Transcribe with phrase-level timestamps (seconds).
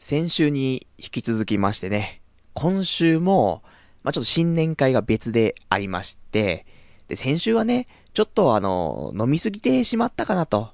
[0.00, 2.22] 先週に引き続きましてね、
[2.54, 3.62] 今週も、
[4.02, 6.64] まあ、ちょっと新年会が別でありまして、
[7.08, 10.70] で、先週はね、ちょっとあの、飲みすぎてしまったかなと。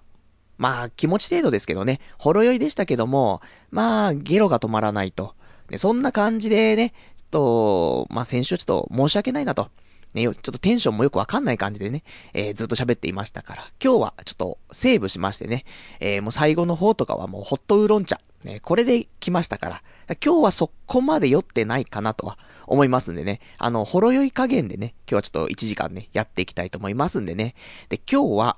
[0.59, 5.35] まあ、気持ち程度ですけどね、ほろ酔いでしたけども、まあ、ゲロが止まらないと。
[5.71, 9.71] ね、そんな感じでね、ちょっと、まあ先週ちょっと申し訳ないなと。
[10.15, 15.65] ね、ちょっとテンションもよくわかんない感じでね、えー、ずっと喋っていましたから、今日はちょっとセーブしましてね、
[15.99, 19.83] えー、もう最後の方とかはもうホットウーロン茶、ね、これで来ましたから、
[20.25, 27.55] 今日はそこまで酔ってないかなとは思いますんでね、あの、ほろ酔い加減でね、今日はちょっと1時間ね、やっていきたいと思いますんでね。
[27.89, 28.57] で、今日は、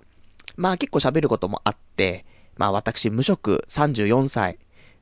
[0.57, 2.25] まあ結構喋ることもあって、
[2.57, 4.59] まあ私無職34歳。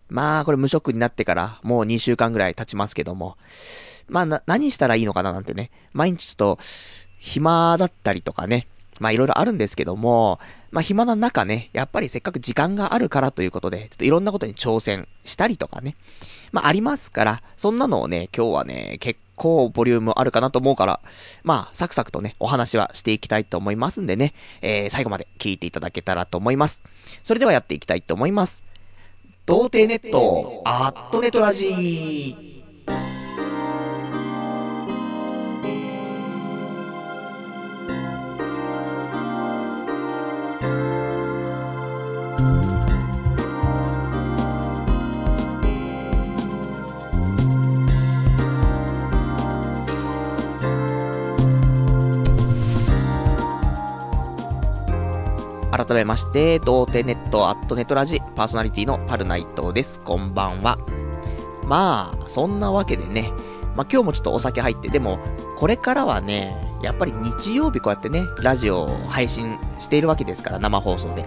[0.09, 3.37] まあこれ無職になってからもう2週間ぐらい経ちますけども、
[4.09, 6.59] まあな、何したらいいのかななんてね、毎日ちょっと、
[7.19, 8.69] 暇だったりとかね、
[9.01, 10.39] まあいろいろあるんですけども、
[10.70, 15.97] まあ暇な中ね、やっぱりせっかく時間があるからということで、ちょっといろんなことに挑戦したりとかね、
[16.52, 21.00] まあありますから、そんなのをね、今日はね、結構ボリュームあるかなと思うから、
[21.44, 26.83] まあサクサクとね、お話はしていきたいと思いますんでね、えー、最後まで聞いていただけたらと思います。
[27.22, 28.64] それではやっていきたいと思います。
[29.47, 32.56] 童貞ネット、アットネトラジー。
[55.77, 60.00] 改めまして、童貞ネットアットネットラジパーソナリティのパルナイトです。
[60.00, 60.78] こんばんは。
[61.64, 63.30] まあ、そんなわけでね、
[63.74, 65.19] まあ今日もちょっとお酒入って、でも、
[65.58, 71.27] これからはね、やっぱり日曜日こうやってね、ラジオを配信しているわけですから、生放送で。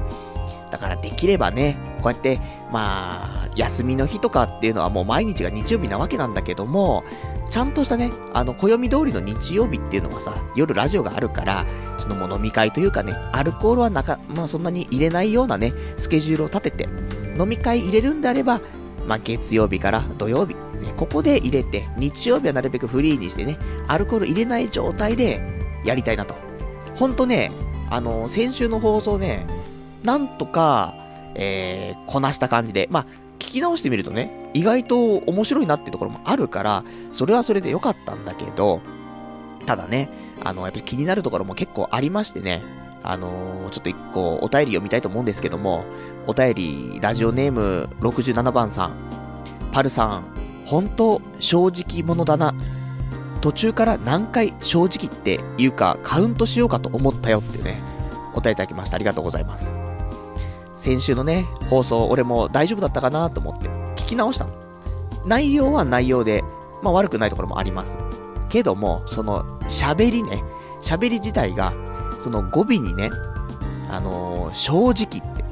[0.71, 2.39] だからできればね、こうやって、
[2.71, 7.03] まあ、休みの日とかっていうのはもう毎日が日曜日なわけなんだけども、
[7.49, 11.65] ちゃんとしたね、あの、暦通りの日曜日っていうのがさ、夜ラジオがあるから、
[11.97, 16.89] そのもう飲み会というかね、アルコールはなか、まあそんなに入れないようなね、スケジュールを立てて、
[17.37, 18.61] 飲み会入れるんであれば、
[19.07, 23.57] まあ月曜日から土曜日、ね、ここで入れて、日曜日はなるべくフリーにしてね、
[23.87, 25.41] アルコール入れない状態で
[25.85, 26.35] やりたいなと。
[26.95, 27.51] ほんとね、
[27.89, 29.47] あの、先週の放送ね、
[30.03, 30.93] なんとか、
[31.35, 33.05] えー、こなした感じで、まあ、
[33.39, 38.81] 聞き直してみるとね、意外と面白いなっていうところもあるから、それはそれで良かったんだけど、
[39.65, 40.09] ただね、
[40.43, 42.61] あの、やっぱり気になるところも結構ありましてね、
[43.01, 45.85] あのー、ちょっと一個お便り読みたいと思うんですけども、
[46.27, 48.91] お便り、ラジオネーム67番さん、
[49.71, 50.23] パルさん、
[50.65, 52.53] 本当正直者だな。
[53.41, 57.81] 途中から何回正直っていうかカウントしようかと思ったよってね、
[58.33, 58.95] お便りいただきました。
[58.95, 59.88] ありがとうございます。
[60.79, 63.67] 先週のね、放送、俺も大丈夫だったかなと思って、
[64.01, 64.53] 聞き直したの。
[65.25, 66.41] 内容は内容で、
[66.81, 67.97] まあ悪くないところもあります。
[68.47, 70.41] けども、その、喋りね、
[70.81, 71.73] 喋り自体が、
[72.21, 73.09] その語尾にね、
[73.91, 75.43] あのー、正直って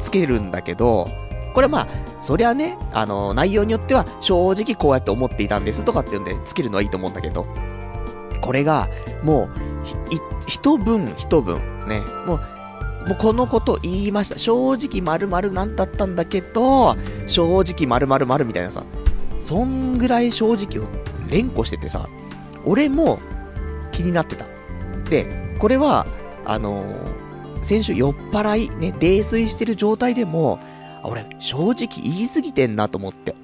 [0.00, 1.06] つけるんだけど、
[1.54, 1.88] これまあ、
[2.20, 7.46] そりゃね、あのー、内容によっては、正直こうやって思っていたんですとかっていうんで、つけるのはいいと思うんだけど、
[8.40, 8.88] これが、
[9.22, 9.50] もう、
[10.48, 12.40] 一文一文、ね、もう、
[13.06, 14.38] もうこのこと言いました。
[14.38, 18.84] 正直〇〇なんだったんだけど、正直〇〇〇みたいなさ、
[19.40, 20.88] そんぐらい正直を
[21.28, 22.08] 連呼しててさ、
[22.64, 23.18] 俺も
[23.92, 24.46] 気になってた。
[25.10, 26.06] で、これは、
[26.46, 30.58] あのー、先週酔っ払い、ね、泥酔してる状態でも、
[31.02, 33.34] 俺、正直言い過ぎてんなと思って。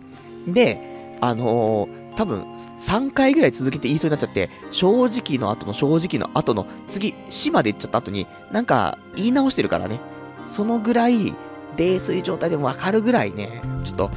[0.49, 2.43] で、あのー、多分、
[2.79, 10.01] 3回ぐらい続けて言いそうになっちゃって、正直の後の正直の後の、次、死まで言っちゃった後に、なんか、言い直してるからね。
[10.43, 11.35] そのぐらい、
[11.77, 14.11] 泥酔状態でもわかるぐらいね、ちょっと、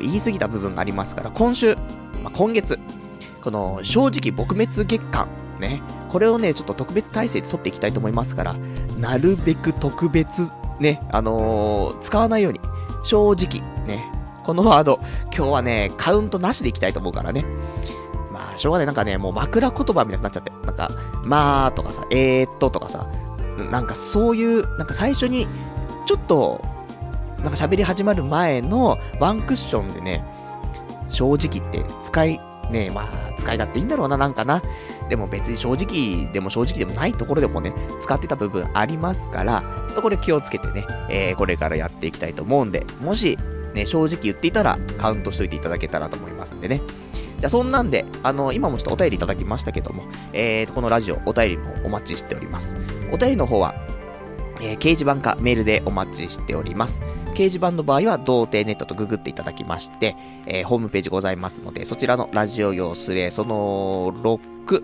[0.00, 1.76] 言い過ぎた部分がありますから、今週、
[2.22, 2.78] まあ、今月、
[3.42, 5.28] この、正直撲滅月間、
[5.60, 8.56] ね、これをね、ちょっと特別体制で取っていきたいと思いますから、
[8.98, 12.60] なるべく特別、ね、あのー、使わないように、
[13.04, 14.10] 正直、ね、
[14.46, 15.00] このワード、
[15.36, 17.44] 今日はね、カウントなしでいきたいと思うからね。
[18.32, 18.86] まあ、しょうがない。
[18.86, 20.52] なんかね、もう枕言葉みたいになっちゃって。
[20.64, 20.88] なんか、
[21.24, 23.08] まあとかさ、えーっととかさ、
[23.72, 25.48] なんかそういう、なんか最初に、
[26.06, 26.64] ちょっと、
[27.38, 30.24] なんか喋り始まる前のワンクッションでね、
[31.08, 32.40] 正直言って使い、
[32.70, 34.62] ねまあ、使い勝手いいんだろうな、なんかな。
[35.08, 43.36] でも別に正直でも正直でもないところでもね、使ってた部分ありますから、ちょっとこれ気をつけてね、えー、これからやっていきたいと思うんで、もし、
[43.76, 46.80] ね、正直言っていたらカウントしといていただけたらと思いますんでね。
[47.38, 50.02] じゃあそんなんで、あの、今もちょっとお便りいただきましたけども、
[50.32, 52.74] えー、このラジオ、お便りもお待ちしております。
[53.12, 53.74] お便りの方は、
[54.62, 57.02] えー、掲示板かメールでお待ちしております。
[57.34, 64.82] 掲示板の場合は、童貞ネットとググっていただきまして、えー、ホームページございますので、そちらのラジオ用スレ、その6、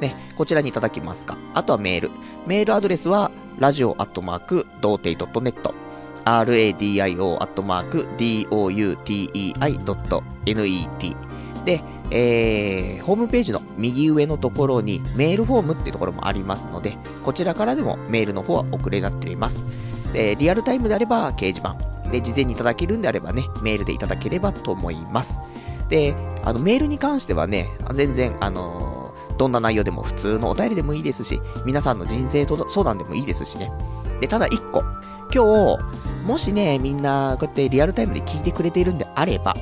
[0.00, 1.38] ね、こちらにいただきますか。
[1.54, 2.10] あとはメール。
[2.48, 3.30] メールアドレスは、
[3.60, 5.81] ラジオアットマーク、童貞 .net。
[6.24, 11.16] Radio アットマーク、doutei.net。
[11.64, 19.64] で、えー、ホームページの右上のところにメールフォームっていうところもありますので、こちらからでもメールの方は送れになっています。
[20.12, 21.76] で、リアルタイムであれば掲示板。
[22.10, 25.38] で、事前にいただけるんであればね、メールでいただければと思います。
[25.88, 26.14] で、
[26.44, 33.72] あの、メールに関してはね、全然、あのー、どんな内容でも普通のお便りでもいいですし、皆さんの人生相談でもいいですしね。
[34.20, 34.84] で、ただ一個、
[35.34, 39.56] 今日、もしね、みんな、こうやってリアルタイムで聞いてくれているんであれば、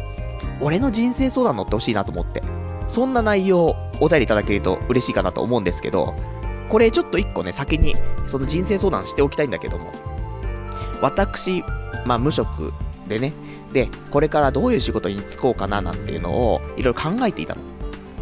[0.61, 2.43] 俺の人生相談乗ってほしいなと思って。
[2.88, 6.14] そんな内容を、お便りいただけると嬉しいかなと思うんですけど、
[6.69, 7.94] これちょっと一個ね、先に、
[8.26, 9.93] その人生相談しておきたいんだけども、
[11.00, 11.62] 私、
[12.05, 12.72] まあ無職
[13.06, 13.32] でね、
[13.72, 17.61] で、これからどういう仕事に就こうかななんていうのを、いろいろ考えていたの。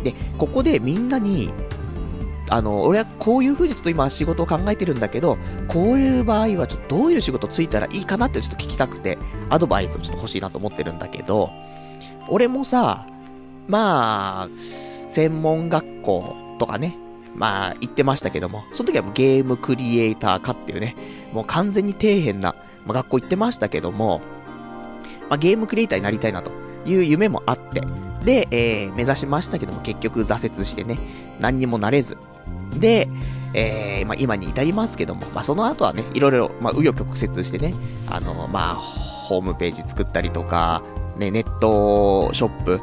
[0.04, 1.52] で、ここでみんなに、
[2.50, 9.18] あの、俺はこういう風にちょっと今仕事を考えてるんだけど、こういう場合はちょっとどういう仕事ついたらいいかなってちょっと聞きたくて、
[9.50, 11.50] アドバイスをちょっと欲しいなと思ってるんだけど、
[12.28, 13.06] 俺もさ、
[13.66, 14.48] まあ、
[15.08, 16.96] 専門学校とかね、
[17.34, 20.96] まあ、行ってましたけども、その時はもうゲームクリエイターかっていうね、
[21.32, 22.54] もう完全に底辺な、
[22.84, 24.20] まあ、学校行ってましたけども、
[25.28, 26.50] まあ、ゲームクリエイターになりたいなと
[26.86, 27.82] いう夢もあって、
[28.24, 30.98] で、えー、目指しましたけども、結局挫折してね、
[31.38, 32.16] 何にもなれず。
[32.78, 33.08] で、
[33.54, 37.74] えー、まあ、今に至りますけども、まあ、その後はね、いろいろ、まあ、紆余曲折してね、
[38.06, 40.82] あの、まあ、ホームページ作ったりとか、
[41.18, 42.80] ね、ネットショップ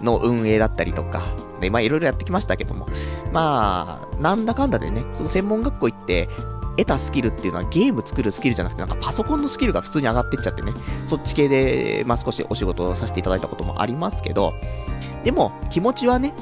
[0.00, 1.22] の運営だったりとか、
[1.60, 2.86] ね、まあいろいろやってきましたけども、
[3.32, 6.28] まあ、なんだかんだでね、その専門学校行って、
[6.76, 10.72] 得たスキルっていうのはゲーム作るスキルじゃなくて、なんかパソコンのスキルが普通に上がってっちゃってね、
[11.06, 14.54] そっち系で、まあ少しお仕事をさせていただいたこともありますけど、
[15.22, 16.34] でも気持ちはね、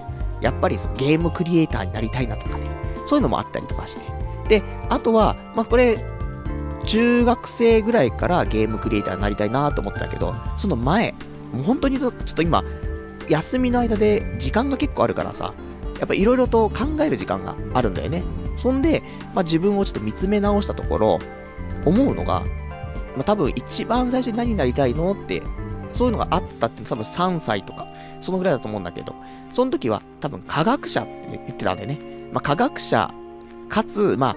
[0.42, 2.66] やっぱりそのゲームクリエイターになりたいなとかね、
[3.06, 4.04] そういうのもあったりとかして。
[4.48, 6.04] で、あとは、まあこれ、
[6.84, 11.14] 中学生ぐらいからゲームクリエイターになりたいなと思ったけど、その前、
[11.52, 12.64] もう本当にちょっと今、
[13.28, 15.54] 休みの間で時間が結構あるからさ、
[16.00, 18.24] やっぱいろいろと考える時間があるんだよね。
[18.56, 19.02] そんで、
[19.34, 21.18] まあ、自分をちょっと見つめ直したところ、
[21.84, 22.40] 思うのが、
[23.16, 25.42] まあ、多分一番最初に何になりたいのって、
[25.92, 27.86] そういうのがあったって多分3歳とか、
[28.20, 29.14] そのぐらいだと思うんだけど、
[29.52, 31.98] その時は多分科学者って言ってたんだよね。
[32.32, 33.10] まあ、科学者、
[33.68, 34.36] かつ、ま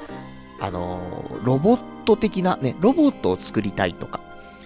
[0.60, 4.20] あ、あのー、ロボット的なね、ロボットを作りたいとか、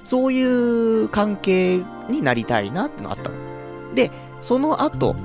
[0.03, 3.35] そういう関係になりたいなってのがあったの。
[3.93, 4.11] で、
[4.41, 5.15] その後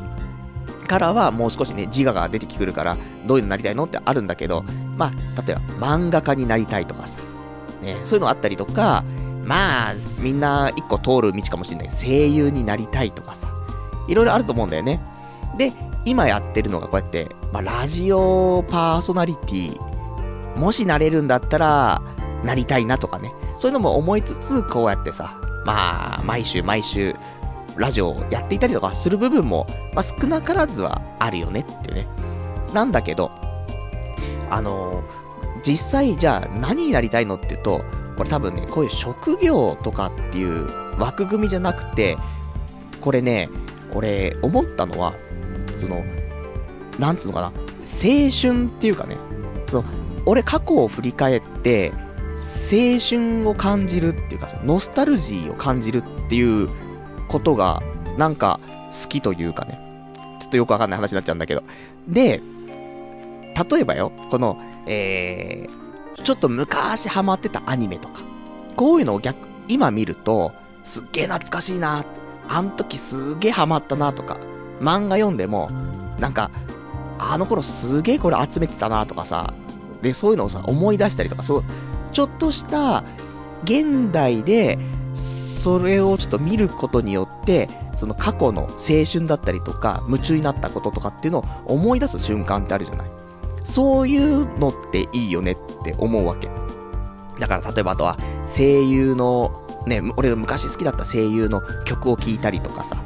[0.87, 2.97] からはもう少しね、自我が出てくるから、
[3.27, 4.65] どういうのになりたいのってあるんだけど、
[4.97, 5.61] まあ、例えば
[5.95, 7.19] 漫画家になりたいとかさ、
[7.81, 9.05] ね、そういうのあったりとか、
[9.45, 11.91] まあ、みんな一個通る道かもしれない。
[11.91, 13.49] 声優になりたいとかさ、
[14.09, 15.01] いろいろあると思うんだよね。
[15.57, 15.73] で、
[16.05, 22.03] 今やってるのがこうやって、まあ、ラジオパーソナリティ、もしなれるんだったら、
[22.45, 23.33] なりたいなとかね。
[23.59, 27.15] そういうのも思いつつ、こうやってさ、まあ、毎週毎週、
[27.77, 32.07] ラジオやっていたりとかする部分も、まあ、少なからずはあるよねっていうね。
[32.73, 33.31] なんだけど、
[34.51, 35.05] あのー、
[35.63, 37.85] 実際じゃあ何になりたいのって言うと、
[38.17, 40.69] これ多分ね、こういう職業とかっていう
[40.99, 42.17] 枠組みじゃなくて、
[43.01, 43.49] これね、
[43.93, 45.15] 俺思ったのは、
[45.77, 46.05] その、
[46.99, 49.17] なんつうのかな、青春っていうかね、
[49.69, 49.85] その、
[50.27, 51.93] 俺過去を振り返って、
[52.71, 56.69] 青春を感じるっていうか、ノスタルジーを感じるっていう
[57.29, 57.83] ことが、
[58.17, 59.81] なんか、好きというかね。
[60.41, 61.63] ちょっとよくわかんない話になっちゃうんだけど。
[62.09, 62.41] で、
[63.71, 68.23] 例えばよ、この、えー、ちょっと昔ハマってたアニメとか、
[68.77, 69.37] こういうのを逆、
[69.69, 70.53] 今見ると、
[70.83, 72.05] すっげえ懐かしいな
[72.49, 74.39] あん時すっげえハマったなとか、
[74.81, 75.71] 漫画読んでも、
[76.19, 76.51] なんか、
[77.19, 79.53] あの頃すげえこれ集めてたなとかさ、
[80.03, 81.65] で、そういうのをさ、思い出したりとか、そう、
[82.13, 83.05] ちょっとした、
[83.65, 84.79] 現代で、
[85.15, 93.11] それをちょっと見ることによって、その過去の青春だったりとか、夢中になったこととかっていうのを思い出す瞬間ってあるじゃない。
[93.63, 96.51] そういうのっていいよねって思うわけ。
[97.39, 102.97] だから例えばあとは、声優の、ね、俺が昔好きだった声優の曲を聴いたりとかさ。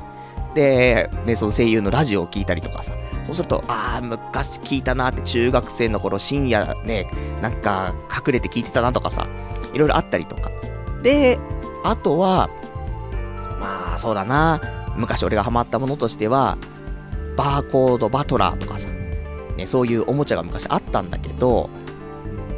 [0.58, 2.92] で、ね、その声優のラジオを聴いたりとかさ。
[3.24, 7.06] そうすると、ああ、昔聞いたなって中学生の頃深夜ね、
[7.40, 9.28] なんか隠れて聞いてたなとかさ。
[9.72, 10.50] いろいろあったりとか。
[11.04, 11.38] で、
[11.84, 12.50] あとは、
[13.60, 14.60] まあ、そうだな。
[14.96, 16.58] 昔俺がハマったものとしては、
[17.36, 18.88] バーコードバトラーとかさ、
[19.56, 21.70] ね、そういうおもちゃが昔あったんだけど、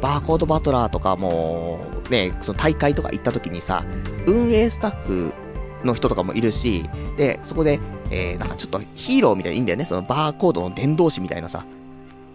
[0.01, 3.83] バーコードバトラーとかも、ね、その大会とか行った時にさ、
[4.25, 5.33] 運営スタッフ
[5.83, 9.85] の人とかもいるし、で、そこで、えー、なんかちょっとヒーローみたいないいんだよね。
[9.85, 11.65] そのバーコードの伝道師みたいなさ、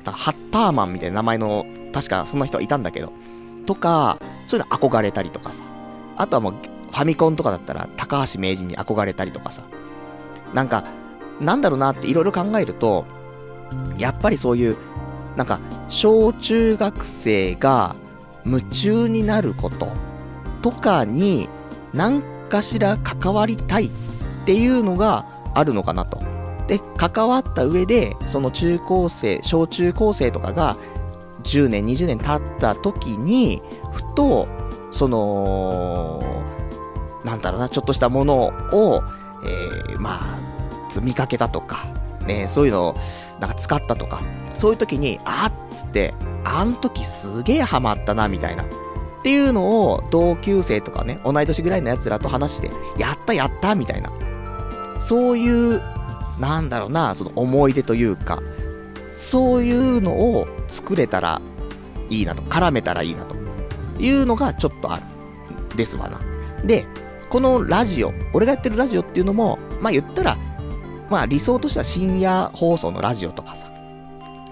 [0.05, 3.12] ハッターマンみたいな名前の、確かそんな人はいたんだけど、
[3.67, 5.62] とか、そういうの憧れたりとかさ。
[6.17, 6.55] あとはもう、
[6.91, 9.62] ファミコンとかだったら、高橋名人に憧れたりとかさ。
[10.55, 10.85] なんか、
[11.41, 13.05] なんだろうなっていろいろ考えると、
[13.99, 14.76] やっぱりそういう、
[15.37, 17.95] なんか、小中学生が
[18.47, 19.88] 夢中になること
[20.62, 21.49] とかに、
[21.93, 23.91] 何かしら関わりたいっ
[24.47, 26.21] ていうのがあるのかなと。
[26.67, 30.76] で、関わった上で、その中高生、小中高生とかが、
[31.45, 33.62] 10年、20年経った時に、
[33.93, 34.49] ふと、
[34.91, 36.43] その、
[37.25, 39.03] なんだろうな、ちょっとしたものを、
[39.45, 41.87] えー、まあ、見かけたとか、
[42.26, 42.97] ね、そういうのを、
[43.41, 44.23] なんか使ったとか、
[44.55, 48.65] そういう時に、あっつって、あん時すげえハマったな、みたいな。
[49.19, 54.13] っていうのを、同級生とかね、同い年ぐらいの奴らと話して、やったやったみたいな。
[54.99, 55.83] そういう
[56.39, 58.43] なんだろうな、その思い出というか、
[59.13, 61.41] そういうのを作れたら
[62.11, 63.35] いいなと、絡めたらいいなと
[63.99, 65.03] いうのがちょっとある。
[65.77, 66.21] ですわな。
[66.65, 66.87] で、
[67.29, 70.39] このラジオ、俺がやってるラジオっていうのも、まあ言ったら、
[71.11, 73.71] まあ理想としては深夜放送のラジオとかさ、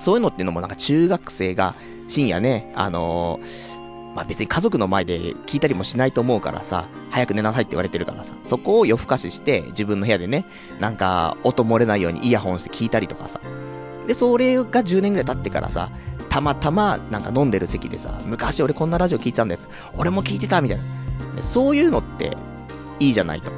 [0.01, 1.75] そういうのっていうのもなんか中学生が
[2.09, 3.74] 深夜ね、あのー
[4.15, 10.47] まあ別に家族の前で聞いたりもしないと思うからさ、早く寝なさいって言われてるからさ、そこを夜更かしして自分の部屋でね、
[10.81, 13.41] なんか音漏れないようにイヤホンして聞いたりとかさ。
[14.07, 15.91] で、それが10年ぐらい経ってからさ、
[16.29, 19.69] たまたまなんか飲んでる席でさ、昔俺こんなラジオ聞いてたんです。
[19.97, 21.43] 俺も聞いてたみたいな。
[21.43, 22.37] そういうのって
[23.01, 23.51] いいじゃないと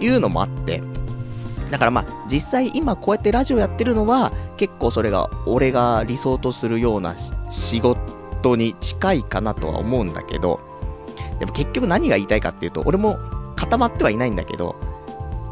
[0.00, 0.82] いうのもあって、
[1.70, 7.14] だからまあ実際今こうやってラジオやってるのは結構それが俺が理想とするような
[7.50, 10.60] 仕事トに近いかなとは思うんだけど、
[11.38, 13.16] でも結局何が言いたいかっていうと、俺も
[13.56, 14.76] 固まってはいないんだけど、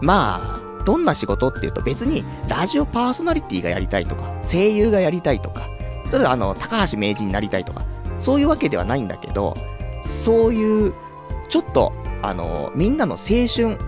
[0.00, 5.68] まあ、どんな仕事っていうと別にラジオパーソナリティがやりたいとか、声優がやりたいとか、
[6.06, 7.85] それはあの、高橋名人になりたいとか、
[8.18, 9.56] そういうわけではないんだけど、
[10.04, 10.94] そういう、
[11.49, 11.92] ちょっと、
[12.23, 13.78] あの、みんなの青春、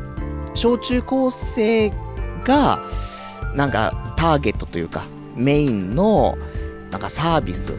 [0.54, 1.90] 小中高生
[2.44, 2.82] が、
[3.54, 5.04] なんか、ターゲットというか、
[5.37, 6.37] メインの、
[6.90, 7.75] なんかサービス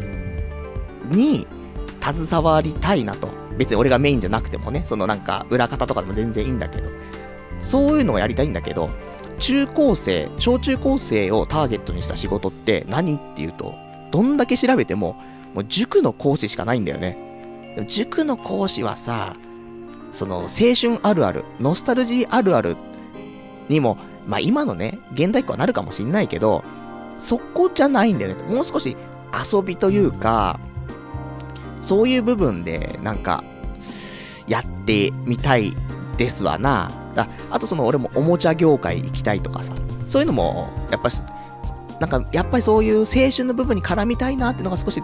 [1.05, 1.47] に
[2.01, 3.29] 携わりたいなと。
[3.57, 6.89] 別に俺がメインじゃなくてもね、そのなんか裏方とかでも全然いいんだけど、
[7.61, 8.89] そういうのをやりたいんだけど、
[9.39, 13.75] 中高生、小中高生をターゲットにした仕事って何っていうと、
[14.11, 15.15] どんだけ調べても、
[15.53, 17.73] もう塾の講師しかないんだよね。
[17.75, 19.35] でも塾の講師はさ、
[20.11, 20.47] その青
[20.79, 22.77] 春あるある、ノスタルジーあるある
[23.69, 26.63] にも、まあ今のね、現代っ子はなるかもしんないけど、
[27.19, 28.43] そこじゃないんだよね。
[28.43, 28.95] もう少し
[29.51, 30.59] 遊びというか、
[31.83, 33.43] そういう部分で、なんか、
[34.47, 35.73] やってみたい
[36.17, 36.91] ですわな。
[37.15, 39.73] ああとその俺もおもちゃ業界行きたいとかさ、
[40.07, 41.09] そういうのも、やっぱ
[41.99, 45.01] なんか、やっぱりそういう青春の部分に絡みたいなってのが少し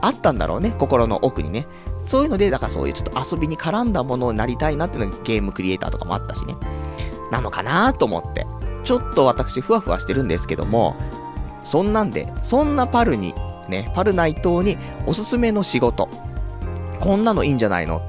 [0.00, 1.66] あったんだろうね、心の奥にね。
[2.04, 6.54] そういうので、だからそういうちょっと遊びに絡んだものになりたいなっていうのがゲームクリエイターとかもあったしね。
[7.30, 8.46] なのかなと思って。
[8.84, 10.94] ちょっと私ふわふわしてるんですけども、
[11.64, 13.34] そんなんで、そんなパルに
[13.68, 16.08] ね、パルナイトにおすすめの仕事、
[17.00, 17.98] こんなのいいんじゃないの？
[17.98, 18.08] っ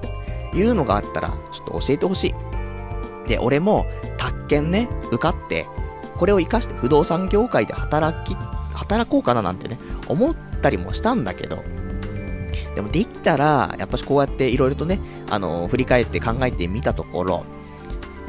[0.52, 2.34] ていうのがあったら、ちょっと教えてほし
[3.26, 3.30] い。
[3.30, 3.86] で、俺も、
[4.18, 5.66] 宅建ね、受かって、
[6.18, 8.36] これを活かして不動産業界で働き、
[8.74, 11.64] 働こうかななんてね、思ったりもしたんだけど、
[12.76, 15.00] でもできたら、やっぱしこうやっていろいろとね、
[15.30, 17.44] あの、振り返って考えてみたところ、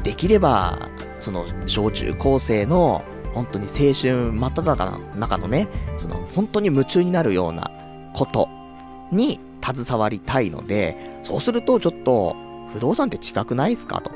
[0.03, 0.77] できれば、
[1.19, 5.67] その、小中高生の本当に青春真っ只中の中のね、
[5.97, 7.71] その本当に夢中になるような
[8.13, 8.49] こと
[9.11, 12.35] に携わりたいので、そうするとちょっと
[12.73, 14.11] 不動産って近くないっすかと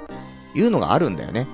[0.55, 1.48] いうのがあるんだよね。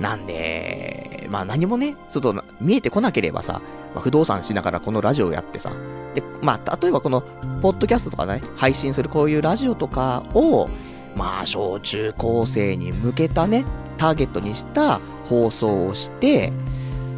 [0.00, 3.62] なんで、まあ何もね、ちょっと見えてこなければさ、
[3.94, 5.72] まあ、不動産しながらこのラジオをやってさ、
[6.14, 7.22] で、まあ例えばこの、
[7.62, 10.68] ポッドキャストとかね、配信するこういうラジオとかを、
[11.14, 13.64] まあ小中高生に向けたね、
[13.96, 16.52] ターゲットにした放送をして、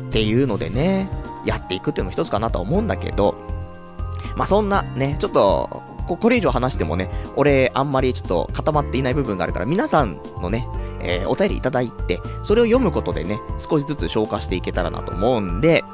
[0.08, 1.08] っていうのでね、
[1.44, 3.34] やっていくっていうのも一つかなとは思うんだけど、
[4.36, 10.66] まあ、そんなね、ちょっと、これ以上話してもね、俺あんまりちょっと固まっていない部分があるから、皆さんのね、
[11.00, 15.84] えー、お便りいただいて、それを読むことでね、少しずつ消化していけたらなと思うんで、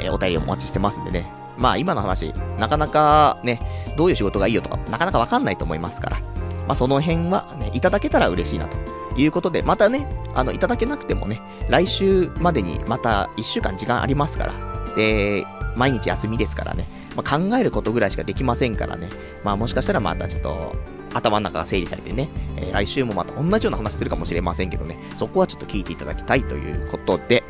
[0.00, 1.30] えー、お便りお待ちしてますんでね。
[1.56, 3.60] まあ今の話、なかなかね、
[3.96, 6.20] どういう仕事がいいよとか、なかなかわかんないと思いますから、
[6.66, 8.76] まあその辺はね、いただけたら嬉しいなと
[9.20, 14.94] いうことで、またね、あの、いただけなくてもね、来週までにまた1週間時間ありますから。
[14.94, 15.46] で、
[15.76, 16.86] 毎日休みですからね。
[17.16, 19.08] まあ、考えることぐらいしかできませんからね。
[19.44, 20.76] まあもしかしたらまたちょっと、
[21.12, 27.42] 頭の中が整理されてね、えー、来週もまた同じような話するかもしれませんけどね、そこはちょっと聞いていただきたいということで、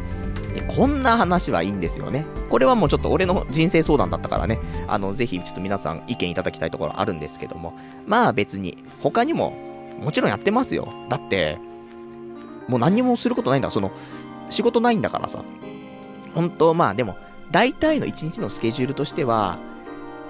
[0.77, 2.25] こんな話はいいんですよね。
[2.49, 4.59] これはもうちょっと俺の人生相談だったからね、
[4.89, 9.70] あの、ぜひちょっと皆さん意見いただきたいところあるんですけども、まあ別に、他にも、
[10.01, 10.93] もちろんやってますよ。
[11.09, 11.59] だって、
[12.69, 13.71] もう何もすることないんだ。
[13.71, 13.93] その、
[14.49, 15.45] 仕事ないんだからさ。
[16.35, 17.17] 本当まあでも、
[17.51, 19.59] 大体の1日のスケジュールとしては、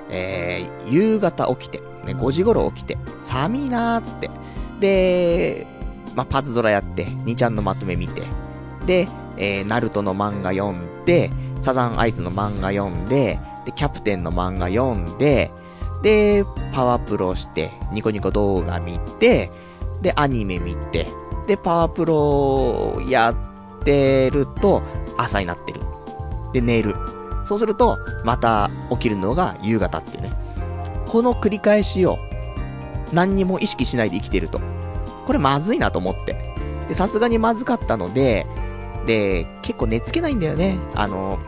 [0.08, 4.30] えー、夕方起きて、ね、5時頃起きて、寒いなーっつって。
[4.80, 5.66] で、
[6.14, 8.22] まあ、パズドラやって、2ちゃんのまとめ見て、
[8.86, 15.50] で、えー、ナルトの漫画読んで、サザンアイズの漫画読んで、で、キャプテンの漫画読んで、
[16.02, 19.50] で、パワープロして、ニコニコ動画見て、
[20.00, 21.09] で、アニメ見て、
[21.47, 24.83] で、パワープロやってると、
[25.16, 25.80] 朝になってる。
[26.52, 26.95] で、寝る。
[27.45, 30.33] そうすると、また起きるのが夕方ってね。
[31.07, 32.19] この繰り返しを、
[33.12, 34.61] 何にも意識しないで生きてると。
[35.26, 36.54] これまずいなと思って。
[36.92, 38.47] さすがにまずかったので、
[39.07, 40.78] で、結構寝つけないんだよね。
[40.95, 41.38] あの、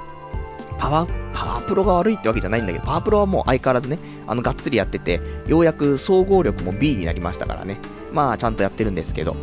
[0.83, 7.79] パワー、パワープロが悪いってわけじゃないんだけど、パワープロはもう相変わらずね、あの、がっつりやってて、ようやく総合力も B になりましたからね。
[8.13, 9.37] まあ、ちゃんとやってるんですけど、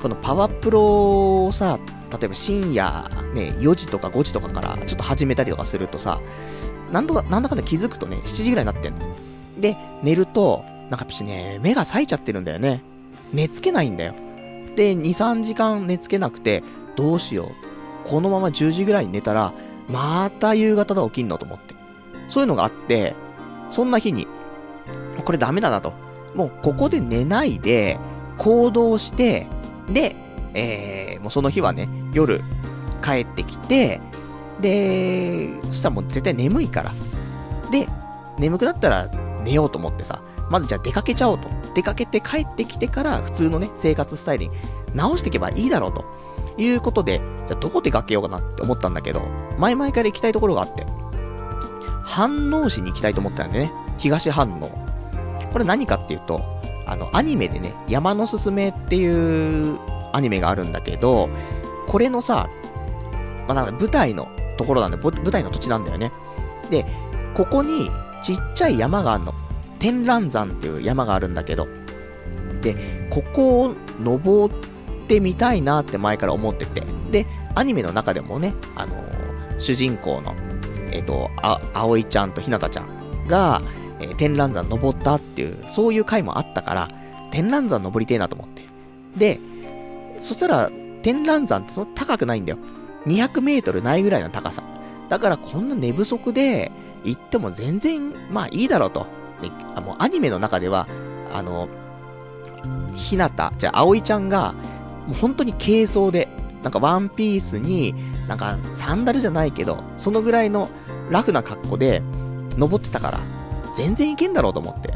[0.00, 1.80] このパワープロをさ、
[2.12, 6.20] 例えば深夜、ね、4時とか5時とかからちょっと始めたりとかするとさ、
[6.92, 9.00] なんとか、なんだかんだ気づくとね、7時ぐらいになってんの。
[9.58, 12.80] で、寝ると、なんかやっぱしね、目が冴えちゃってるんだよね。
[13.32, 14.14] 寝つけないんだよ。
[14.76, 16.62] で、2、3時間寝つけなくて、
[16.94, 18.08] どうしよう。
[18.08, 19.52] このまま10時ぐらいに寝たら、
[19.88, 21.74] また夕方だ起きんのと思って。
[22.28, 23.14] そういうのがあって、
[23.70, 24.26] そんな日に、
[25.24, 25.92] これダメだなと。
[26.34, 27.98] もうここで寝ないで、
[28.38, 29.46] 行動して、
[29.88, 30.16] で、
[30.54, 32.40] えー、もうその日はね、夜
[33.02, 34.00] 帰ってきて、
[34.60, 36.92] で、そしたらもう絶対眠いから。
[37.70, 37.88] で、
[38.38, 39.08] 眠くなったら
[39.44, 41.48] 寝ようと思ってさ、まずじゃあ出かけちゃおうと。
[41.74, 44.50] 出かけて帰ってきてから普通のね、生活スタイルに
[44.94, 46.04] 直していけばいいだろうと。
[46.58, 49.22] いうことで、じゃあどこ出かけようかなって思ったんだけど、
[49.58, 50.86] 前々から行きたいところがあって、
[52.04, 54.68] 飯能市に行きたいと思ったんでね、東飯能。
[55.52, 56.42] これ何かっていうと、
[56.86, 59.78] あの、アニメでね、山のすすめっていう
[60.12, 61.28] アニメがあるんだけど、
[61.88, 62.48] これのさ、
[63.48, 66.12] まあ、なんか舞台のところなんで、舞台の土地なんだよね。
[66.70, 66.86] で、
[67.34, 67.90] ここに
[68.22, 69.34] ちっちゃい山があるの。
[69.78, 71.68] 天覧山っていう山があるんだけど、
[72.62, 74.54] で、ここを登っ
[75.06, 80.34] てみたいなって前から思ってて、で、アニメの中でもね、あのー、主人公の、
[80.90, 83.62] えっ、ー、と、あ、葵ちゃんとひなたちゃんが、
[84.00, 86.88] えー、天覧山登ったっていう、そういう回もあったから、
[87.30, 88.64] 天覧山登りてえなと思って。
[89.16, 89.40] で、
[90.20, 90.70] そしたら、
[91.02, 92.58] 天覧山ってそんな高くないんだよ。
[93.06, 94.62] 200メートルないぐらいの高さ。
[95.08, 96.72] だからこんな寝不足で
[97.04, 99.06] 行っても全然、まあいいだろうと。
[99.40, 100.88] で、あの、アニメの中では、
[101.32, 101.68] あの、
[102.94, 104.54] ひなた、じゃあ、葵ちゃんが、
[105.06, 106.28] もう本当に軽装で、
[106.62, 107.94] なんかワンピースに、
[108.28, 110.68] なんかサンダルじゃないけど、そのぐらいの
[111.10, 112.02] ラフな格好で、
[112.56, 113.20] 登ってたから、
[113.76, 114.88] 全然いけんだろうと思って。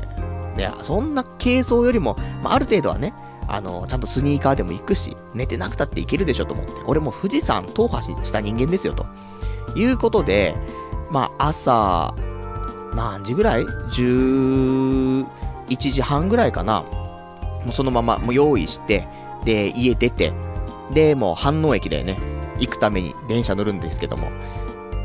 [0.57, 3.15] で、そんな軽装よりも、まあ、ある程度はね、
[3.49, 6.73] あの、ちゃんとスニーカーでも行くし、寝てなくたっていけるでしょと思って。
[6.87, 9.07] 俺も富士山踏破した人間ですよ、と
[9.77, 10.55] いうことで、
[11.11, 12.15] まあ、朝、
[12.95, 15.27] 何時ぐらい ?11
[15.77, 16.83] 時半ぐらいかな。
[16.83, 19.07] もうそのまま、もう用意して、
[19.45, 20.33] で、家出て、
[20.93, 22.19] で、もう飯能駅だよね。
[22.59, 24.31] 行くために電車乗るんですけども。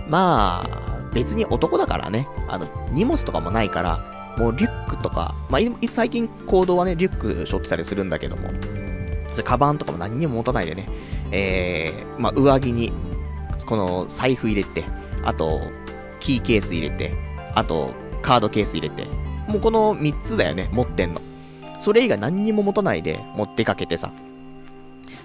[0.08, 8.50] まあ、別に男だからね、あの、荷物とかもないから、もうリュックとか、まあ、最近行動はね、リュック背負ってたりするんだけども、
[9.32, 10.88] それカバンとかも何にも持たないでね、
[11.32, 12.92] えー、まあ、上着に、
[13.66, 14.84] この財布入れて、
[15.24, 15.62] あと、
[16.20, 17.14] キーケース入れて、
[17.56, 19.08] あと、カードケース入れて、
[19.48, 21.22] もうこの3つだよね、持ってんの。
[21.86, 24.12] それ以外何にも持たないで持ってかけてさ。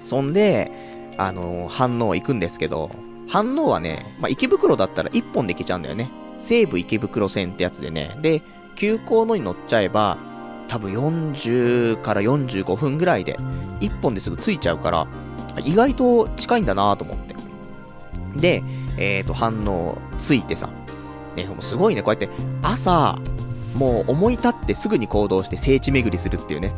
[0.04, 0.70] そんで、
[1.16, 2.90] あのー、反応行くんですけど、
[3.30, 6.10] 反応はね、まあ、池袋だったら1本で行けちゃうんだよね。
[6.36, 8.14] 西武池袋線ってやつでね。
[8.20, 8.42] で、
[8.76, 10.18] 急行のに乗っちゃえば、
[10.68, 13.38] 多分40から45分ぐらいで、
[13.80, 15.06] 1本ですぐ着いちゃうから、
[15.64, 17.36] 意外と近いんだなと思って。
[18.36, 18.62] で、
[18.98, 20.68] えっ、ー、と、反応ついてさ、
[21.36, 22.28] ね、もうすごいね、こうやって
[22.60, 23.18] 朝、
[23.74, 26.72] もう思い立ってすぐに行動して聖地巡りするっていうね、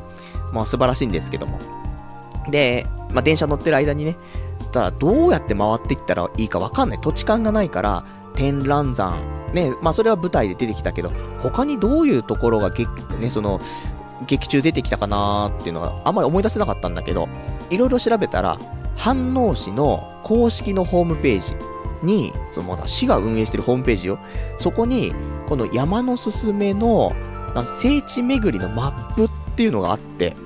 [0.53, 1.59] まあ素晴らしいんですけども。
[2.51, 4.17] で、まあ電車乗ってる間にね、
[4.73, 6.99] ただどうやって回っていったらいいかわかんない。
[7.01, 9.19] 土地勘がないから、天覧山、
[9.53, 12.89] ね、まあそれは舞台で出てきたけど、他にどういうところが劇、
[13.21, 13.61] ね、その、
[14.27, 17.29] 劇中出てきたかなーっていうのはあんまり思い出せなかったんだけど、
[17.71, 18.59] いろいろ調べたら、
[18.97, 21.55] 飯能市の公式のホームページ
[22.03, 24.19] に、そのまだ市が運営してるホームページよ。
[24.59, 25.15] そこに、
[25.49, 27.13] この山のすすめの、
[27.65, 30.37] 聖地巡りのマップっていうのがあって、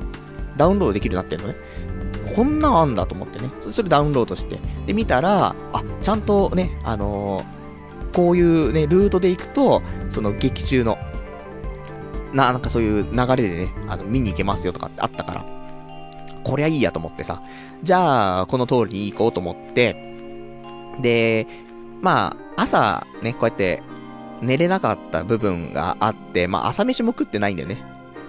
[0.57, 1.59] ダウンロードできるようになってんのね。
[2.35, 3.49] こんなんあんだと思ってね。
[3.71, 4.59] それダウンロードして。
[4.87, 10.99] で、見たら、あ、ちゃんとね、あのー、こういうね、ルートで行くと、その劇中の、
[12.33, 15.45] な、なんかそういう流れでね、あの、見に行けますよとかってあったから、
[16.43, 17.43] こりゃいいやと思ってさ、
[17.83, 20.16] じゃあ、この通りに行こうと思って、
[21.01, 21.47] で、
[22.03, 23.83] まあ、朝ね、こうやって
[24.41, 27.83] 寝れなかった部分があって、まあ朝飯も食ってないんだよね。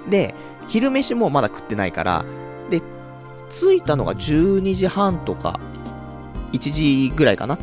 [0.09, 0.33] で、
[0.67, 2.25] 昼飯もまだ食ってないから、
[2.69, 2.81] で、
[3.49, 5.59] 着いたのが12時半とか、
[6.53, 7.57] 1時ぐらいかな？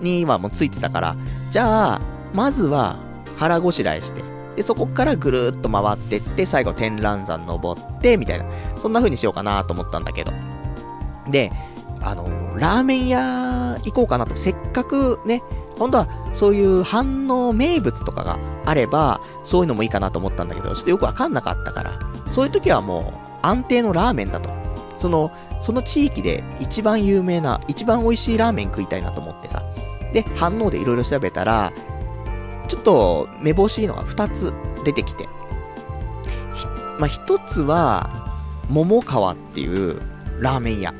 [0.00, 1.16] にはもう着いてたから、
[1.50, 2.00] じゃあ、
[2.32, 2.98] まずは
[3.36, 4.22] 腹ごしらえして、
[4.54, 8.44] で、そこからぐるーっと回ってって、最後天覧山登って、みたいな、
[8.76, 10.32] そんな風にしようかなと思ったんだけど。
[11.28, 11.52] で、
[12.00, 14.36] あのラーメン屋行こうかなと。
[14.36, 15.42] せっかくね、
[15.78, 21.98] 本当はそういう反応名物とかがあれば、そういうのもいいかなと思ったんだけど、ちょっとよくわかんなかったから、
[22.30, 24.50] そういう時はもう安定のラーメンだと。
[24.98, 25.30] その、
[25.60, 29.62] その地域で一番有名な、一番美味しいラーメン食いたいなと思ってさ。
[30.12, 31.72] で、反応でいろいろ調べたら、
[32.66, 34.52] ちょっと、めぼしいのが2つ
[34.84, 35.28] 出てきて。
[36.98, 38.28] まあ、1つは、
[38.68, 40.00] 桃川っていう
[40.40, 40.92] ラーメン屋。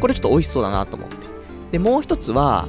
[0.00, 1.16] これちょっと美味しそうだなと思って。
[1.72, 2.68] で、もう1つは、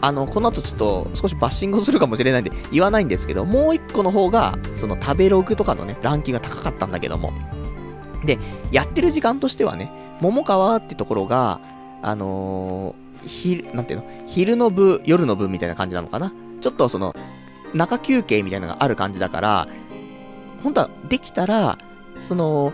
[0.00, 7.32] あの、この後ちょっと少しバッシングするかもしれないんで言わないんですけど、もう1個の方が、その食べログとかのね、ランキングが高かったんだけども。
[8.24, 8.38] で、
[8.72, 11.60] やってる時間としてはね、桃川ってところが、
[12.02, 17.14] あのー、昼、なんていうの昼の部、夜の部みたいな感じなのかなちょっとその、
[17.74, 19.68] 中休憩みたいなのがある感じだから、
[20.62, 21.78] 本当はできたら、
[22.20, 22.72] その、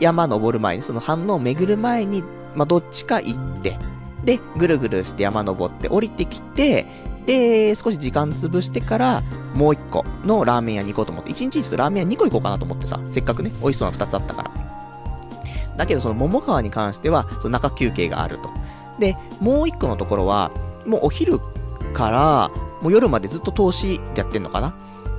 [0.00, 3.78] 山登る前に、その反応を巡る前に、まあ、どっちか行って、
[4.24, 6.86] で、ぐるぐるして山登って降りてきて、
[7.26, 9.22] で、少し時間潰してから、
[9.54, 14.50] もう一個のラーメン屋に行こうと思って、一日ちょっとラーメン屋2個行こうかなと思ってさ、せっかくね、美味しそうな2つあったから。
[15.76, 18.50] だけどその桃川に関しては、その中休憩があると。
[18.98, 20.50] で、もう一個のところは、
[20.86, 21.38] もうお昼
[21.94, 22.50] から、
[22.82, 24.74] もう夜までずっと投資でやってんのかな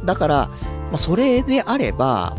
[0.06, 0.48] だから、
[0.92, 2.36] まあ、それであれば、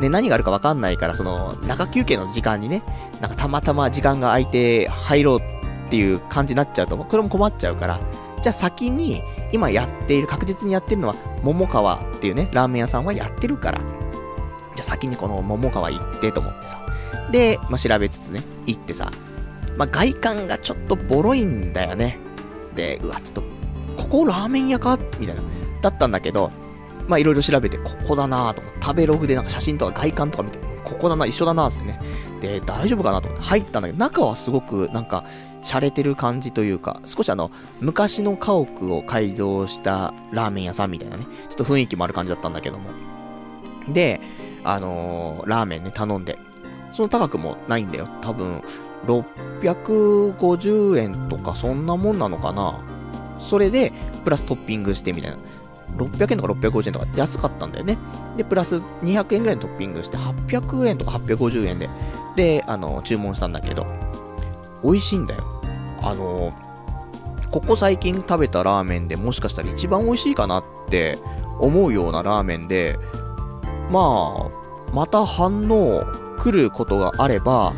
[0.00, 2.82] ね、何があるかわかんないから、その、中休憩の時間にね、
[3.24, 5.42] なんかたまたま時間が空いて入ろうっ
[5.88, 7.98] ていう感じになっちゃうと、これも困っちゃうから、
[8.42, 16.78] じゃあ先に、今やっている、確実にやってるのは、桃川っていうね、ラーメン屋さんはやってるから、じゃあ先にこの桃川行ってと思ってさ。
[17.30, 19.10] で、まあ、調べつつね、行ってさ、
[19.78, 22.18] まあ、外観がちょっとボロいんだよね。
[22.74, 23.42] で、うわ、ちょっと、
[23.96, 24.98] ここラーメン屋か？
[25.18, 25.40] みたいな。
[25.80, 26.50] だったんだけど、
[27.08, 31.98] まあ、いろいろ調べて、ここだなと思って、食べログでなんか写真とか外観とか見て、ここだな、一緒だなってね。
[32.44, 35.24] で、大丈夫かなと思って入ったんだけど、中はすごくなんか、
[35.62, 42.90] 洒落てる感じというか、少しあの、昔の家屋を改造したラーメン屋さんみたいなね、ちょっと雰囲気もある感じだったんだけども。
[43.88, 44.20] で、
[44.62, 46.38] あのー、ラーメンね、頼んで。
[46.90, 48.08] その高くもないんだよ。
[48.20, 48.62] 多分、
[49.06, 52.78] 650円とかそんなもんなのかな。
[53.38, 53.90] それで、
[54.22, 55.38] プラストッピングしてみたいな。
[55.96, 57.96] 600円とか650円とか安かったんだよね。
[58.36, 61.88] で、プラス200円ぐらいのトッピングして800円とか850円で、
[62.36, 63.86] で、あの、注文したんだけど、
[64.82, 65.44] 美味しいんだよ。
[66.02, 66.52] あの、
[67.50, 71.18] ここ最近食べたラーメンでもしかしたら一番美味しいかなって
[71.60, 72.98] 思うようなラーメンで、
[73.90, 76.04] まあ、また反応
[76.38, 77.72] 来ることがあれば、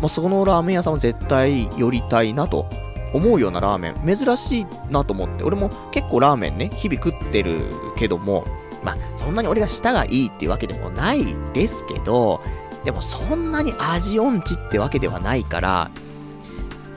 [0.00, 2.66] まあ、そのラーメン屋さんは絶対寄りたいなと
[3.12, 7.60] 思うようなラーメン、珍しいなと思って、俺も結構ラーメンね、日々食ってる
[7.96, 8.46] けども、
[8.82, 12.40] まあ、そんなに俺が舌がいいっていうわけでもないですけど、
[12.84, 15.90] でもそんなに味音痴ってわけではないから、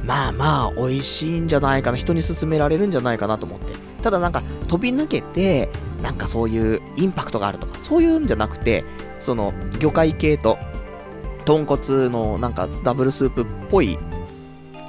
[0.03, 3.73] まあまあ、美味しいんじゃないかな、人に勧められるんじゃないかなと思って。
[4.03, 5.69] ただなんか、飛び抜けて、
[6.03, 8.85] なんかそういうインパクトがあるとか、そういうんじゃなくて、
[9.19, 10.59] その、魚介系と、
[11.45, 13.97] 豚骨のなんかダブルスープっぽい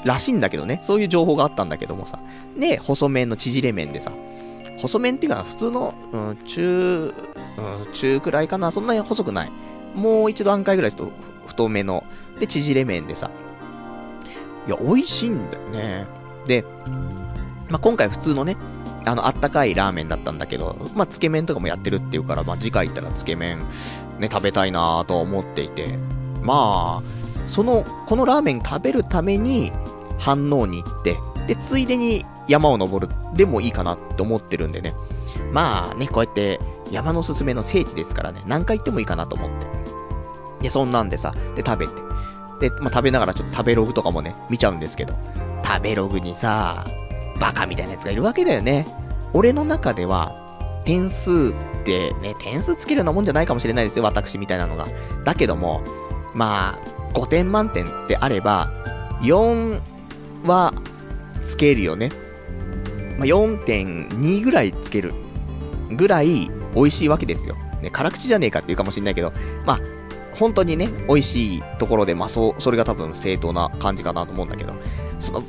[0.05, 0.81] らしいんだけどね。
[0.83, 2.19] そういう情報があったんだけどもさ。
[2.59, 4.13] で、細麺の縮れ麺でさ。
[4.79, 7.15] 細麺っていうか、普通の、うん、中、
[7.57, 8.71] うん、中くらいかな。
[8.71, 9.53] そんなに細くない。
[9.97, 11.13] もう一段階ぐらいちょっと
[11.47, 12.05] 太めの。
[12.39, 13.31] で、縮れ麺でさ。
[14.69, 16.07] いや、美味しいんだよね。
[16.47, 16.65] で、
[17.69, 18.57] まあ、今回普通のね、
[19.07, 23.61] あの、あったかいラーメンだったんだけど、まあ、つけ麺とかもやってるっていうから、まあ、次回行ったらつけ麺、
[24.19, 25.99] ね、食べたいなと思っていて、
[26.43, 29.73] まあ、その、このラーメン食べるために、
[30.19, 34.95] 反応に行って、で、ついでに山を登るでもいいかなって思ってるんでね。
[35.53, 39.67] まあね、こうやって山のすすめの聖地ですからね、何回行ってもいいかなと思って。
[40.63, 41.93] で、そんなんでさ、で、食べて。
[42.61, 45.15] で、まあ、食べながらちょっと食べログとかもね、見ちゃうんですけど、
[45.65, 46.85] 食べログにさ、
[47.41, 48.87] バカみたいなやつがいるわけだよね。
[49.33, 54.87] 俺の中では、点数ってね、点数つけるようなもんじゃないかもしれないですよ、私みたいなのが。
[55.25, 55.83] だけども、
[56.33, 56.79] まあ、
[57.13, 58.71] 5点満点ってあれば、
[59.23, 59.81] 4
[60.45, 60.73] は
[61.45, 62.11] つけるよね。
[63.19, 65.13] まあ、4.2ぐらいつける
[65.91, 67.57] ぐらい美味しいわけですよ。
[67.83, 69.33] ね、辛口じゃねえかっていうかもしんないけど、
[69.65, 69.81] まあ、
[70.39, 74.75] 本当にね、美味しいところで、まあそう、それが多分正当な感じかなと思うんだけど、
[75.19, 75.43] その、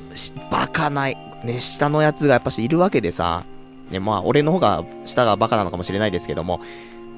[0.50, 3.43] バカない、ね、下のやつがやっぱしいるわけでさ、
[3.91, 6.62] ね、まあ俺の方が下がバカなのかもしれないですけども、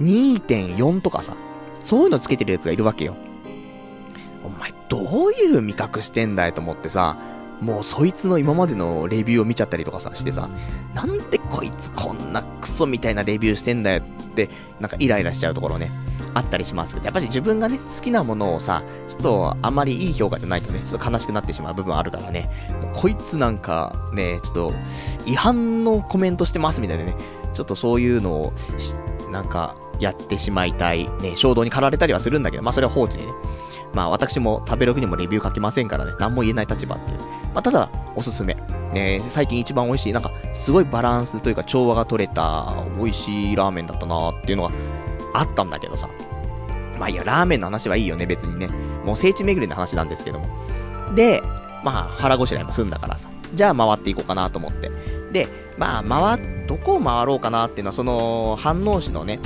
[0.01, 1.35] 2.4とかさ、
[1.81, 3.15] そういうのつけてるやつがいるわけよ。
[4.43, 7.17] お前、どういう味覚してんだよと思ってさ、
[7.61, 10.49] もうそいつの今までのレビューを見ちゃったりとかさ、してさ、
[10.93, 15.91] なんでこいつこんなクソみたいなレビューしてんだよって、なんかイライラしちゃうところね、
[16.33, 22.49] あったりしますけど、やっぱり自分がね、好きなものをさ、ちょっとあまりいい評価じゃないとね、ちょっと悲しくなってしまう部分あるからね、
[22.81, 24.73] もうこいつなんかね、ちょっと
[25.25, 27.15] 違反のコメントしてますみたいなね、
[27.53, 28.53] ちょっとそういうのを、
[29.31, 33.33] なんか、やってしまいたい、ね、衝動に駆られたりはするんだけど、まあそれは放置でね。
[33.93, 37.17] まあ私も食べログにもレビュー書きませんからね、何も言えない立場っていう。
[37.53, 38.55] まあ、ただ、おすすめ。
[38.93, 44.71] ね、最近一番美味しい、なんか、すごいバランスというか調和が取れた美味しいラーメンだったなっていうのが
[45.33, 46.09] あったんだけどさ。
[46.99, 48.69] まあいいや、ラーメンの話はいいよね、別にね。
[49.05, 50.47] もう聖地巡りの話なんですけども。
[51.15, 51.41] で、
[51.83, 53.29] まあ腹ごしらえも済んだからさ。
[53.53, 54.91] じゃあ回っていこうかなと思って。
[55.31, 55.47] で、
[55.77, 59.39] まあ回、どこを回ろうかなっていうのは、その、飯能市のね、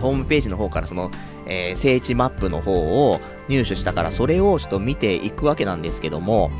[0.00, 1.10] ホームページの方からその、
[1.46, 6.50] えー、聖地マップの方を入手したから、それをちょっと見ていくわけなんですけども、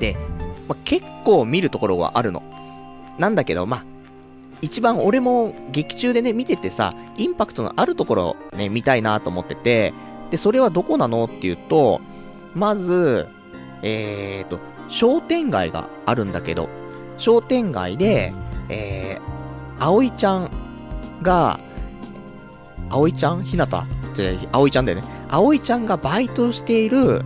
[0.00, 0.16] で、
[0.68, 2.42] ま、結構見るところはあるの。
[3.18, 3.84] なんだけど、まあ、
[4.60, 9.92] 一番俺も劇中でね、見ててさ、インパクトのあるところね、見たいなと思ってて、
[10.30, 12.00] で、それはどこなのっていうと、
[12.54, 13.28] まず、
[13.82, 16.68] えーと、商店街があるんだけど、
[17.18, 18.32] 商店街で、
[18.68, 20.50] えー、葵ちゃん
[21.22, 21.60] が、
[22.88, 23.44] 葵ちゃん？
[23.44, 23.84] ひなた？
[24.14, 25.04] じゃ葵ちゃんだよね。
[25.28, 27.22] 葵ちゃんがバイトしている、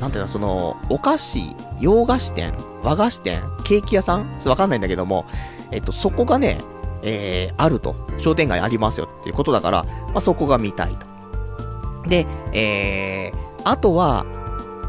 [0.00, 4.26] なんていうの、その、お菓子、洋菓子店、和菓子店、ケーキ屋さん？
[4.46, 5.26] わかんないんだけども、
[5.70, 6.60] えっと、そこがね、
[7.02, 7.94] えー、あると。
[8.18, 12.08] 商店街ありますよっていうことだから、まあ、そこが見たいと。
[12.08, 14.26] で、えー、あとは、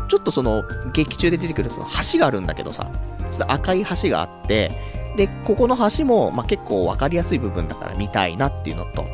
[0.07, 0.63] ちょっとその、
[0.93, 2.89] 劇中で出てくるその橋があるんだけどさ、
[3.31, 4.71] ちょっと赤い橋があって、
[5.15, 9.05] で、ここの橋も、まあ、結構わかりやすい部分だから見たいなっていうのと、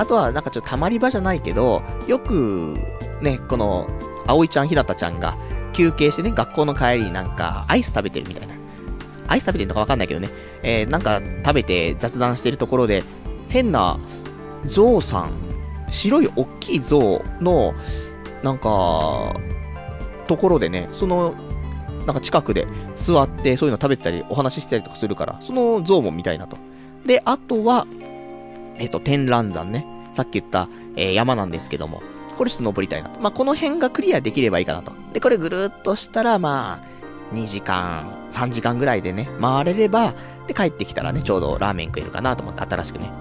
[0.00, 2.78] あとはなんかちょっとたまり場じゃないけど、よく、
[3.20, 3.86] ね、この、
[4.26, 5.36] 葵ちゃん、ひなたちゃんが
[5.74, 8.54] 休憩してね、学校の帰りになんかアイス食べてるみたいな。
[9.28, 10.30] アイス食べてるのかわかんないけどね、
[10.62, 13.02] えー、なんか食べて雑談してるところで、
[13.50, 14.00] 変な
[14.64, 15.32] ゾウさん、
[15.90, 17.74] 白い大きいゾウの、
[18.42, 19.34] なんか、
[20.28, 21.34] ところでね、その、
[22.06, 26.56] なんか近くで座ってそういうの食べたりお話ししたりとかするから、そのゾウも見たいなと。
[27.04, 27.86] で、あとは、
[28.80, 29.86] えっ、と、天覧山ね。
[30.12, 32.02] さっき言った、えー、山なんですけども、
[32.36, 33.20] これちょっと登りたいなと。
[33.20, 34.92] まあ、この辺がクリアできればいいかなと。
[35.12, 40.14] で、これぐるっとしたら、まあ、2時間、3時間ぐらいでね、回れれば、
[40.46, 43.12] で、帰ってきたらね、ちょうどラーメン食えるかなと思って、新しくね。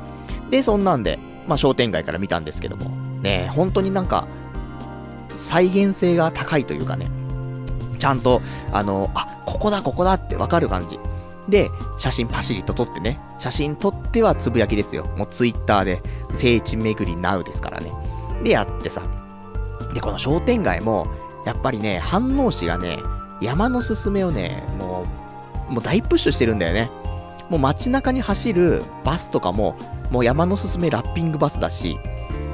[0.49, 2.89] で、そんなんで、まあ、商店街から見たんですけども、
[3.21, 4.27] ね、本当になんか、
[5.35, 7.11] 再現性が高いというかね、
[7.99, 8.41] ちゃんと、
[8.71, 10.97] あの、あ、ここだ、ここだってわかる感じ。
[11.49, 15.05] で、写真パシリと撮ってね、写真撮ってはつぶやきですよ。
[15.17, 16.01] もうツイッターで、
[16.35, 17.91] 聖地巡り NOW ですからね。
[18.43, 19.01] で、やってさ。
[19.93, 21.07] で、この商店街も、
[21.45, 22.99] やっぱりね、飯能市がね、
[23.41, 25.05] 山のすすめをね、も
[25.69, 26.91] う、もう大プッシュしてるんだよね。
[27.49, 29.75] もう街中に走るバスとかも、
[30.11, 31.97] もう山のすすめラッピングバスだし、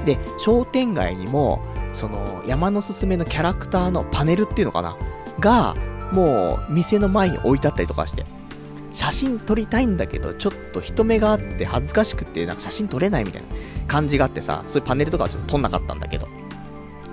[0.06, 1.60] で、商店街にも、
[1.92, 4.96] その、山のすすめのキャラクターのパネルっていうのかな？
[5.40, 5.76] が、
[6.12, 8.26] もう、店の前に置いてあったりとかして。
[8.96, 13.48] 写真撮りたいんだけど、ちょっと人目があって恥ずかしくて、なんか写真撮れないみたいな
[13.88, 16.28] 感じがあってさ、そういうパネルとかはちょっと撮んなかったんだけど。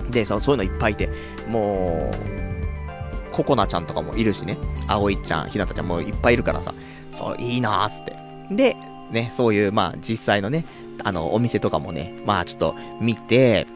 [0.09, 1.11] で、そうそういうのいっぱいいて、
[1.49, 6.73] もう、ココナちゃんとかもいるしね、葵ちゃん、ひなたちゃんもいっぱいいるからさ、
[7.19, 8.17] そういいなーっつって。
[8.53, 8.77] で、
[9.11, 10.65] ね、そういう、まあ、実際のね、
[11.03, 13.67] あの、お店とかもね、まあ、ちょっと見て、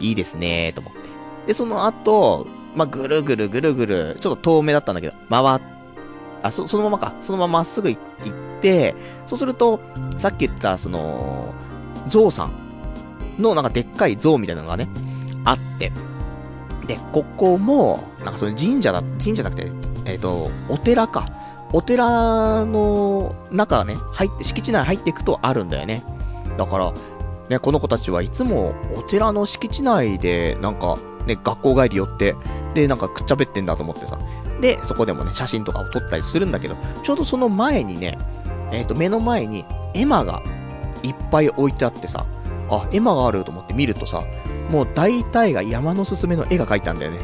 [0.00, 1.00] いいですねーと思って。
[1.46, 5.60] で、その後、まあ、ぐるぐるぐるぐる、ちょっと遠目だったんだけど、回っ
[6.44, 7.14] あ、そ、そのままか。
[7.22, 8.94] そのまままっすぐ行って、
[9.26, 9.80] そうすると、
[10.18, 11.54] さっき言った、その、
[12.06, 12.52] ゾウさん
[13.38, 14.88] のなんかでっかいゾウみたいなのがね、
[15.44, 15.90] あって。
[16.86, 19.72] で、ここも、なんかその神社だ、神社じゃなくて、
[20.04, 21.26] えっ、ー、と、お寺か。
[21.72, 26.04] お寺の中ね、入って、敷地内入っていくとあるんだよね。
[26.58, 26.92] だから、
[27.48, 32.36] ね、この子たちはいつもお寺の敷地内で、なんか、ね、学校帰り寄って、
[32.74, 34.18] で、なんかくっちゃべってんだと思ってさ。
[34.64, 38.16] で、そこでもね、写真とかを撮ったりするんだけど、ちょうどその前にね、
[38.72, 40.42] えっ、ー、と、目の前に絵馬が
[41.02, 42.24] いっぱい置いてあってさ、
[42.70, 44.24] あ、絵馬があると思って見るとさ、
[44.70, 47.18] もう大体が山のすすめの絵が描いたんだよね。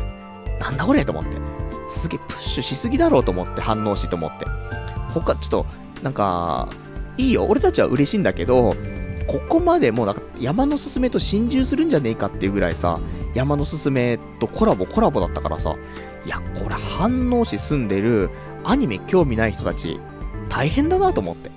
[0.61, 1.03] なんだこれ？
[1.07, 1.31] と思って。
[1.88, 4.44] すげえプッシュしすぎだろうと思って反応しと思って。
[5.14, 5.66] 他、ちょっと、
[6.03, 6.68] なんか、
[7.16, 8.74] いいよ、俺たちは嬉しいんだけど、
[9.26, 13.00] ここまでもうなんか山のすすめと心中するんじゃねえかっていうぐらいさ、
[13.33, 15.74] 山のすすめとコラボコラボだったからさ、
[16.31, 18.31] や、これ反応し住んでる
[18.64, 20.01] アニメ興味ない人たち、
[20.49, 21.51] 大変だなと思って。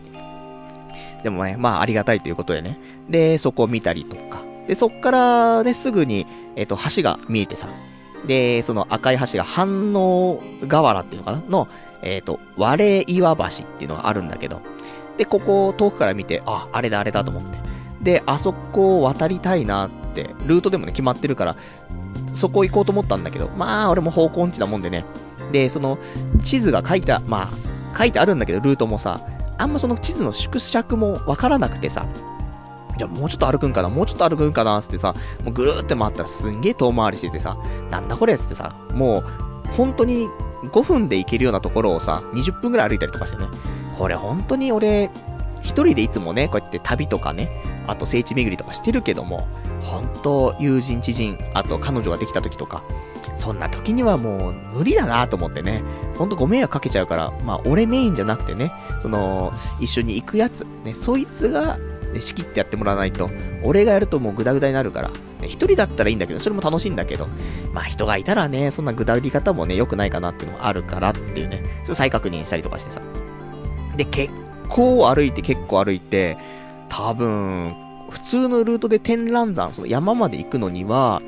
[1.23, 2.77] でもね、まあありがたいということでね。
[3.09, 4.41] で、そこを見たりとか。
[4.67, 7.67] で、そっからね、すぐに、えっ、と、橋が見えてさ。
[8.27, 11.43] で、その赤い橋が反応河原っていうのかな？
[11.49, 11.67] の、
[12.01, 14.61] えっ、と、割れ岩橋っていうのがあるんだけど。
[15.17, 17.57] で、ここを遠くから見て、あ、あれだあれだと思って。
[18.01, 21.55] で、あそこを渡りたいなって、ルートでもね、決まってるから、
[22.33, 25.05] そこ行こうと思ったんだけど、まあ、俺も方向音痴なもんでね。
[25.51, 25.97] で、その、
[26.41, 27.51] 地図が書いた、ま
[27.93, 29.21] あ、書いてあるんだけど、ルートもさ、
[29.57, 32.05] あんまその地図の縮尺もわからなくてさ、
[32.97, 37.57] じゃあもうちょっと歩くんかなもうちょっと歩くんかなつってさ、もうぐるーって回ったらすんげえ遠回りしててさ、
[37.89, 39.23] なんだこれつってさ、もう、
[39.75, 40.27] 本当に
[40.63, 43.47] 5分で行けるようなところをさ、20分くらい歩いたりとかしてね。
[43.97, 45.09] これ本当に俺、
[45.61, 47.49] 一人でいつもね、こうやって旅とかね、
[47.87, 49.47] あと聖地巡りとかしてるけども、
[49.81, 52.83] 本当友人知人、あと彼女ができた時とか、
[53.35, 55.81] そんな時にはもう無理だなと思ってね、
[56.17, 61.77] ほんとご迷惑かけちゃうから、まあ俺メインじゃなくてね、その、一緒に行くやつ、ね、そいつが、
[62.13, 63.29] ね、仕切ってやってもらわないと、
[63.63, 67.27] 俺がやるともうグダグダになるから、ね、一人だったらいいんだけど、それも楽しいんだけど、
[67.73, 73.01] まあ人がいたらね、そんなグダ売り方もね、良くないかなっていうのもあるからっていうね、それ再確認したりとかしてさ。
[73.97, 74.31] で、結
[74.69, 76.37] 構歩いて結構歩いて、
[76.95, 77.75] 多分、
[78.11, 81.23] 普通のルートで天覧山、その山まで行くのには、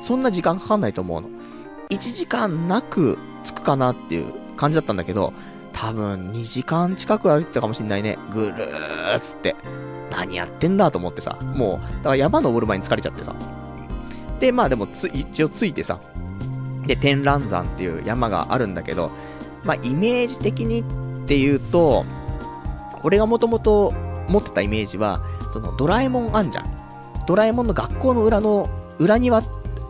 [0.00, 1.28] そんな時間かかんないと思うの。
[1.90, 5.32] 1時間なく着くかなっていう感じだったんだけど、
[5.72, 8.16] 多分2時間近く歩いてたかもしんないね。
[8.32, 9.56] ぐるーっつって。
[10.12, 11.36] 何やってんだと思ってさ。
[11.42, 13.34] もう、だから山登る前に疲れちゃってさ。
[14.38, 15.98] で、まあでもつ、一応着いてさ。
[16.86, 19.10] で、天覧山っていう山があるんだけど、
[19.64, 20.84] まあイメージ的にっ
[21.26, 22.04] ていうと、
[23.02, 23.92] 俺がもともと
[24.28, 25.20] 持ってたイメージは、
[25.52, 26.70] そのドラえもんあんじゃん。
[27.26, 29.42] ドラえもんの学校の裏の、裏庭、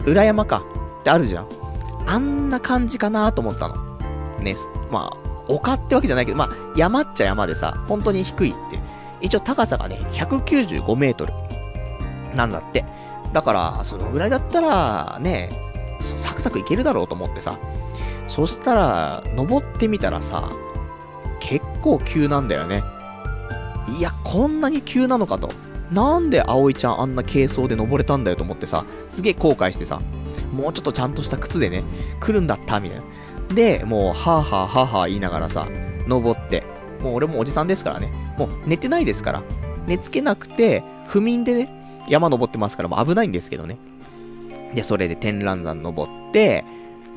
[0.05, 0.63] 裏山か
[1.01, 1.49] ってあるじゃん。
[2.07, 3.77] あんな感じかなと思ったの。
[4.41, 4.57] ね、
[4.91, 8.79] まあ、丘ってわけじゃないけど、まあ、山っちゃ山でさ、本当に低いって。
[9.21, 11.33] 一応高さがね、195メートル。
[12.35, 12.85] なんだって。
[13.33, 15.51] だから、そのぐらいだったら、ね、
[16.01, 17.59] サクサクいけるだろうと思ってさ。
[18.27, 20.51] そしたら、登ってみたらさ、
[21.41, 22.83] 結構急なんだよね。
[23.97, 25.51] いや、こんなに急なのかと。
[25.91, 30.01] なんで葵ちゃんあんな軽装で登れたんだよと思ってさ、すげえ後悔してさ、
[30.53, 31.85] もうちょっとちゃんとした靴でね、
[32.21, 33.05] 来るんだった、みたいな。
[33.55, 35.67] で、もう、はぁはぁはぁはぁ言いながらさ、
[36.07, 36.65] 登って、
[37.01, 39.43] もう俺もおじさんですからね、もう寝てないですから、
[39.87, 43.79] 寝つけなくて、不眠でね、山登ってますからもう危ないんですけどね。
[44.75, 46.65] で、それで天覧山登って、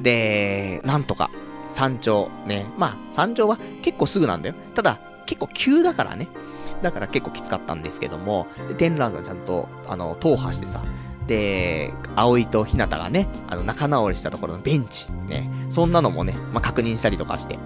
[0.02, 1.30] で、なんとか、
[1.70, 2.66] 山頂、ね。
[2.78, 4.56] まあ、山頂は結構すぐなんだよ。
[4.76, 6.28] ただ、結構急だからね。
[6.82, 10.82] だから結構きつかったんですけども、で、天覧山ちゃんと、あの、踏破してさ、
[11.28, 17.58] で、葵と日向がね、あの、仲直りしたところのベンチ、ね、そんなのもね、まあ、確認したりとかして。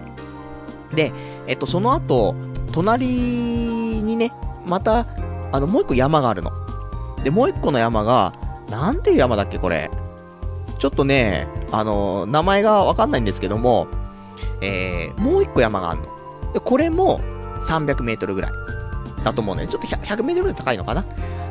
[0.93, 1.11] で、
[1.47, 2.35] えっと、その後、
[2.71, 4.31] 隣にね、
[4.65, 5.07] また、
[5.51, 6.51] あの、もう一個山があるの。
[7.23, 8.33] で、もう一個の山が、
[8.69, 9.89] なんていう山だっけ、これ。
[10.77, 13.87] ちょっとね、あの、名前がわかんないんですけども、
[14.61, 16.53] えー、もう一個山があるの。
[16.53, 17.19] で、これも
[17.61, 18.51] 300メートルぐらい。
[19.25, 19.67] だと思うね。
[19.67, 21.05] ちょっと 100, 100メートル高いのかな？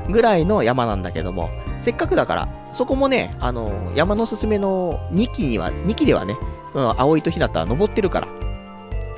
[0.08, 6.36] ぐらいの山なんだけども、せっかくだから、そこもね、あの、山のすすめの2期には、2期ではね、
[6.72, 8.28] その葵と日向は登ってるから、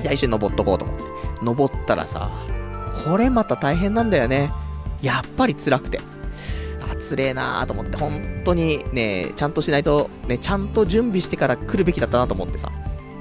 [0.00, 1.04] じゃあ一緒に登っとこうと思って。
[1.42, 2.30] 登ったらさ、
[3.04, 4.50] これまた大変なんだよね。
[5.02, 6.00] やっぱり辛くて。
[6.90, 12.70] あ、つれえなーと思って、本当にね、ちゃんとしないと、ね、ちゃんと準備してから来るべきだったなと思ってさ。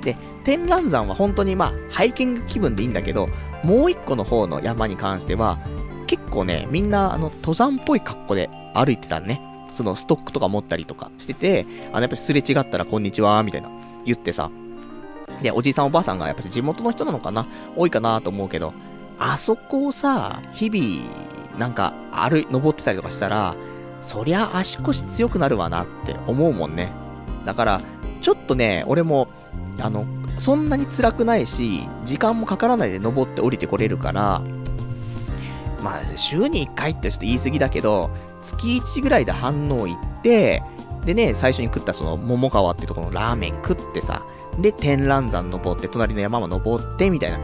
[0.04, 3.28] で、天覧山は本当にまあ、ハイキング気分でいいんだけど、
[3.66, 5.58] もう一個の方の山に関しては、
[6.06, 9.42] 結構ね、みんな、あの、登山っぽい格好で歩いてたね。
[9.74, 13.70] そのストックとか持ったりとかしてて、あの、やっぱりすれ違ったらこんにちは、みたいな、
[14.06, 14.52] 言ってさ。
[15.42, 17.48] で、おじいさんおばあさんがやっぱり地元の人なのかな？
[17.76, 18.74] 多いかなと思うけど、
[19.18, 23.56] あそこをさ、日々、なんか、歩い、登ってたりとかしたら、
[24.04, 26.92] そりゃ足腰強くなるわなって思うもんね。
[27.46, 27.82] だから、
[28.22, 29.28] ちょっとね、俺も、
[29.82, 30.06] あの、
[30.38, 34.42] そんなに辛くないし、時間もかからないで登って降りてこれるから、
[35.84, 38.10] まあ、週に1回ってちょっと言い過ぎだけど、
[38.42, 40.64] 月1ぐらいで反応行って、
[41.06, 44.24] でね、最初に食ったその桃川ってところのラーメン食ってさ、
[44.60, 47.40] で、天覧山登って、隣の山も登って、みたいな。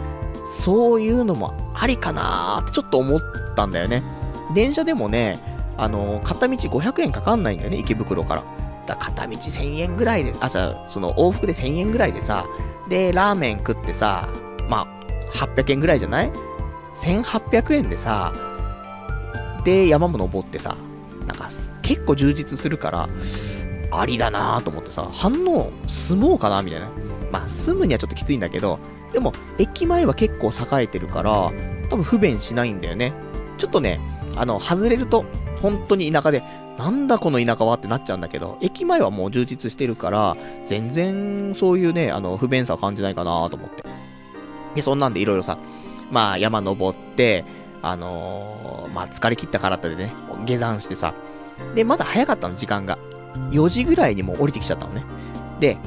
[0.59, 3.21] そういうのもありかなーってちょっと思っ
[3.55, 4.03] たんだよね。
[4.53, 5.39] 電車でもね、
[5.77, 8.43] あのー、片道500円かかんないんだよね、池袋から。
[8.85, 12.45] だ片道1000円ぐらいで、あ、さ、その往復で1000円ぐらいでさ、
[12.89, 14.29] で、ラーメン食ってさ、
[14.69, 14.87] ま
[15.33, 16.31] あ、800円ぐらいじゃない
[16.95, 18.33] ?1800 円でさ、
[19.63, 20.75] で、山も登ってさ、
[21.27, 21.49] なんか、
[21.81, 23.09] 結構充実するから、
[23.91, 26.89] ありだなぁと思ってさ、反応、住もうかなみたいな。
[27.31, 28.79] まあ、住むにはちょっときついんだけど、
[29.13, 31.51] でも、駅前は結構栄えてるから、
[31.89, 33.13] 多分不便しないんだよね。
[33.57, 33.99] ちょっとね、
[34.35, 35.25] あの、外れると、
[35.61, 36.43] 本当に田舎で、
[36.77, 43.83] なんだこの田舎はってなっちゃうんだけど、駅前はもう充実してるから、全然そういうね、あの、不便さを感じないかなと思って。
[44.75, 45.57] で、そんなんでいろいろさ、
[46.09, 47.45] まあ山登って、
[47.81, 50.13] あのー、まあ疲れ切ったからってでね、
[50.45, 51.13] 下山してさ、
[51.75, 52.97] で、まだ早かったの、時間が。
[53.51, 55.03] 4時ぐらいにもう降りてきちゃったのね。
[55.59, 55.77] で、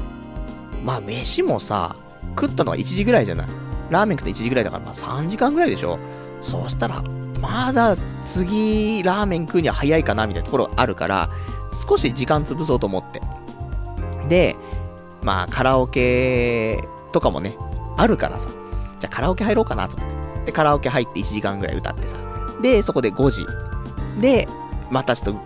[0.82, 1.96] まあ飯もさ、
[2.40, 3.46] 食ったのは1時ぐらいじゃない。
[3.90, 5.98] ラーメン食った1時ぐらいだから、まあ3時間ぐらいでしょ。
[6.40, 7.02] そうしたら、
[7.40, 11.30] まだ次、ラーメン食うには早いかな、みたいなところあるから、
[11.88, 13.20] 少し時間潰そうと思って。
[14.28, 14.56] で、
[15.22, 16.82] まあカラオケ
[17.12, 17.56] とかもね、
[17.96, 18.48] あるからさ。
[19.00, 20.14] じゃあカラオケ入ろうかな、と思って。
[20.46, 22.16] で、カラオケ入って1時間ぐらい歌ってさ。
[22.62, 23.46] で、そこで5時。
[24.20, 24.48] で、
[24.90, 25.40] またちょっと、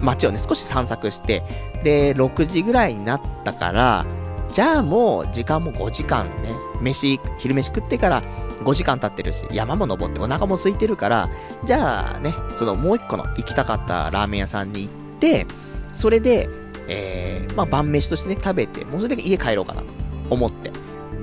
[0.00, 1.42] 街をね、少し散策して、
[1.84, 4.04] で、6時ぐらいになったから、
[4.52, 6.32] じゃあもう、時間も5時間ね、
[6.80, 8.22] 飯、昼飯食ってから、
[8.66, 11.30] 5時間経ってるし、山も登ってお腹も空いてるから、
[11.64, 15.46] じゃあね、そのもう一個の行きたかったラーメン屋さんに行って、
[15.94, 16.48] それで、
[16.88, 19.86] えー、まあ晩飯としてね、食べて、もうそれで家帰ろうかなと
[20.30, 20.72] 思って。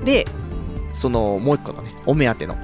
[0.06, 0.26] で、
[0.94, 2.56] そのもう一個のね、お目当ての、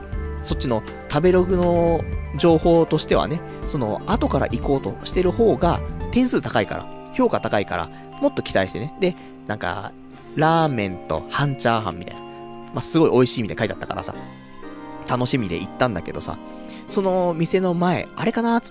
[0.43, 2.01] そっちの食べログの
[2.37, 7.89] 情報としてはね、その後から行こうとしてる方が点数高いから、評価高いから、
[8.21, 8.93] もっと期待してね。
[9.01, 9.15] で、
[9.45, 9.91] なんか、
[10.35, 12.21] ラーメンと半チャーハンみたいな。
[12.21, 14.13] まあ、すごい美味しいみたいな書いてあったからさ、
[15.09, 16.37] 楽しみで行ったんだけどさ、
[16.87, 18.61] その店の前、あれかな？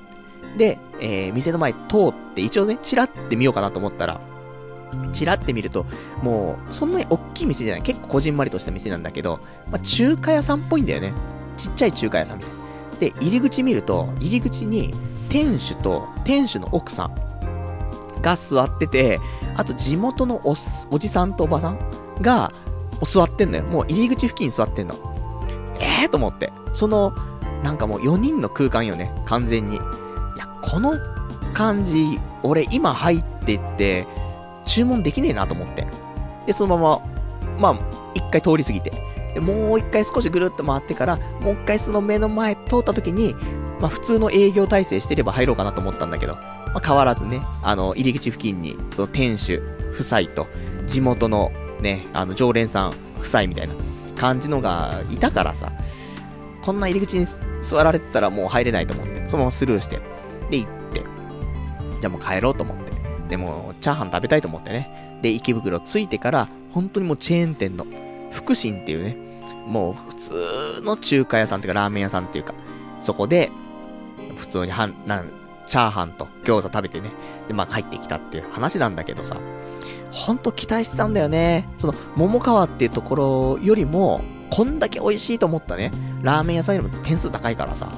[0.56, 1.78] で、えー、店の前通
[2.10, 4.20] って一応ね、チラって見ようかなと思ったら、
[5.12, 5.84] チラって見ると、
[6.22, 7.82] もう、そんなに大きい店じゃない。
[7.82, 11.12] 結構こじんまりとした店なんだけど、まあ、中華屋さんっぽいんだよね。
[11.56, 12.58] ちっちゃい中華屋さんみたいな。
[12.98, 14.94] で、入り口見ると、入り口に、
[15.28, 17.14] 店主と店主の奥さん
[18.22, 19.20] が座ってて、
[19.56, 20.56] あと地元のお
[20.90, 21.78] おじさんとおばさん
[22.22, 22.50] が
[23.02, 23.64] 座ってんのよ。
[23.64, 24.94] もう入り口付近に座ってんの。
[25.80, 26.52] えー、と思って。
[26.72, 27.14] その、
[27.62, 29.12] なんかもう4人の空間よね。
[29.26, 29.76] 完全に。
[29.76, 29.78] い
[30.36, 30.94] や、この
[31.54, 34.06] 感じ、俺今入ってって、
[34.64, 35.86] 注文できねえなと思って。
[36.46, 37.00] で、そのま
[37.58, 38.92] ま、まあ、一回通り過ぎて。
[39.34, 43.34] で、もう一回少しぐるっと回ってから、もう一回その目の前通った時に、
[43.80, 49.62] まあ普通の営業体制してれば入ろうかなと思ったんだけど、まあ変わらずね、あの、入り口付近に、その店主
[49.94, 50.46] 夫妻と、
[50.86, 51.50] 地元の
[51.80, 53.74] ね、あの、常連さん夫妻みたいな
[54.18, 55.72] 感じのがいたからさ、
[56.62, 57.26] こんな入り口に
[57.60, 60.00] 座られてたらもう入れないと思って、そのままスルーして、
[60.50, 61.00] で行って、
[62.00, 62.92] じゃあもう帰ろうと思って、
[63.28, 67.86] でも、チャーハン食べたいと思ってね、で、池袋着いてから、本当にもうチェーン店の、
[68.32, 69.16] 福神っていうね、
[69.66, 72.54] もう普通の中華屋さんっていうかラーメン屋さんっていうか、
[73.00, 73.50] そこで、
[74.36, 75.30] 普通にはん、なん、
[75.66, 77.10] チャーハンと餃子食べてね、
[77.46, 79.36] で、まあ帰ってきたっていう話なんだけどさ、
[80.10, 81.68] ほんと期待してたんだよね。
[81.78, 85.90] その、桃川っていうところよりも、こんだけ美味しいと思ったね、
[86.22, 87.90] ラーメン屋さんよりも点数高いからさ、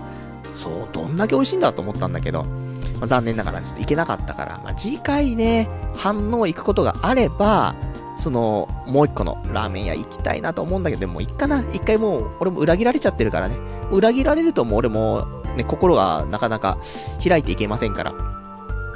[0.55, 7.75] そう、どんだけ美味しいんだと思ったんだけど、まあ、残念ながらちょっと行けなかったから、まあ、次回ね、反応行くことがあれば、
[8.17, 11.65] その、もう一個のラーメン屋行きたいなと思うんだけど、でもいっかな。
[11.73, 13.57] 一回もう、俺も裏切られちゃってるからね。
[13.91, 16.79] 裏切られるともう俺も、ね、心がなかなか
[17.27, 18.13] 開いていけませんから。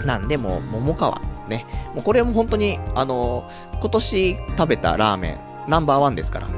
[0.05, 1.23] なんで、も、桃川。
[1.49, 1.67] ね。
[1.95, 3.49] もうこれも本当に、あの、
[3.81, 5.39] 今年食べたラーメン、
[5.69, 6.49] ナンバーワンですから。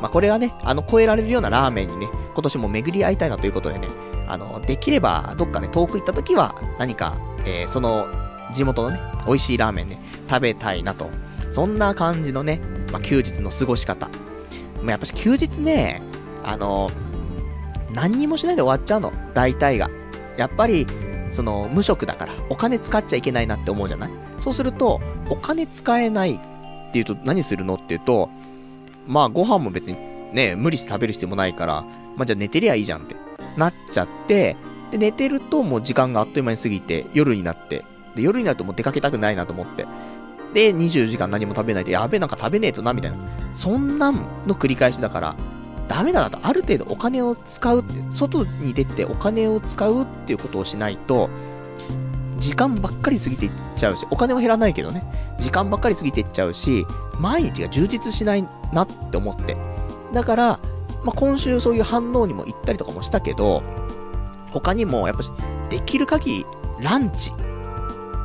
[0.00, 3.88] まあ、これがね、あの、超えられるようなラーメンにね、今年も巡り合いたいなということでね、
[4.26, 8.06] あの、できれば、どっかね、遠く行った時は、何か、えー、その、
[8.52, 11.08] 地元のね、美味しいラーメンね、食べたいなと
[11.54, 12.60] そんな感じのね、
[12.90, 14.08] まあ、休日の過ごし方。
[14.82, 16.02] まあ、やっぱし休日ね、
[16.42, 16.90] あの、
[17.92, 19.12] 何にもしないで終わっちゃうの。
[19.34, 19.88] 大体が。
[20.36, 20.84] やっぱり、
[21.34, 24.10] その、無職だから、お金使っちゃいけないなって思うじゃない？
[24.40, 27.74] そうすると、お金使えないっていうと何するの？
[27.74, 28.30] っていうと、
[29.06, 29.98] まあご飯も別に
[30.32, 31.82] ね、無理して食べる必要もないから、
[32.16, 33.16] まあじゃあ寝てりゃいいじゃんって
[33.58, 34.56] なっちゃって、
[34.90, 39.86] で、寝てるともう時間があっという間に過ぎて、夜になって、で、夜になるともう出かけたくないなと思って、
[40.52, 43.18] で、24時間何も食べないで、やべえ、なんか食べねえとな、みたいな。
[43.52, 44.14] そんなん
[44.46, 45.36] の繰り返しだから、
[45.88, 46.38] ダメだなと。
[46.42, 51.30] ある程度お金を使うって、外に出てお金を使うっていうことをしないと、
[52.38, 55.02] 時間ばっかり過ぎていっちゃうし、お金は減らないけどね、
[55.38, 56.86] 時間ばっかり過ぎていっちゃうし、
[57.18, 59.56] 毎日が充実しないなって思って。
[60.12, 60.60] だから、
[61.04, 63.62] まあ、今週そういう反応にも行ったりとかもしたけど、
[64.50, 65.22] 他にも、やっぱ
[65.68, 66.46] できる限り、
[66.80, 67.32] ランチ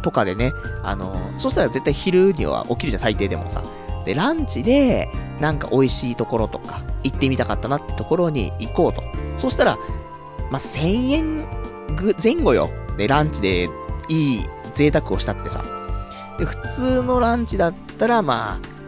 [0.02, 0.54] とかでね、
[0.84, 3.64] あのー、そしたら絶対昼には起きるじゃん、最低でもさ。
[4.06, 9.04] で、ランチで、なんか美味しいところとか、行ってみたかったなってところに行こうと。
[9.40, 9.78] そしたら、
[10.52, 11.48] まあ、1000円
[12.22, 12.70] 前後よ。
[12.98, 13.70] で、ランチで
[14.10, 15.64] いい贅沢をしたってさ。
[16.38, 18.80] で、普通のランチだったら、まあ、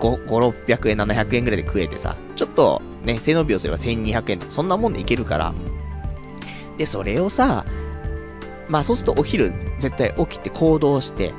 [0.00, 0.26] 5、
[0.66, 5.54] 600円、700円ぐらいで食えてさ、ちょっとね、背伸びをすれば1200円とか、そんなもんでいけるから。
[6.78, 7.64] で、それをさ、
[8.68, 11.32] まあそうするとお昼絶対起きて行動して、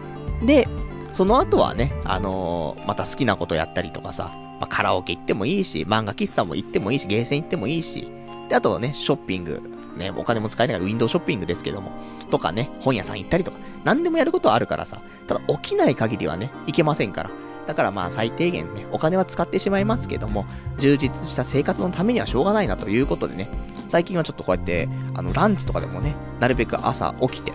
[0.44, 0.68] で、
[1.14, 8.12] その後はね、あのー、また好きなことやったりとかさ、まあ、カラオケ行ってもいいし、漫画喫茶も行ってもいいし、ゲーセン行ってもいいし、
[8.50, 9.62] で、あとね、ショッピング、
[9.96, 11.92] ね、お金も使えないからウィンドウショッピングですけども、
[12.32, 17.30] とかね、本屋さん行ったりとか、何でもやることはあるからさ、ただ起きない限りはね、行けませんから。
[17.68, 20.46] だからまあ最低限ね、お金は使ってしまいますけども、
[20.80, 23.50] 充実した生活のためにはしょうがないなということでね、
[23.88, 27.54] 最近はちょっとこうやって、あの、ランチとかでもね、なるべく朝起きて、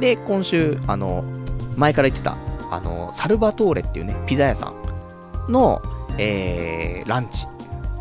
[0.00, 1.24] で、今週、あの、
[1.76, 2.36] 前から言ってた、
[2.74, 4.72] あの、サルバトーレっていうね、ピザ屋さ
[5.48, 5.82] んの、
[6.18, 7.46] えー、ランチ、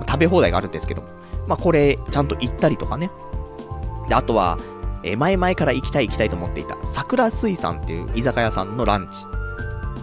[0.08, 1.08] 食べ放題があるんですけども、
[1.48, 3.10] まあこれ、ちゃんと行ったりとかね、
[4.08, 4.58] で、あとは、
[5.04, 9.26] えー、前々から行きたい行きたいと思っていた、桜水産っていう居酒屋さんのランチ。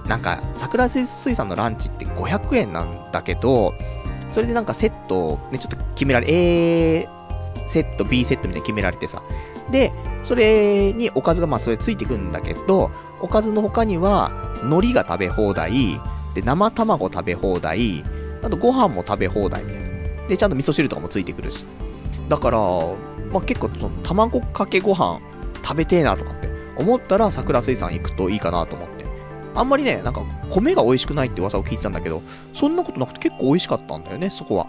[0.09, 3.75] なんか、桜水産のランチって500円なんだけど、
[4.31, 7.09] それでなんかセットをね、ちょっと決められ、A
[7.66, 9.23] セット、B セットみたいに決められてさ。
[9.71, 9.93] で、
[10.23, 12.91] それにおかずがまあそれついてくんだけど、
[13.21, 16.01] おかずの他には、海苔が食べ放題、
[16.35, 18.05] で、生卵食べ放題、
[18.43, 20.29] あとご飯も食べ放題みたいな。
[20.29, 21.64] で、ちゃんと味噌汁とかもついてくるし。
[22.29, 22.59] だから、
[23.33, 25.21] まあ、結構その卵かけご飯
[25.62, 29.05] 食べてえなとかって思ったら桜水産行くといいかなと思って。
[29.55, 32.23] あんまりね、なんか米が美味しくないって噂を聞いてたんだけど、
[32.55, 34.66] そんなことなくて結構美味しかったんだよね、そこは。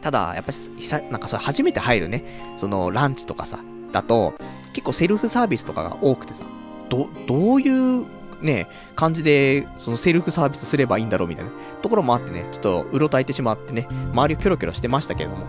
[0.00, 2.24] ただ、やっぱり、なんかそれ初めて入るね、
[2.56, 3.58] そのランチとかさ、
[3.92, 4.34] だと、
[4.72, 6.44] 結構セルフサービスとかが多くてさ、
[6.88, 7.68] ど、どうい
[8.02, 8.06] う
[8.40, 11.50] ね、感じで、そのセルフサービスすればいいんだろうみたいな
[11.82, 15.46] ところもあってね、ちょっとうろたえてしまってね、周りをキョロキョロしてましたけれども。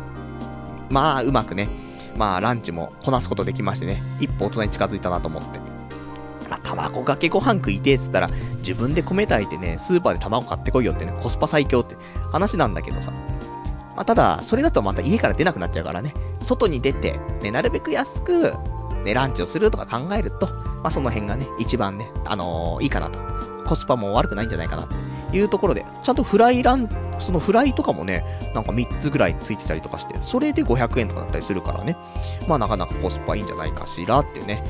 [0.90, 1.68] まあ、うまくね、
[2.16, 5.60] まあ、ランチもこなすことできましてね、一歩大人に近づいたなと思って。
[6.50, 8.30] まあ、卵かけご飯食いてえっつったら、
[8.60, 11.96] 自分で米炊いてね、スーパーで卵買ってこいよってね、コスパ最強って
[12.32, 13.12] 話なんだけどさ。
[13.12, 16.14] まあ、ただ、それだとまた家から出なくなっちゃうからね、
[16.44, 18.54] 外に出て、ね、なるべく安く、
[19.06, 23.20] ね、ランチをするとか考えると、まあ、その辺がね、一番ね、あのー、いいかなと。
[23.66, 26.88] コスパも悪くないんじゃないかな、というところで、ちゃんとフライラン、
[27.20, 31.97] そのフライとかもね、なんか3つぐらいついてたりとかして、それで500円とかだったりするからね、
[32.47, 34.64] まあなかなかコスパいいんじゃないかしらっていうね、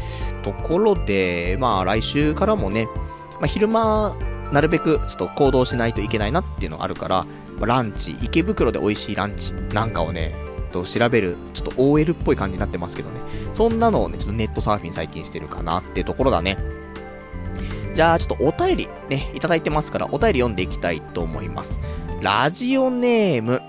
[0.43, 2.87] ところで、まあ来週からもね、
[3.39, 4.15] まあ昼間、
[4.51, 7.25] なるべくちょっと行動しないといけないなっていうのがあるから、
[7.59, 10.35] ま、ランチ、池袋で美味しいランチなんかをね、
[10.75, 13.19] と調べる、ちょっと OL っぽい感じになってますけどね。
[13.53, 16.57] そんなのをね、ちょっとネットサーフィン最近してるかなっていうところだね。
[17.95, 21.79] じゃあ、ちょっとお便りね、いただいてますから、お便り読んでいきたいと思います。
[22.21, 23.61] ラジオネーム、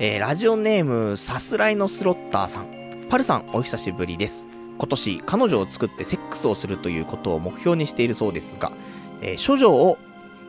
[0.00, 3.06] えー、ラジオネーム、さすらいのスロッターさん。
[3.08, 4.48] パルさん、お久しぶりです。
[4.78, 8.72] 今年、彼女を作ってセックスをするということを目標にしているそうですが、
[9.20, 9.98] えー、処女を、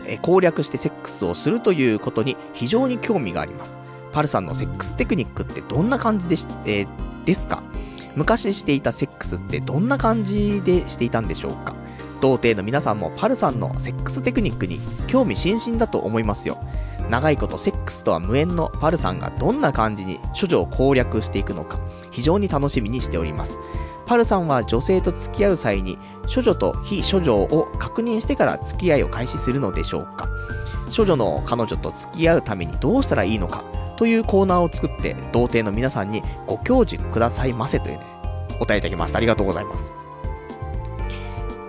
[0.08, 3.82] えー、攻略してセックスをするということに非常に興味があります。
[4.14, 6.88] パルさんのセックステクニックってどんな感じでし、えー、
[7.26, 7.62] ですか？
[8.16, 11.76] 昔していたセックスってどんな感じでしていたんでしょうか？
[12.22, 16.58] 童貞の皆さんもパルさんのセックステクニックに興味津々だと思いますよ。
[17.10, 23.58] 長いことセックスとは無縁のパルさんがどんな感じに処女を攻略していくのか非常に楽しみにしております。
[24.06, 25.98] パルさんは女性と付き合う際に
[26.34, 30.30] 処女と非処女を確認してから付き合いを開始するのでしょうか？
[30.96, 33.66] 処女の彼女と付き合うためにどうしたらいいのか？
[33.98, 38.06] というコーナーを作って、童貞の皆さんにご教示くださいませというね、
[38.56, 39.18] お答えいただきました。
[39.18, 39.92] ありがとうございます。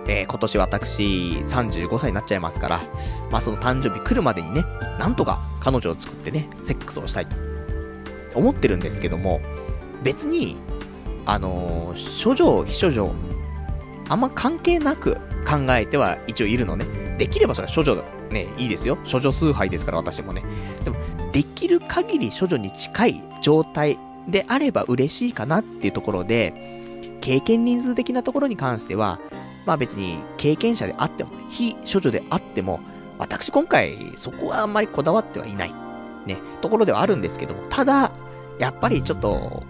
[0.07, 1.03] えー、今年私
[1.45, 2.81] 35歳になっちゃいますから、
[3.31, 4.63] まあその誕生日来るまでにね、
[4.99, 7.35] なんとか彼女を作ってね、セックスをしたいと
[8.35, 9.41] 思ってるんですけども、
[10.03, 10.57] 別に、
[11.25, 13.11] あのー、処女、非処女、
[14.09, 15.15] あんま関係なく
[15.47, 16.85] 考えては一応いるのね。
[17.17, 18.97] できればそれは処女ね、いいですよ。
[19.09, 20.43] 処女崇拝ですから私もね。
[20.83, 20.97] でも、
[21.31, 23.97] できる限り処女に近い状態
[24.27, 29.19] であれば嬉しいかなっていうところで、経験人数的なところに関しては、
[29.65, 32.79] まあ別に経験者であっても、非処女であっても、
[33.17, 35.73] 私今回そこはあんまりこだわってはいない、
[36.25, 38.11] ね、ところではあるんですけども、ただ、
[38.59, 39.63] やっぱりちょっと、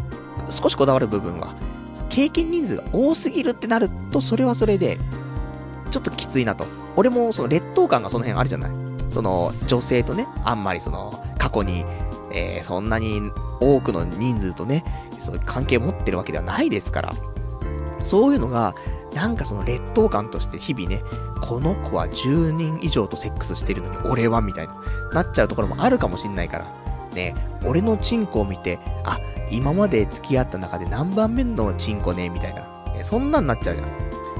[0.50, 1.56] 少しこだわる部分は、
[2.10, 4.98] 経験人数が多すぎるってなると、それはそれで、
[5.92, 6.66] ちょっときついなと。
[6.96, 8.72] 俺もその劣等感がその辺あるじゃない？
[9.10, 11.86] その女性とね、あんまりその過去に、
[12.32, 14.84] えー、そんなに多くの人数とね、
[15.20, 17.14] そういう関係を持ってるわけではないですから。
[18.02, 18.76] そういうのが、
[19.14, 21.02] なんかその劣等感として日々ね、
[21.42, 24.76] この子は10人以上とセックスしてるのに俺はみたいな、
[25.14, 26.66] なっちゃうところもあるかもしんないから。
[27.14, 27.34] ね、
[27.64, 29.18] 俺のチンコを見て、あ、
[29.50, 32.62] 今まで付き合った中で何番目のチンコね、みたいな。
[32.94, 33.88] ね、そんなんなっちゃうじゃん。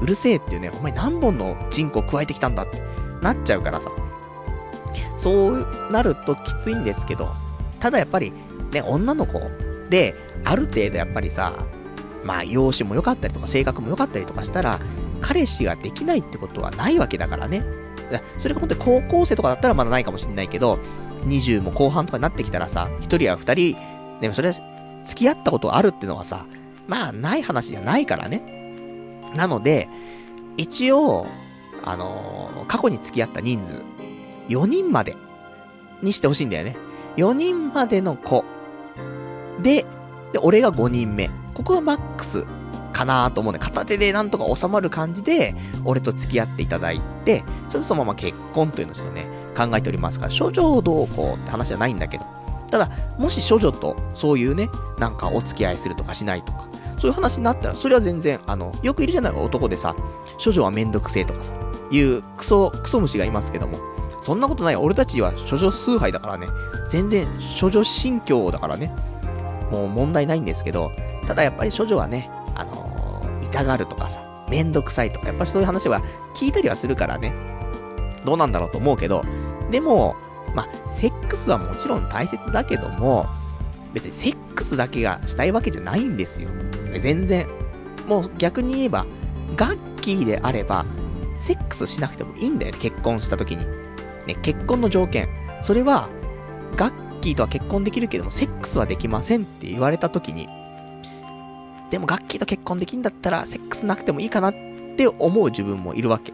[0.00, 2.82] うるせえっていうね、お前何本のチンコを加えてきたんだって
[3.22, 3.90] なっちゃうからさ。
[5.16, 7.28] そうなるときついんですけど、
[7.80, 8.32] ただやっぱり、
[8.72, 9.40] ね、女の子
[9.90, 11.52] で、ある程度やっぱりさ、
[12.24, 14.80] まあ、容姿も良かったりとか、性格も良かったりとかしたら、
[15.20, 17.64] 彼氏ができないってことはないわけだからね。
[18.38, 20.78] それが本当に高校生とかだったらまだないかもしれないけど、
[21.26, 23.76] 20も後半とかになってきたらさ、1人や2人、
[24.20, 24.54] でもそれは
[25.04, 26.46] 付き合ったことあるってのはさ、
[26.86, 28.55] まあない話じゃないからね。
[29.36, 29.88] なので、
[30.56, 31.26] 一応、
[31.84, 33.82] あのー、過去に付き合った人数、
[34.48, 35.16] 4人まで
[36.02, 36.76] にしてほしいんだよね。
[37.16, 38.44] 4人までの子。
[39.62, 39.86] で、
[40.32, 41.30] で、俺が5人目。
[41.54, 42.44] ここがマックス
[42.92, 43.58] かなと思うね。
[43.58, 49.26] 片手でなんとか収まる感じで、俺と付き合っていただいて、それとそのまま結婚というのをちょっとね、
[49.56, 52.24] 考えておりますから、処女どうこうって話じゃないんだけど。
[52.70, 54.68] ただ、もし処女とそういうね、
[54.98, 56.68] なんかお付き合いするとかしないとか、
[56.98, 59.94] そういう話になったら、それは全然、あの、よくいるじゃないか男でさ、
[60.42, 61.52] 処女はめんどくせえとかさ、
[61.90, 63.78] いうクソ、クソ虫がいますけども、
[64.20, 64.76] そんなことない。
[64.76, 66.48] 俺たちは処女崇拝だからね。
[66.88, 67.26] 全然、
[67.60, 68.92] 処女心境だからね。
[69.70, 70.90] もう問題ないんですけど、
[71.26, 76.02] ただやっぱり処女はね、あのー、痛がるとかさ、めんどくさいとか、やっぱそういう話は
[76.34, 77.32] 聞いたりはするからね。
[78.24, 79.24] どうなんだろうと思うけど、
[79.70, 80.16] でも、
[80.54, 83.26] まあ、セックスはもちろん大切だけども、
[83.92, 86.50] 別にセックスだけがしたいわけじゃないんですよ。
[86.98, 87.46] 全然。
[88.06, 89.06] もう逆に言えば、
[89.56, 90.84] ガッキーであれば、
[91.34, 93.64] セックスしなくてもいいんだよね、結婚した時に。
[94.26, 95.28] ね、結婚の条件。
[95.62, 96.08] それは、
[96.76, 100.48] ガッキーとは結婚できるけども、セックスはできませんって言われた時に、
[101.90, 104.54] でもガッキーと結婚できんだったら、セックスなくてもいいかなっ
[104.96, 106.32] て思う自分もいるわけ。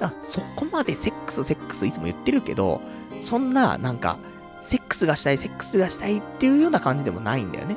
[0.00, 2.80] だからそこまでセックス、セックスいつも言ってるけど、
[3.20, 4.18] そんな、なんか、
[4.60, 7.76] セックスがしたい、セックスがしたいっていうような感じでもないんだよね。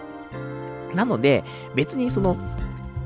[0.93, 1.43] なので、
[1.75, 2.37] 別にその、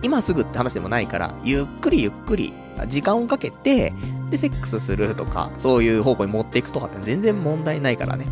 [0.02, 2.54] 今すぐって話でもないから、ゆっくりゆっくり、
[2.88, 3.94] 時間をかけて、
[4.30, 8.26] で、セックスするとか、そういう方向に持っていくとかって全然問題ないからね。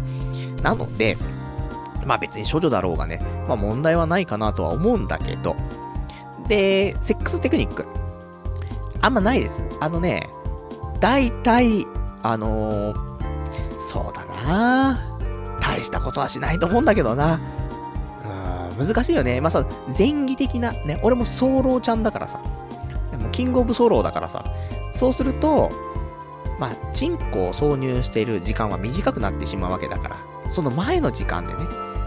[0.61, 1.17] なので、
[2.05, 5.55] まあ別に処女だろうがね、まあ問題はないかなとは思うんだけど、
[6.47, 7.85] で、セックステクニック。
[9.01, 9.63] あんまないです。
[9.79, 10.29] あのね、
[10.99, 11.85] 大体、
[12.21, 15.17] あのー、そうだな
[15.59, 17.39] 大したことはしないと思うんだけどな。
[18.77, 19.41] 難しいよね。
[19.41, 19.65] まあさ、
[19.97, 22.39] 前儀的な、ね、俺もソロちゃんだからさ。
[23.17, 24.43] もキングオブソロだからさ。
[24.93, 25.71] そうすると、
[26.59, 30.17] まあ、チンコを挿入している時間は短くなってしまうわけだから、
[30.49, 31.59] その前の時間でね、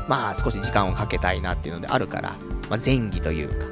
[0.08, 2.36] まあ少し時間をかけたいなっていうのであるから、
[2.70, 3.66] まあ前儀というか、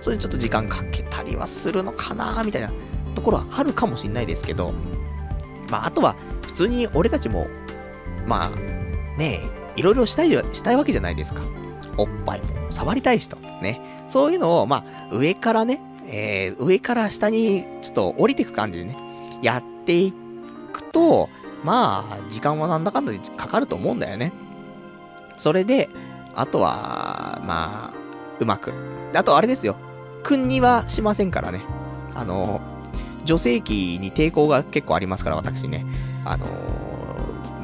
[0.00, 2.70] それにちょっと時間かけたりはするのかなみたいな
[3.14, 4.72] ところはあるかもしんないですけど、
[5.70, 7.46] まああとは、普通に俺たちも、
[8.26, 9.40] まあ、ね
[9.76, 11.42] え、いろいろしたい、したいわけじゃないですか。
[11.98, 13.36] おっぱいも触りたいしと。
[13.62, 13.80] ね。
[14.08, 18.96] そういうのを、まあ、上からね、えー、上から下にちょっと降りていく感じでね、
[19.42, 20.12] やってい
[20.72, 21.28] くと、
[21.64, 24.32] まあ、時間はなんだかんだでかかると思うんだよね。
[25.38, 25.88] それで、
[26.34, 27.94] あとは、まあ、
[28.38, 28.72] うまく。
[29.14, 29.76] あとあれですよ。
[30.22, 31.62] 君にはしませんからね。
[32.14, 32.60] あの、
[33.24, 35.84] 女性器に抵抗が結構ありますから、私ね。
[36.24, 36.46] あの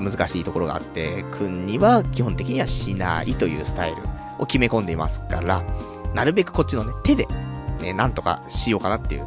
[0.03, 3.97] 難しいところがあって、君には基本的にはしないというスタイル
[4.43, 5.63] を決め込んでいますから、
[6.15, 7.27] なるべくこっちのね、手で、
[7.81, 9.27] ね、なんとかしようかなっていう。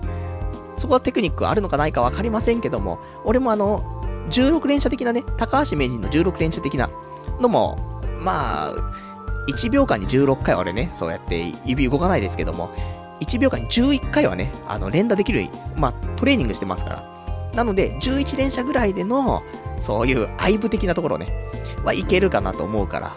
[0.78, 3.84] そこはテクニックあるのかないかわかりませんけども、俺もあの、
[4.30, 6.90] 16連射的なね、高橋名人の16連射的な
[7.40, 8.74] のも、まあ、
[9.48, 12.74] 1秒間に16回は俺ね、そうやって指動かないですけども、
[13.22, 17.16] 1秒間に11回はね、あの、連打できる、まあ、トレーニングしてますから。
[17.56, 19.44] なので、11連射ぐらいでの、
[19.78, 21.28] そういう愛部的なところね、
[21.86, 23.14] はいけるかなと思うから。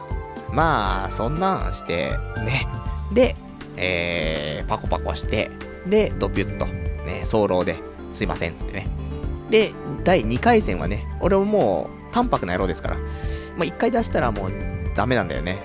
[0.52, 2.12] まあ、そんなんして、
[2.44, 2.66] ね。
[3.12, 3.36] で、
[3.76, 5.50] えー、パコパコして、
[5.86, 7.76] で、ドピュッと、ね、早漏で、
[8.12, 8.88] すいません、つってね。
[9.50, 9.72] で、
[10.04, 12.96] 第2回戦はね、俺ももう、淡白な野郎ですから。
[12.96, 13.02] ま
[13.60, 14.52] あ、1回出したらもう、
[14.94, 15.58] ダメなんだよね。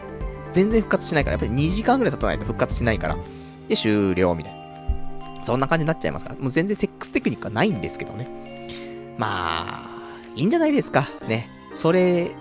[0.51, 3.17] 全然復活しないから、やっぱり2時間ぐらい経たないと復活しないから。
[3.67, 5.43] で、終了、みたいな。
[5.43, 6.39] そんな感じになっちゃいますから。
[6.39, 9.17] もう全然セックステクニックはないんですけどね。
[9.17, 9.93] まあ、
[10.35, 11.09] いいんじゃないですか。
[11.27, 11.47] ね。
[11.75, 12.31] それ、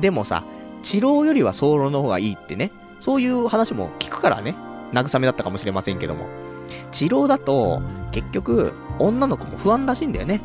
[0.00, 0.44] でもさ、
[0.86, 2.70] 治療よりは早漏の方がいいってね。
[3.00, 4.54] そういう話も聞くからね。
[4.92, 6.28] 慰めだったかもしれませんけども。
[6.92, 7.82] 治療だと、
[8.12, 10.40] 結局、女の子も不安らしいんだよね。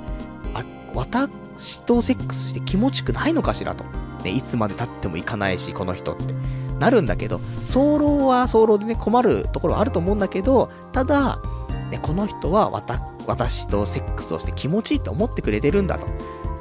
[0.55, 0.63] あ、
[0.95, 3.83] 私とセックスして気持ちくないのかしらと。
[4.23, 6.33] ね、いつまで経ってもいかないし、この人って。
[6.79, 11.39] なるんだけど、早漏は早漏でね、困るところはあると思うんだけど、ただ、
[11.91, 12.71] ね、この人は
[13.27, 16.07] 私とセックスをして気持ちいいと思ってくれてるんだと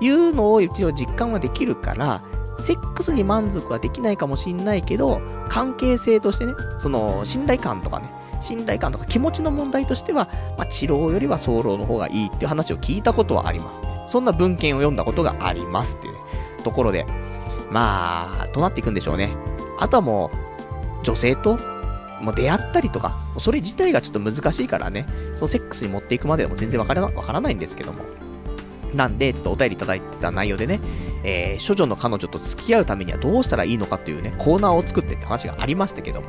[0.03, 2.21] いうのを一応実感はできるから、
[2.61, 14.05] セックスに満足はできないかもしんないけど、関係性としてね、その信頼感とかね、信頼感とか気持ちの問題としては、まあ、治療よりは早漏の方がいいっていう話を聞いたことはありますね。
[14.07, 16.19] そんな文献を読んだことがありますっていうね、
[16.65, 17.07] ところで、
[17.71, 19.31] まあ、どうなっていくんでしょうね。
[19.79, 20.31] あとはも
[21.03, 21.59] う、女性と、
[22.21, 25.07] もう出会ったりとか、それ自体がちょっと難しいからね、
[25.37, 28.05] そのセックスに持っていくまでも全然わからわからないんですけども。
[28.95, 30.81] なんで、ちょっとお便りいただいてた内容でね、
[31.23, 36.29] えー、処女の彼女と付き合うためにはどうしたらいいのかっていうね、コーナーを作ってって話がありましたけども、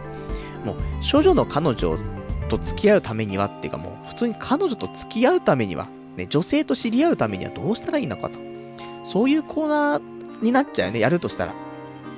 [0.65, 0.75] もう、
[1.09, 1.97] 処女の彼女
[2.49, 5.87] と付き合うためにはっていうかもう、普通に彼女と付き合うためには、
[6.17, 8.39] ね、女性と知り合うためにはどうしたらいいのかと。
[9.03, 11.53] そういうコーナーになっちゃうよね、やるとしたら。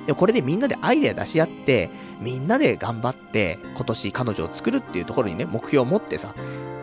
[0.06, 6.34] でもこれでみんなでアイデア出し合って、みんなで頑張って、今年彼女を作るっていうところにね、目標を持ってさ、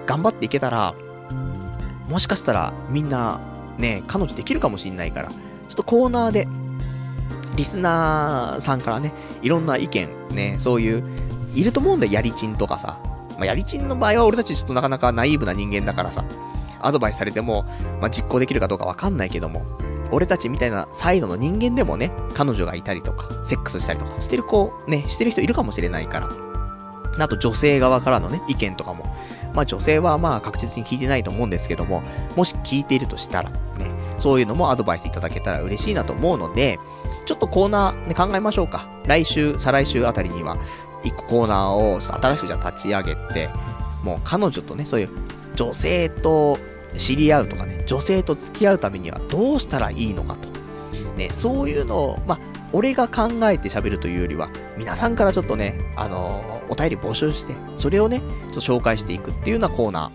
[0.05, 0.95] 頑張っていけたら、
[2.09, 3.39] もしかしたらみんな、
[3.77, 5.31] ね、彼女できるかもしんないから、
[5.71, 6.49] ちょっとコーナーで、
[7.55, 11.03] リスナーさんからね、いろんな意見、ね、そういう、
[11.55, 12.99] いると思うんだよ、やりちんとかさ。
[13.37, 16.25] まあ、やりちんの場合は俺たちちょっとなかなかナイーブな人間だからさ、
[16.81, 17.63] アドバイスされても、
[18.01, 19.65] まあ、実行できるかどうかわかんないけども、
[20.11, 26.29] 俺たちみたいなサイドの人間でもね、彼女がいたりとか、セックスしたりとかしてる子、ね、してる人いるかもしれないから。
[27.17, 29.15] あと女性側からのね、意見とかも。
[29.53, 32.03] まあ女性はまあ確実に聞いてないと思うんですけども、
[32.35, 33.57] もし聞いているとしたら、ね、
[34.19, 36.79] そういうのもアドバイスいただけたら嬉しいなと思うので、
[37.25, 38.87] ちょっとコーナー、ね、考えましょうか。
[39.05, 40.57] 来週、再来週あたりには、
[41.03, 43.49] 一個コーナーを新しくじゃ立ち上げて、
[44.03, 45.09] もう彼女とね、そういう
[45.55, 46.57] 女性と
[46.97, 50.51] 知り合うとかね、女性と付き合うためにはどうしたらいいのかと。
[51.17, 52.39] ね、そういうのを、まあ、
[52.73, 60.09] 俺が考えて喋るというよりは、皆さんからちょっとね、あのー、お便り募集して、それをね、ちょっと紹介していくっていうようなコーナ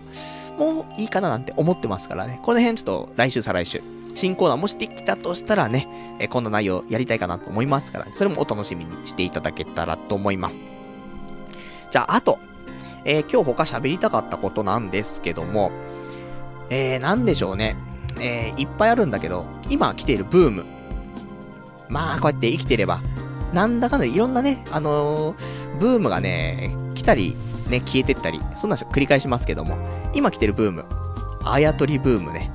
[0.57, 2.39] ーもいいかななんて思ってますからね。
[2.43, 3.81] この辺ちょっと来週再来週、
[4.15, 10.63] 新コーナーもしできたとしたらね、えこんな内容やりたいかなと思いますから、ねそれもお楽しみにしていただけたらと思います。
[11.91, 12.39] じゃあ、あと、
[13.05, 15.71] えー、今日他喋りたかったことなんですけども、
[16.69, 17.77] えー、なんでしょうね。
[18.19, 20.76] えー、いっぱいあるんだけど、今来ているブーム。
[21.89, 22.99] まあ、こうやって生きてれば、
[23.53, 27.35] なんだかんだいろんなね、あのー、ブームがね、来たり、
[27.69, 29.77] ね、消えてったり、そんな繰り返しますけども、
[30.13, 30.85] 今来てるブーム。
[31.43, 32.51] あやとりブームね。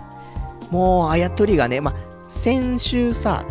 [0.70, 1.95] もう、あやとりがね、まあ、
[2.28, 3.45] 先週さ、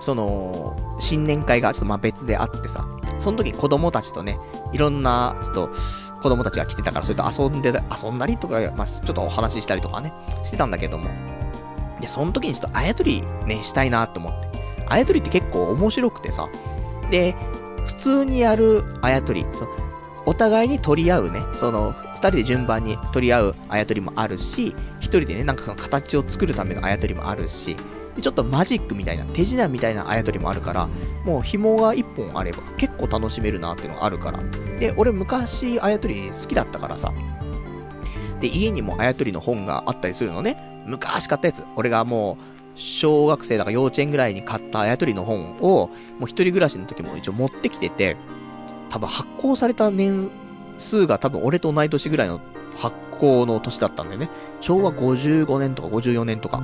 [0.00, 2.86] その、新年会がちょっとまあ別であってさ、
[3.18, 4.38] その時子供たちとね、
[4.72, 5.70] いろんな、ちょっと、
[6.22, 10.12] 子供たちが来てたから、それと遊んで、遊んだりとか、まあ、ちょっとお話ししたりとかね、
[10.42, 11.10] してたんだけども。
[12.00, 14.53] で、その時にちょっとあやとりね、したいなと思って。
[14.88, 16.48] あやとりって結構面白くてさ。
[17.10, 17.34] で、
[17.86, 19.44] 普通にやるあやとり、
[20.26, 27.76] お互いに取り合うね、その、二人で順番に取り合うあやとりもあるし、一人でね、なんかその形を作るためのあやとりもあるし、
[28.16, 30.88] で、ちょっとマジックみたいな、手品みたいなあやとりもあるから、
[31.24, 34.40] もう紐が一本あれば結構楽しめるなっていうのがあるから。
[34.78, 37.12] で、俺昔あやとり好きだったからさ。
[38.40, 40.56] で、家にもあやとりの本があったりするのね。
[40.86, 41.62] 昔買ったやつ。
[41.76, 48.16] 俺がもう、小学生だから幼稚園ぐらいに買ったあやとりの本を、もう一人暮らしの時も一応持ってきてて、
[48.88, 50.30] 多分発行された年
[50.78, 52.40] 数が多分俺と同い年ぐらいの
[52.76, 54.28] 発行の年だったんだよね。
[54.60, 56.62] 昭和55年とか54年とか。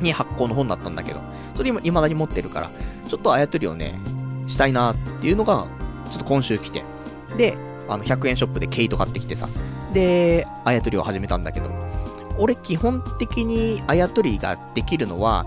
[0.00, 1.20] に発行の本だったんだけど、
[1.54, 2.70] それ今未だに持ってるから、
[3.08, 3.98] ちょっとあやとりをね、
[4.46, 5.66] したいなっていうのが、
[6.10, 6.82] ちょっと今週来て。
[7.36, 7.56] で、
[7.88, 9.48] あの、100円ショップでケイト買ってきてさ。
[9.92, 11.70] で、あやとりを始めたんだけど、
[12.38, 15.44] 俺基本的にあやとりができるのは、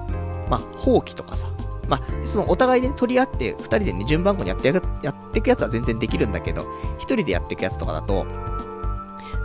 [0.50, 1.48] まあ、放棄とかさ。
[1.88, 6.68] まあ、そのお互いで、取り合って、二人でね、順番後にやってやっていくやつは全然できるんだけど、
[7.00, 8.28] 一人でやっていくやつとかだと、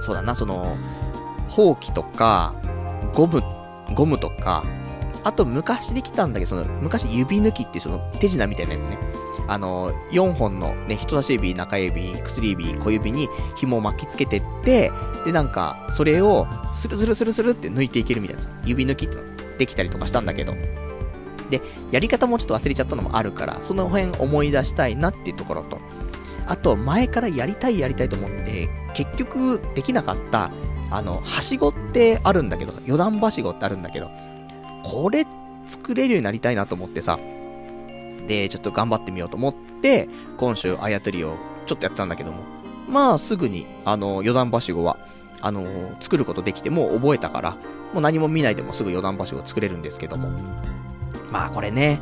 [0.00, 0.76] そうだな、その、
[1.48, 2.54] 放棄とか、
[3.14, 3.42] ゴム、
[3.94, 4.62] ゴムとか、
[5.24, 8.98] あと昔できたんだけど、その、昔指抜きってその手品みたいなやつね。
[9.46, 14.90] あの、4本のね、人差し指、中指、薬指、小指に紐を巻きつけてって、
[15.24, 19.22] で、なんか、それを、スルスルスルスルって抜いていけるみたいな、指抜きっての
[19.58, 20.54] できたりとかしたんだけど。
[21.50, 25.78] で、やり方もちょっと忘れちゃったのもあるから、その辺思い出したいなっていうところと、
[26.46, 30.50] あと、前からやりたいやりたいと思って、結局できなかった、
[30.90, 34.10] あの、はしごってあるんだけど、余談はしごってあるんだけど、
[34.82, 35.26] これ
[35.66, 37.18] 作れるようになりたいなと思ってさ、
[38.26, 42.38] で、ちょっと頑張ってみようと思って、今週あやとりをちょっとやったんだけども、
[42.88, 44.98] まあすぐに、あの、余談はしごは、
[45.40, 45.64] あの、
[46.00, 47.50] 作ることできて、もう覚えたから、
[47.92, 50.30] もう何も見ないでもすぐ余談はしご作れるんですけども。
[51.30, 52.00] まあこれね、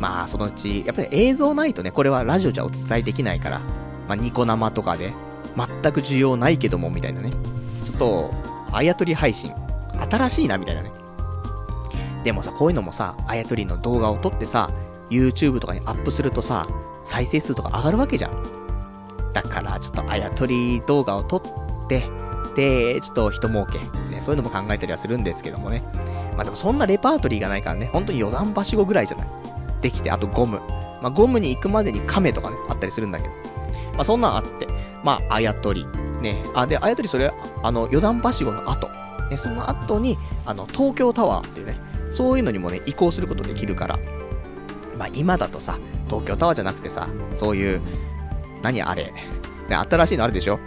[0.00, 3.58] まあそのうち、やっぱり映像ないとね、これはラジオじゃお伝えできないから、
[4.08, 5.12] まあニコ生とかで、
[5.56, 7.30] 全く需要ないけども、みたいなね。
[7.84, 8.30] ちょっと、
[8.72, 9.52] あやとり配信、
[10.10, 10.90] 新しいな、みたいなね。
[12.24, 14.70] でもさ、こういうのもさ、あやとりの動画を撮ってさ、
[15.14, 16.66] YouTube とかにアップするとさ、
[17.04, 18.32] 再生数とか上がるわけじゃん。
[19.32, 22.08] だから、ちょっとあやとり動画を撮って、
[22.54, 25.82] で、ちょっと人儲け、ね、そういうのも考えたりはするんですけどもね。
[26.36, 29.26] まあでもそんなレパートリーがないからね、本当に余談はしごぐらいじゃない？
[29.80, 30.60] できて、あとゴム。
[31.02, 33.34] まあゴムに行くまでに亀とかね、あったりするんだけど。
[33.94, 34.68] まあそんなんあって、
[35.02, 35.86] まああやとり。
[36.22, 38.88] ね、あ、で、あやとりそれ、あの、余談はしごの後。
[39.30, 41.76] ね、その後に、あの、東京タワーっていうね、
[42.10, 43.98] そういうのにもね、移行することできるから。
[44.98, 45.78] まあ今だとさ、
[46.08, 47.80] 東京タワーじゃなくてさ、そういう、
[48.62, 49.12] 何あれ。
[49.68, 50.58] ね、新しいのあるでしょ？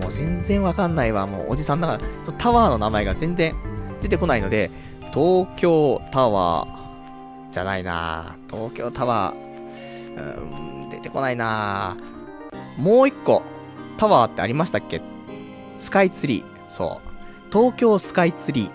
[0.00, 1.26] もう全然わかんないわ。
[1.26, 3.54] もうおじさんだから、タワーの名前が全然
[4.00, 4.70] 出てこないので、
[5.12, 11.96] 東京タワーじゃないな東京タワー、うん、出てこないな
[12.78, 13.42] もう一個、
[13.98, 15.02] タワーってありましたっけ？
[15.78, 16.44] スカイツリー。
[16.68, 17.08] そう。
[17.52, 18.70] 東京スカイツリ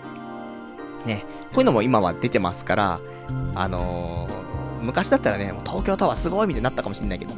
[1.04, 1.06] ー。
[1.06, 1.24] ね。
[1.52, 3.00] こういうのも今は出てますから、
[3.54, 4.47] あのー、
[4.82, 7.32] 昔だったらね、もう東京タワーすごいみたいになったかもしんないけど、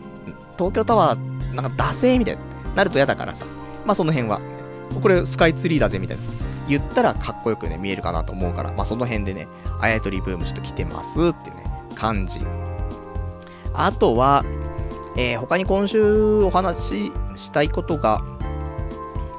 [0.58, 2.40] 東京タワー、なんか惰性みたいに
[2.74, 3.44] なると嫌だからさ。
[3.84, 4.40] まあその辺は、
[5.02, 6.22] これスカイツリーだぜみたいな。
[6.68, 9.48] 言ったらかっこよくね、見えるかなと思うから、まあその辺でね、
[9.80, 11.64] あやとりブームちょっと来てますっていうね、
[11.94, 12.40] 感じ。
[13.72, 14.44] あとは、
[15.16, 18.22] えー、他に今週お話ししたいことが、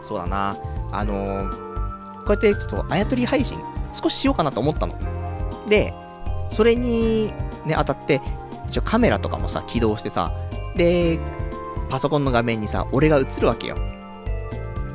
[0.02, 0.58] そうだな、
[0.92, 3.58] あのー、こうやってちょっとあやとり配信
[3.94, 4.96] 少ししようかなと思ったの。
[5.68, 5.94] で、
[6.52, 7.34] それに
[7.66, 8.22] ね、当たって、
[8.68, 10.34] 一応カメラとかもさ、起動してさ、
[10.76, 11.18] で、
[11.90, 13.78] パソコンの画面にさ、俺が映るわけよ。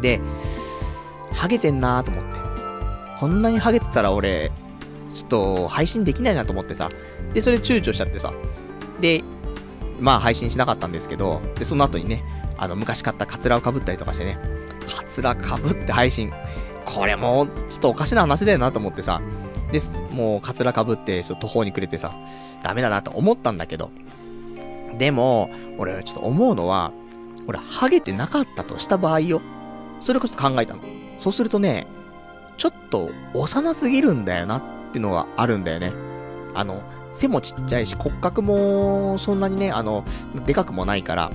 [0.00, 0.20] で、
[1.32, 2.36] ハゲてんなーと思って。
[3.18, 4.50] こんなにハゲてたら俺、
[5.14, 6.90] ちょっと配信できないなと思ってさ。
[7.32, 8.32] で、それ躊躇しちゃってさ。
[9.00, 9.24] で、
[10.00, 12.22] まあ配信しなかったんですけど、で、その後にね、
[12.58, 14.38] あの、昔買ったカツラを被ったりとかしてね、
[14.94, 16.32] カツラ被って配信。
[16.84, 19.20] これも、ちょっとおかしな話だよなと思ってさ。
[19.72, 19.80] で、
[20.12, 22.14] もう、カツラ被って、ちょっと途方に暮れてさ、
[22.62, 23.90] ダメだなと思ったんだけど。
[24.98, 26.92] でも、俺ちょっと思うのは、
[27.46, 29.40] 俺、ハゲてなかったとした場合よ。
[30.00, 30.80] それこそ考えたの。
[31.18, 31.86] そうするとね、
[32.56, 34.62] ちょっと幼すぎるんだよなっ
[34.92, 35.92] てのがあるんだよね。
[36.54, 40.04] あの、背もちっちゃいし骨格もそんなにね、あの、
[40.46, 41.30] でかくもないから、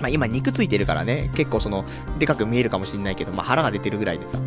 [0.00, 1.84] まあ今肉ついてるからね、結構その、
[2.18, 4.38] でかく見えるかもしんないけど、まあ腹が出てるぐらいでさ。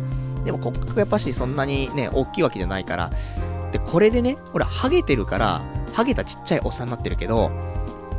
[0.46, 3.10] でも骨格やっぱしそんなにね、大きいわけじゃないから。
[3.72, 5.60] で、これでね、ほら、ハゲてるから、
[5.92, 7.50] ハゲたちっちゃいおっさんになってるけど、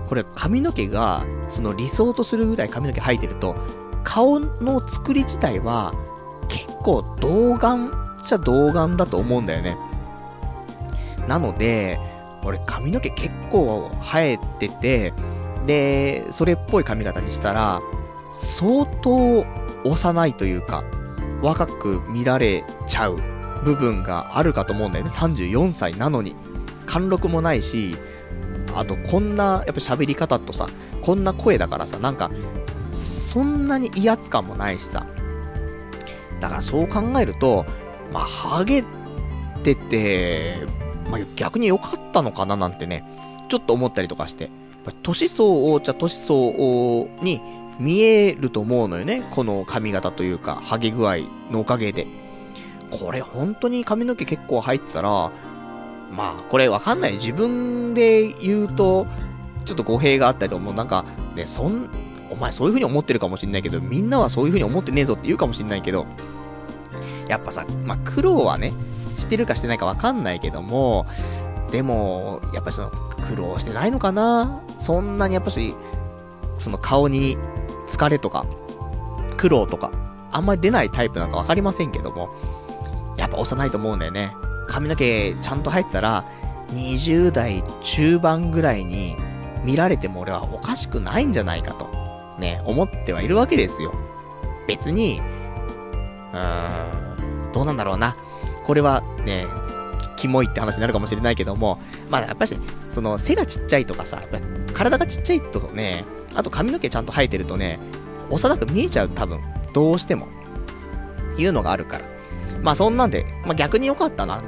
[0.07, 3.55] これ髪の毛が、その理想とするぐらい髪の毛生えてると、
[4.03, 5.93] 顔の作り自体は、
[6.49, 7.89] 結構童顔っ
[8.25, 9.77] ちゃ童顔だと思うんだよね。
[11.29, 11.97] なので、
[12.43, 15.13] 俺髪の毛結構生えてて、
[15.65, 17.81] で、それっぽい髪型にしたら、
[18.33, 19.45] 相当
[19.85, 20.83] 幼いというか、
[21.41, 23.17] 若く見られちゃう
[23.63, 25.11] 部分があるかと思うんだよね。
[25.11, 26.35] 34歳なのに。
[26.85, 27.95] 貫禄もないし、
[28.75, 30.67] あとこんな、やっぱ喋り方とさ、
[31.01, 32.31] こんな声だからさ、なんか、
[32.91, 35.05] そんなに威圧感もないしさ。
[36.39, 37.65] だからそう考えると、
[38.13, 38.83] まあ、ハゲ
[39.63, 40.55] てて、
[41.11, 43.03] まあ、逆に良かったのかななんてね、
[43.49, 44.49] ちょっと思ったりとかして。
[45.03, 47.41] 年相応じゃ年相応に
[47.79, 49.23] 見えると思うのよね。
[49.31, 51.17] この髪型というか、ハゲ具合
[51.51, 52.07] のおかげで。
[52.89, 55.31] これ本当に髪の毛結構入ってたら、
[56.11, 57.13] まあ、これわかんない。
[57.13, 59.07] 自分で言うと、
[59.65, 61.05] ちょっと語弊があったりとか、もうなんか、
[61.35, 61.89] ね、そん、
[62.29, 66.07] お前そういう風に思ってるかもしんないけど、みんなはそういう風に思ってねえぞって言うかもしんないけど、
[67.27, 68.73] やっぱさ、まあ、苦労はね、
[69.17, 71.05] してるかしてないかわかんないけども、
[71.71, 72.91] でも、やっぱその、
[73.27, 75.75] 苦労してないのかなそんなにやっぱし、
[76.57, 77.37] その顔に
[77.87, 78.45] 疲れとか、
[79.37, 79.91] 苦労とか、
[80.31, 82.29] あんまり出ないタイプなんかわかりませんけども、
[83.17, 84.31] やっぱ幼いと思うんだよね。
[84.67, 86.25] 髪の毛ちゃんと入ったら、
[86.73, 89.15] 20代中盤ぐらいに
[89.63, 91.89] 見られても俺はおかしくないんじゃないかと、
[92.39, 93.93] ね、思ってはいるわけですよ。
[94.67, 95.21] 別に、
[96.33, 98.15] うーん、どうなんだろうな。
[98.65, 99.47] これはね、
[100.17, 101.79] キモいって話になるかもしれないけども、
[102.09, 102.59] まあやっぱり、
[102.89, 104.21] その背がちっちゃいとかさ、
[104.73, 106.03] 体がちっちゃいとね、
[106.37, 107.79] あと髪の毛ちゃんと生えてるとね、
[108.29, 109.41] 幼く見えちゃう多分、
[109.73, 110.27] どうしても。
[111.37, 112.05] いうのがあるから。
[112.63, 114.41] まあそんなんで、まあ逆に良かったな、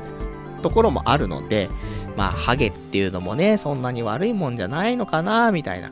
[0.61, 1.69] ところもあるので、
[2.15, 5.91] まあハゲっていうのもね、そんなに悪いもんじゃないのかな、みたいな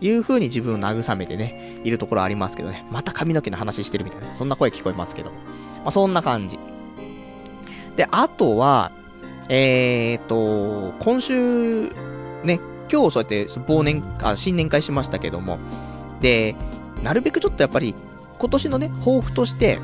[0.00, 2.84] いう風に自分を慰めてね、いるところありますけどね。
[2.90, 5.30] また髪の毛の話してるみたいな、そんな声聞こえますけど。
[5.30, 5.36] ま
[5.86, 6.58] あ、そんな感じ。
[7.96, 8.92] で、あとは、
[9.48, 11.90] えーと、今週、
[12.44, 12.60] ね、
[12.90, 15.58] 今日そうやって忘年、あ、新年会しましたけども、
[16.20, 16.56] で、
[17.02, 17.94] なるべくちょっとやっぱり、
[18.38, 19.78] 今年のね、抱負として、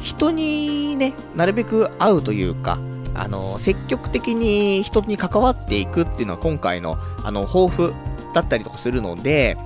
[0.00, 2.78] 人にね、なるべく会うというか、
[3.14, 7.94] あの、積極的に人に関わっていくっていうのは今回の、あの、抱負
[8.34, 9.56] だったりとかするので、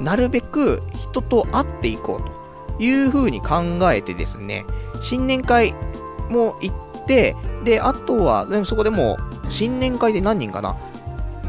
[0.00, 4.66] なるべく人と会っていこうという風に考えてですね、
[5.00, 5.74] 新年会
[6.28, 7.34] も行って、
[7.64, 9.16] で、あとは、でもそこでも
[9.48, 10.76] 新年会で何人かな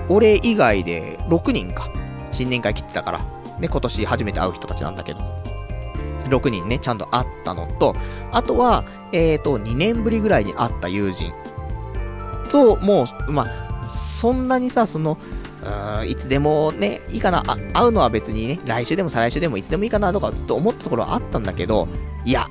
[0.10, 1.89] 俺以外で6人か。
[2.32, 3.20] 新年会来てたから。
[3.60, 5.20] ね、今年初めて会う人たちなんだけど。
[6.30, 7.95] 6人ね、ちゃんと会ったのと、
[8.32, 11.34] あとは、えっ、ー、と、2年ぶりぐらいに会った友人
[12.51, 15.18] と、もう、まあ、そんなにさ、その、
[16.01, 17.43] うん、いつでもね、いいかな、
[17.74, 21.88] 会うのは別にね、来週でも再来週でもいつでもいいかなとかずっと思ったところはあったんだけど、
[22.26, 22.47] いや、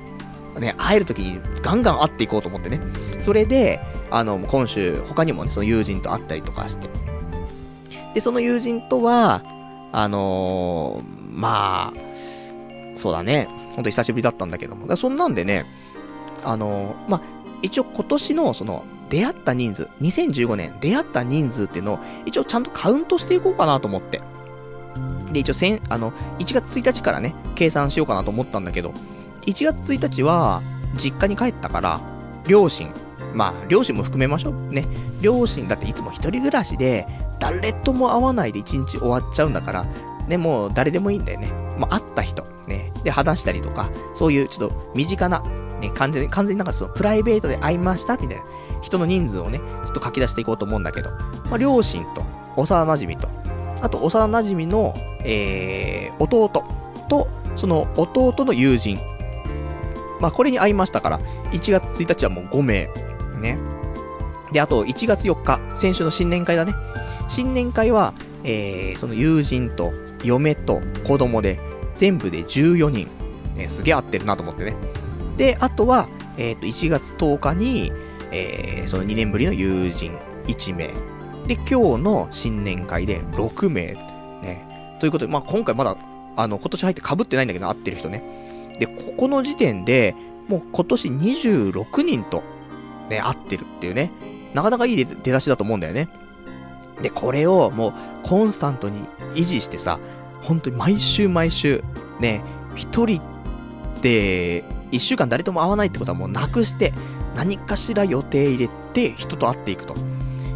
[0.59, 2.79] ね、会える時にガンガン会っていこうと思ってね。
[3.19, 3.79] それで、
[4.11, 6.87] あの、今週、他にもね、その友人と会ったりとかして。
[8.13, 9.43] で、その友人とは、
[9.91, 13.47] あのー、まあ、そうだね。
[13.75, 14.95] ほんと久しぶりだったんだけども。
[14.95, 15.65] そんなんでね、
[16.43, 17.21] あのー、まあ、
[17.61, 24.21] 一応今年のその、出会った人数、2015年出会った人数っていうのを、一応ちゃんとカウントしていこうかなと思って。
[25.31, 28.93] で、一応せん、あの、1月1日からね、計算しようかなと思ったんだけど、
[29.45, 30.61] 1月1日は、
[30.97, 31.99] 実家に帰ったから、
[32.47, 32.91] 両親、
[33.33, 34.73] まあ、両親も含めましょう。
[34.73, 34.85] ね。
[35.21, 37.07] 両親だっていつも一人暮らしで、
[37.39, 39.85] 誰とも会わないで一日終わっちゃうんだから、
[40.27, 41.51] ね、もう誰でもいいんだよね。
[41.77, 42.91] もう会った人、ね。
[43.03, 45.41] で、話したりとか、そういうちょっと身近な、
[45.81, 48.43] ね、完全に、完全になんかそのプライベートで会いましたみたいな
[48.81, 51.11] 人の人数をね、ちょっと書き出していこうと思うんだけど、
[51.45, 52.23] まあ、両親と、
[52.55, 53.27] 幼馴染と、
[53.81, 56.49] あと幼馴染の、えー、弟
[57.09, 58.99] と、その弟の友人。
[60.19, 61.19] まあ、これに会いましたから、
[61.51, 62.89] 1月1日はもう5名。
[63.41, 63.57] ね。
[64.51, 66.73] で、あと1月4日、先週の新年会だね。
[67.33, 68.13] 新年会は、
[68.43, 69.91] えー、その友人と
[70.23, 71.59] 嫁と子供で、
[71.95, 73.07] 全部で14人。
[73.55, 74.75] ね、すげえ合ってるなと思ってね。
[75.35, 76.07] で、あとは、
[76.37, 77.91] えっ、ー、と、1月10日に、
[78.31, 80.15] えー、その2年ぶりの友人
[80.45, 80.89] 1名。
[81.47, 83.93] で、今日の新年会で6名。
[84.43, 84.97] ね。
[84.99, 85.97] ということで、まあ、今回まだ、
[86.35, 88.75] あの、今年入って被ってないんだけど、会ってる人ね。
[88.77, 90.15] で、ここの時点で、
[90.47, 92.43] もう今年26人と、
[93.09, 94.11] ね、会ってるっていうね。
[94.53, 96.09] なかなかいい出だしだと思うんだよね。
[97.03, 97.93] で、これをもう
[98.23, 99.99] コンスタントに維持してさ、
[100.41, 101.83] 本当に毎週毎週、
[102.19, 102.41] ね、
[102.75, 103.21] 一人
[104.01, 106.93] で、一週間誰とも会わないってことはもうなくして、
[107.35, 109.95] 何かしら予定入れて人と会っていくと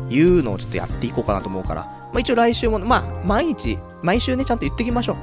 [0.09, 5.17] いうのをちょっとやっていこうかなと思うから、まあ一応来週も、まあ毎日、毎週ね、ちゃんと言ってきましょう。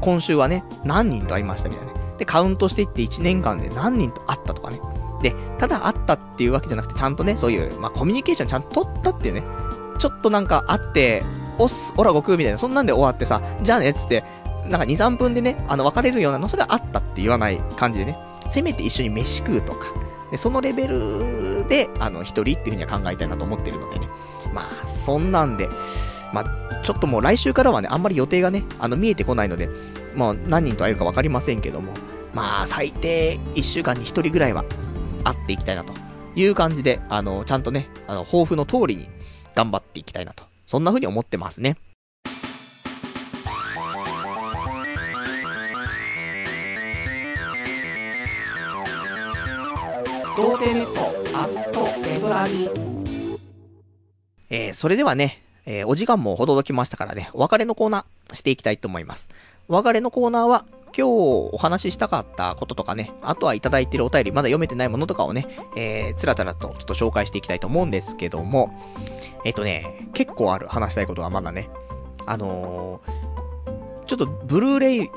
[0.00, 2.00] 今週はね、何人と会いましたみたいなね。
[2.18, 4.80] で、カウントしていって1年間で何人と会ったとかね。
[5.22, 9.42] で、ただ会ったっていうわけじゃなくて、ちゃんとね、そういう、まあコミュニケーションちゃんと取ったっていうね。
[9.98, 11.22] ちょっとなんか会って、
[11.58, 14.24] おっす、おらごくみたいな、そんなんで終わってさ、じゃあねっ、つって、
[14.68, 18.18] なんか2、3分でね、あの、別れるようなの、それはあったって言わない感じでね、
[18.48, 19.86] せめて一緒に飯食うとか、
[20.30, 24.08] でそのレベルで、あの、一人っていうふうには考えたいなと思ってるのでね。
[24.52, 25.68] まあ、そんなんで、
[26.32, 29.68] まあ、ちょっともう来週からはね、あんまり予定がね、あの、見えてこないので、
[30.14, 31.92] まあ、何人と会えるかわかりませんけども、
[32.34, 34.64] まあ、最低1週間に1人ぐらいは
[35.24, 35.92] 会っていきたいなと
[36.36, 39.08] いう感じで、あの、ちゃんとね、あの、抱負の通りに
[39.58, 40.44] 頑張っていきたいなと。
[40.68, 41.76] そんな風に思ってますね。
[50.36, 51.00] 童貞ネット
[51.36, 52.70] アットネトラジ
[54.48, 59.28] えー、それではね、えー、お時間もほどどきましたからね、お別れのコーナーしていきたいと思います。
[59.66, 60.64] お別れのコーナーは、
[60.96, 61.08] 今日
[61.52, 68.70] お話ししたかったこととかね、あとはいただいてるお便り、まだ読めてないものとかをね、えー、つらつらとちょっと紹介していきたいと思うんですけども、
[69.44, 71.70] えっ、とね、結構ある話したいことがまだね、
[72.26, 75.10] あのー、ちょっとブルーレイ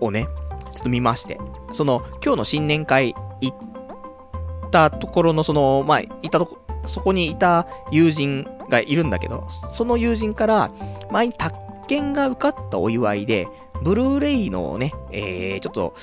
[0.00, 0.28] をね、
[0.72, 1.38] ちょっと見まして、
[1.72, 10.70] その、今日の新年会行ったところの、その、まあ、いたとこ、そこにいた友人がいるんだけど、その友人から、
[11.10, 11.56] 前に宅
[11.86, 13.48] 建が受かったお祝いで、
[13.82, 15.94] ブルーレイのね、えー、ちょっと、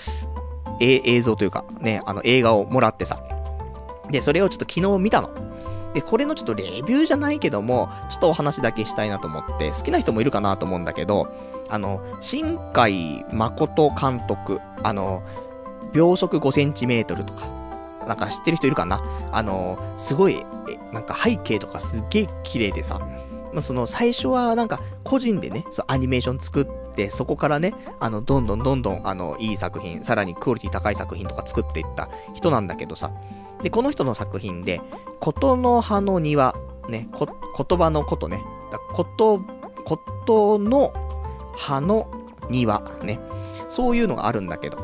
[0.80, 3.22] え、映像というか、ね、あの映画をもらってさ。
[4.10, 5.30] で、それをちょっと昨日見たの。
[5.94, 11.30] で、これのちょっとレビューじゃないけども、ちょっとお話だけしたいなと思って、好きな人もいるかなと思うんだけど、
[11.70, 15.24] あの、新海誠監督、あの、
[15.94, 17.48] 秒速5センチメートルとか、
[18.06, 19.02] なんか知ってる人いるかな？
[19.32, 20.46] あの、すごい、
[20.92, 23.00] なんか背景とかすっげえ綺麗でさ、
[23.54, 26.68] まあ、その最初はなんか個人でね、そのアニメーション作っ、
[27.10, 33.12] そこからね、あの、どんどんどんどん、あの、いい作品、さらにクオリティ高い作品とか作っていった人なんだけどさ。
[33.64, 34.82] で、この人の作品で、
[35.20, 36.56] ことの葉の庭、
[36.90, 37.28] ね、こ、
[37.58, 39.40] 言葉のことね、だこと、
[39.86, 40.94] ことの
[41.56, 42.08] 葉の
[42.50, 43.20] 庭、ね。
[43.70, 44.78] そういうのがあるんだけど、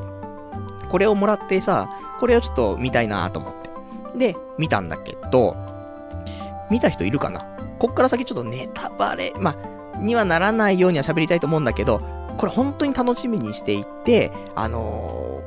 [0.90, 1.90] これをもらってさ、
[2.20, 3.70] これをちょっと見たいなと思って。
[4.18, 5.56] で、見たんだけど、
[6.70, 7.46] 見た人いるかな？
[7.80, 9.56] こっから先ちょっとネタバレ、まあ、
[10.00, 12.00] にはならないようには喋りたいと思うんだけど、
[12.38, 15.42] これ本当に楽しみにしていて、あの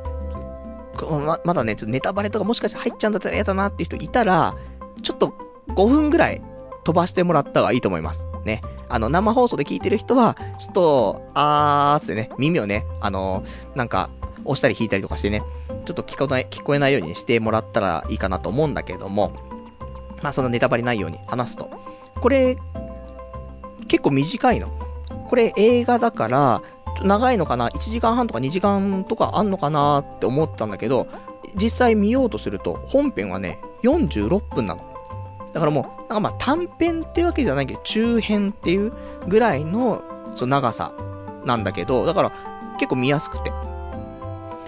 [0.94, 4.54] ー、ま、まだね、ちょっとネタバレとかもしかして入っちゃうんだったら嫌だなっていう人いたら、
[5.02, 5.34] ちょっと
[5.68, 6.42] 5分ぐらい
[6.84, 8.26] 飛ばしてもらった方がいいと思います。
[8.44, 8.62] ね。
[8.88, 14.10] あの、生放送で聞いてる人は、ちょっと、あーってね、耳をね、あのー、なんか、
[14.44, 15.42] 押したり引いたりとかしてね、
[15.86, 19.32] ちょっと聞こえない、聞こえないようにしてもらったらいいかなと思うんだけども、
[20.22, 21.70] まあそのネタバレないように話すと。
[22.20, 22.56] これ、
[23.88, 24.68] 結構短いの。
[25.28, 26.62] これ映画だから、
[27.02, 31.06] 長いのかな ?1 時間半とか2時間とかあんのかなって思ったんだけど、
[31.56, 34.82] 実際見ようとすると、本編はね、46分なの。
[35.52, 38.92] だからもう、なんかまあ短編ってわけじゃないけど、中編っていう
[39.28, 40.02] ぐらいの、
[40.34, 40.92] その長さ
[41.44, 42.32] なんだけど、だから
[42.78, 43.52] 結構見やすくて。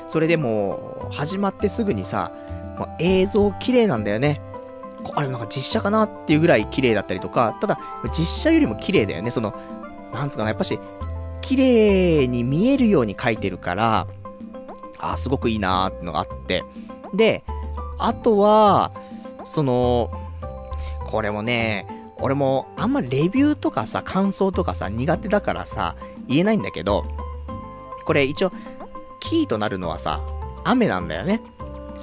[0.09, 2.31] それでも、始まってすぐにさ、
[2.79, 4.41] ま、映像綺麗なんだよね。
[5.15, 7.79] あれなんか実写かなっていうぐらい綺麗だったりとか、ただ、
[8.17, 9.31] 実写よりも綺麗だよね。
[9.31, 9.55] その、
[10.13, 10.79] なんつうかな、やっぱし、
[11.41, 14.07] 綺麗に見えるように描いてるから、
[14.99, 16.65] あ、すごくいいなーってのがあって。
[17.15, 17.45] で、
[17.99, 18.93] あとは、
[19.45, 20.11] その、
[21.07, 21.87] これもね、
[22.19, 25.97] 俺もあんまレビューとかさ、感想とかさ、苦手だからさ、
[26.27, 27.05] 言えないんだけど、
[28.05, 28.53] これ一応、
[29.21, 30.21] キーとなるのはさ、
[30.65, 31.43] 雨なんだよね。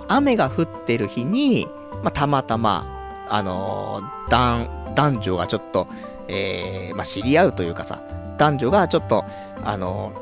[0.08, 1.68] 雨が降ってる日に、
[2.04, 2.86] まあ、たまたま、
[3.30, 5.88] あのー、男、男女がちょっと、
[6.28, 8.04] えー、まあ、知り合うというかさ、
[8.38, 9.26] 男女がちょっと、
[9.64, 10.14] あの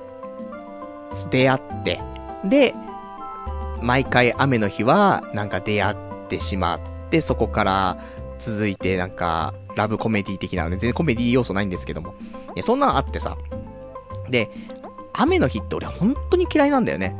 [1.12, 2.00] ー、出会って、
[2.46, 2.74] で、
[3.82, 5.96] 毎回雨の日は、なんか出会っ
[6.30, 6.80] てしまっ
[7.10, 7.98] て、そこから
[8.38, 12.14] 続いて、なんか、ラブコメディ的な、ね、全然コメディ要素ないんですけども。
[12.62, 13.38] そんなのあってさ。
[14.30, 14.50] で、
[15.14, 17.16] 雨の日って俺本当に嫌いなんだよね。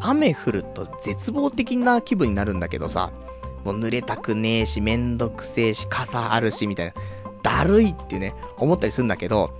[0.00, 3.10] 雨降ると絶望的な気分になるんだけどさ、
[3.64, 6.92] もう濡れたくねえし、めんどくせえし、傘あるし、みたいな。
[7.42, 9.50] だるいっていうね、思ったりするんだけど、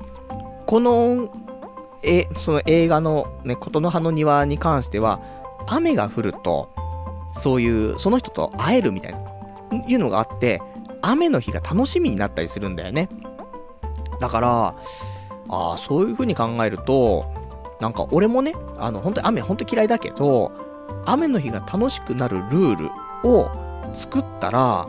[0.66, 1.32] この、
[2.02, 5.20] え、その映画のね、琴の葉の庭に関しては、
[5.66, 6.70] 雨が降ると、
[7.32, 9.18] そういう、その人と会えるみたいな、
[9.86, 10.60] いうのがあって、
[11.02, 13.08] 雨の日が楽しみになったりするんだよね。
[14.20, 14.74] だから、
[15.48, 17.26] ああ、そういう風に考えると、
[17.80, 20.52] なんか俺もね、あの、本当に雨本当嫌いだけど、
[21.06, 22.90] 雨の日が楽しくなるルール
[23.24, 23.50] を
[23.94, 24.88] 作ったら、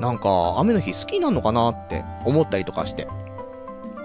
[0.00, 3.08] なんか雨の日好きなのかなって思ったりとかして。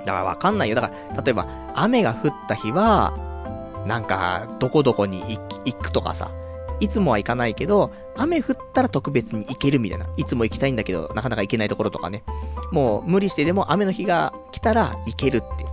[0.05, 0.75] だからわかんないよ。
[0.75, 3.13] だから、例えば雨が降った日は、
[3.85, 6.31] なんか、どこどこに行くとかさ、
[6.79, 10.07] いつもは行かないけど、雨降ったら特別に行けるみたいな。
[10.17, 12.23] いつも行きたいんだけど、なかなか行けないところとかね。
[12.71, 15.65] もう無理してでも雨の日が来たら行けるって。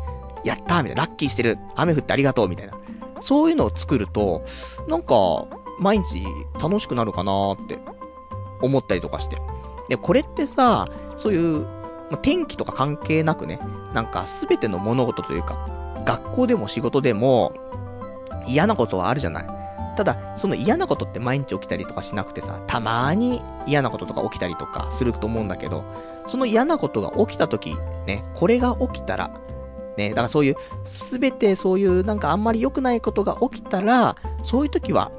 [0.45, 1.07] やったーみたいな。
[1.07, 1.59] ラッキーしてる。
[1.75, 2.75] 雨降ってありがとうみたいな。
[3.21, 4.45] そういうのを作ると、
[4.89, 5.47] なんか、
[5.79, 6.25] 毎日
[6.63, 7.79] 楽しくなるかなーって
[8.63, 9.41] 思ったりとかして。
[9.89, 10.87] で、これってさ、
[11.17, 11.67] そういう、
[12.11, 13.61] ま天気とか関係なくね、
[13.93, 15.67] なんかすべての物事というか、
[16.05, 17.53] 学校でも仕事でも、
[18.47, 19.47] 嫌なことはあるじゃない。
[19.97, 25.85] ただ、その嫌なことって毎日起きたりとかしなくてさ、たまーに嫌なこととか起きたりとかすると思うんだけど、
[26.27, 27.75] その嫌なことが起きた時、
[28.07, 29.31] ね、これが起きたら、
[29.97, 35.11] ね、だからそういう、すべてそういうなんかあんまり良くないことが起きたら、そういう時は、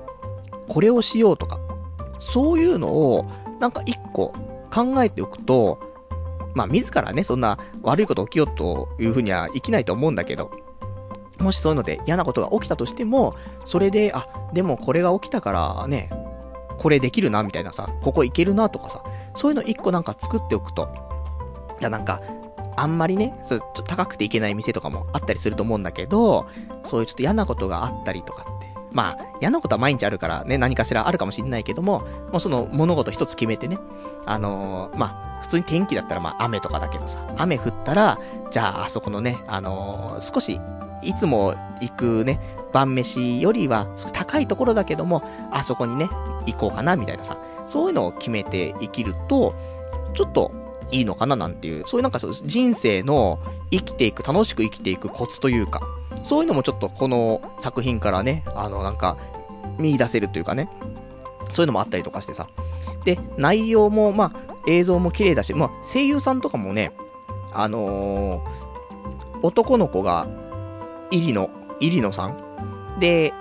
[0.68, 1.59] これをしようとか、
[2.32, 3.26] そういうのを、
[3.60, 4.34] なんか一個
[4.74, 5.80] 考えておくと、
[6.54, 10.52] まあ自らね、そんな悪いこと起きようというふうには生きないと思うんだけど、
[11.40, 16.10] もしそういうので嫌なことが起きたとしても、それで、あ、でもこれが起きたからね、
[16.78, 19.04] これできるな、みたいなさ、ここ行けるな、とかさ、
[19.36, 20.90] そういうの一個なんか作っておくと、
[21.80, 22.22] いやなんか、
[22.76, 26.48] あんまりね、そう、ちょっと高くていけない店とかもあったりすると思うんだけど、
[26.84, 28.56] そういうちょっと嫌なことがあったりとかっ。
[28.91, 31.99] まあ、嫌なことは毎日あるからね、何かしらあるかもしんないけども、
[32.31, 33.77] もうその物事一つ決めてね、
[34.26, 38.19] あのー、まあ、普通に天気だったらまあ雨とかだけどさ、雨降ったら、
[38.49, 40.59] じゃああそこのね、あのー、少し、
[41.03, 42.39] いつも行くね、
[42.73, 46.09] 晩飯よりは少し高いところだけども、あそこにね、
[46.45, 49.53] 行こうかな、みたいなさ、そういうのを決めて生きると、
[50.14, 50.51] ちょっと
[50.91, 53.39] いいのかななんていう、そういうなんかそう人生の
[53.72, 55.81] 生きていく、楽しく生きていくコツというか、
[56.23, 59.18] そういうのもちょっとこの作品からね、あのなんか
[59.77, 60.69] 見出せるというかね、
[61.52, 62.48] そういうのもあったりとかしてさ。
[63.06, 66.91] で、内容もまあ映像も綺麗だし、まあ声優さんとかもね、
[67.53, 68.41] あのー、
[69.44, 70.27] 男の子が
[71.11, 71.49] 入野、
[71.80, 72.99] 入野さん？
[72.99, 73.34] で、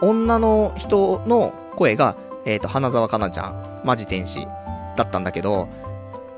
[0.00, 4.46] 女の人の声が、えっ、と、花沢香菜ちゃん、マジ天使
[4.96, 5.68] だったんだけど、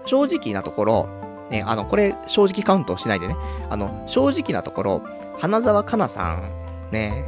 [0.05, 1.09] 正直なところ、
[1.51, 3.36] ね、あの、これ、正直カウントしないでね。
[3.70, 5.02] あの、正直なところ、
[5.40, 7.24] 花沢香菜さん、ね、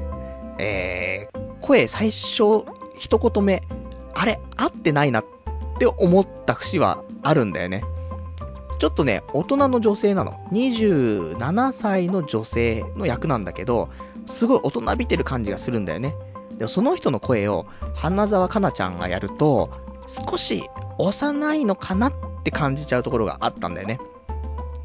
[0.59, 2.67] えー、声最初、
[2.99, 3.63] 一言目、
[4.13, 5.25] あれ、合ってないなっ
[5.79, 7.83] て思った節はあるんだよね。
[8.79, 10.33] ちょっとね、大人の女性なの。
[10.53, 13.89] 27歳の女性の役なんだけど、
[14.27, 16.15] すごい大人びてる感じがするんだよね。
[16.59, 17.65] でもその人の声を、
[17.95, 19.71] 花沢香菜ちゃんがやると、
[20.07, 20.65] 少し
[20.99, 22.13] 幼いのかなっ
[22.45, 23.99] て感じちゃうところがあったんだよね。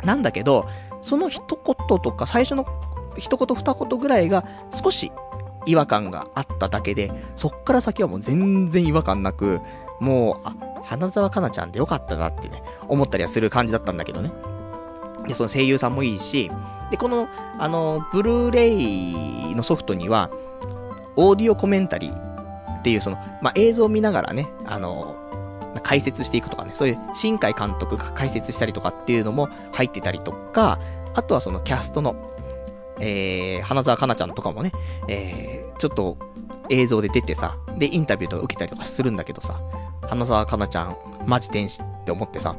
[0.05, 0.65] なんだけど、
[1.01, 2.65] その一言とか最初の
[3.17, 5.11] 一言二言ぐらいが少し
[5.65, 9.59] 違和感があっただけで、そっから先はもう全然違和感なく、
[9.99, 14.31] もう、あ、花沢香菜ちゃんでよかったなってね、思ったりはする感じだったんだけどね。
[15.27, 16.49] で、その声優さんもいいし、
[16.89, 17.27] で、この、
[17.59, 20.29] あの、ブルーレイのソフトには、
[21.17, 25.15] オーディオコメンタリーっていう、その、まあ、映像を見ながらね、あの、
[25.83, 30.79] 解説していくとかね、そういう新海監督が解説したりとかっていうのも入ってたりとか、
[31.13, 32.15] あとはそのキャストの、
[32.99, 34.71] えー、花沢香菜ちゃんとかもね、
[35.07, 36.17] えー、ちょっと
[36.69, 39.59] 映像で出てさ、で、インタビューとか受けたりとかするんだけどさ、
[40.07, 42.55] 花沢香菜ちゃん、マジ天使って思ってさ、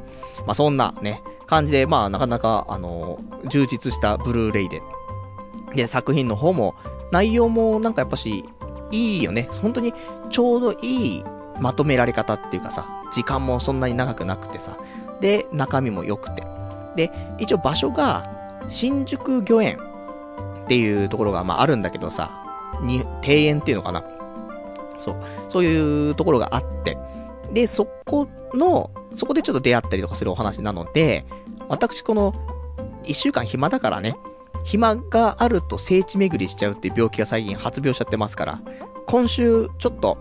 [0.47, 4.83] まあ、そんなね、感じで、まあ、なかなか、あのー、充実したブルーレイで。
[5.75, 6.75] で、作品の方も、
[7.11, 8.45] 内容もなんかやっぱし、
[8.91, 9.49] いいよね。
[9.63, 9.93] 本当に、
[10.31, 11.25] ちょうどいい
[11.61, 14.77] まとめられ方っていうかさ、時間もそんなに長くなくてさ、
[15.21, 16.47] で、中身も良くて。
[16.97, 18.31] で、一応場所が、
[18.69, 19.79] 新宿御苑
[20.69, 22.31] っていうところが、まああるんだけどさ、
[22.83, 24.05] に、庭園っていうのかな。
[24.99, 25.17] そう。
[25.49, 26.99] そういうところがあって。
[27.55, 31.25] で、そこの、そこでちょっと出会ったりとかするお話なので、
[31.71, 32.35] 私この、
[33.05, 34.15] 1週間暇だからね、
[34.65, 38.61] 暇があると聖地巡りしちゃうっていう病気が最近発病しちゃってますから、
[39.07, 40.19] 今週ちょっと、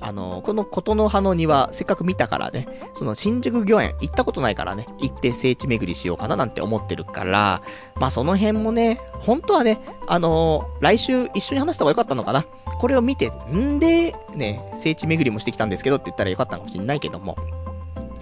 [0.00, 7.62] あの、この琴の葉の庭、せっかく見たからね、その新宿御苑行ったことないからね、行って聖地巡りしようかななんて思ってるから、
[7.96, 12.44] まあその辺もね、本当はね、あのー、来週一緒に話した方がよかったのかな。
[12.80, 17.36] これを見て、んで、ね、聖地巡りもしてきたんですけどって言ったらよかったのかもしれないけども。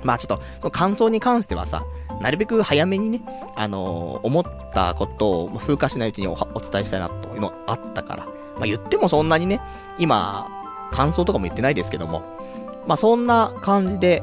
[0.03, 1.85] まあちょっと、その感想に関してはさ、
[2.21, 3.23] なるべく早めにね、
[3.55, 8.25] あのー、思ったことを風化しないうちにお伝えしたいなというのあったから。
[8.57, 9.61] まあ言ってもそんなにね、
[9.99, 10.49] 今、
[10.93, 12.23] 感想とかも言ってないですけども。
[12.87, 14.23] まあ、そんな感じで、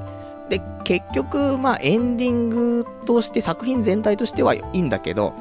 [0.49, 5.33] で、結局、まあ、エンディングとして、作品全体としてはいいんだけど、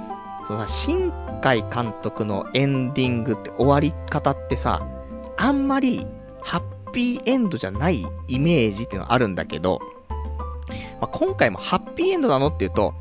[0.45, 4.87] そのさ、新海監督のエンディングって終わり方ってさ、
[5.37, 6.07] あんまり、
[6.41, 9.81] ハッピーエンドじゃないイメージっていうのはあるんだけど、
[11.01, 12.95] まあ、今回もハッピーエンドなのっていうと、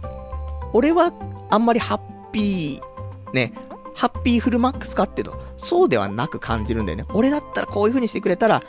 [0.74, 1.12] 俺は
[1.50, 3.54] あんまりハッピー、ね、
[3.94, 7.06] ハッピーフルマックスかっていうと、そうではなく感じるんだよね。
[7.14, 8.62] 俺だったらこういう風にしてくれたら、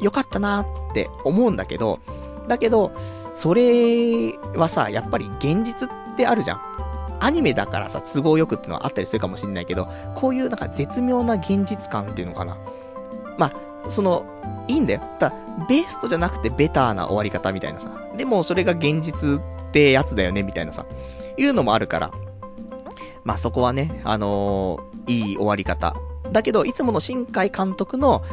[0.00, 2.00] よかったなって思うんだけど、
[2.48, 2.92] だけど、
[3.32, 6.60] それはさ、やっぱり現実ってあるじゃん。
[7.20, 12.56] アニメだからさ、都合よくってのはあったりするかもしんないけど、こういうなんか絶妙な現実感っていうのかな。
[13.36, 14.24] まあ、その、
[14.68, 15.00] いいんだよ。
[15.18, 15.36] ただ、
[15.68, 17.90] ベストじゃなくてベターな終わり方みたいなさ。
[18.16, 19.42] でも、それが現実っ
[19.72, 20.86] てやつだよね、みたいなさ。
[21.36, 22.10] いうのもあるから。
[23.28, 25.94] まあ、そこはね、あのー、いい終わり方
[26.32, 28.24] だけど、いつもの新海監督の、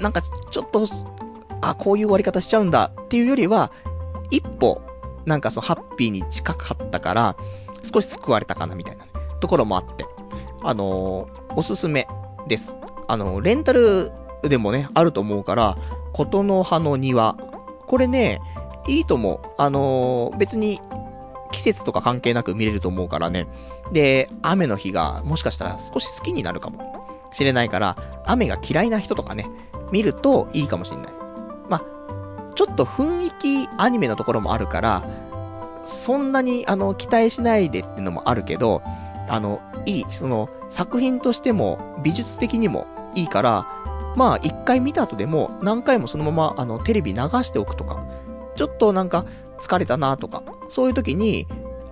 [0.00, 0.84] なんかちょっと、
[1.60, 3.70] あ、こういう終わり方しちゃうんだっていうよりは、
[4.32, 4.82] 一歩、
[5.26, 7.36] なんかそのハッピーに近かったから、
[7.84, 9.04] 少し救われたかなみたいな
[9.38, 10.04] ところもあって。
[10.64, 12.08] あのー、おすすめ
[12.48, 12.76] です。
[13.06, 14.10] あのー、レンタル
[14.42, 15.78] でもね、あると思うから、
[16.12, 17.36] 琴の葉の庭。
[17.86, 18.40] これね、
[18.88, 19.40] いいと思う。
[19.56, 20.80] あのー、別に、
[21.52, 23.46] 季節とか関係なく見れると思うからね。
[23.92, 27.02] で、雨の日が、もしかしたら少し好きになるかも。
[27.32, 27.96] しれないから、
[28.26, 29.50] 雨が嫌いな人とかね、
[29.90, 31.12] 見るといいかもしんない。
[31.68, 33.30] まあ、ちょっと雰囲
[33.66, 35.02] 気アニメのところもあるから、
[35.82, 38.82] そんなに、あの、期待しないでってのもあるけど、
[39.28, 43.66] あの、いい、その、作品としても、美術的にもいいから、
[44.14, 48.04] まあ、一回見た後でも、何回もそのまま、あの、テレビ流しておくとか、
[48.54, 49.24] ちょっとなんか、
[49.62, 51.46] 疲れたなとか、そういう時に、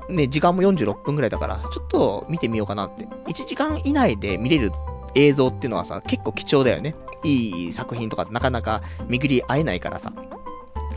[0.09, 3.07] ね、時間も46分くらいだから、ちょっと見てみようかなって。
[3.29, 4.73] 1時間以内で見れる
[5.15, 6.95] 映像っていうのはさ、結構貴重だよね。
[7.23, 10.13] いい作品とかなかなか巡り会えないからさ。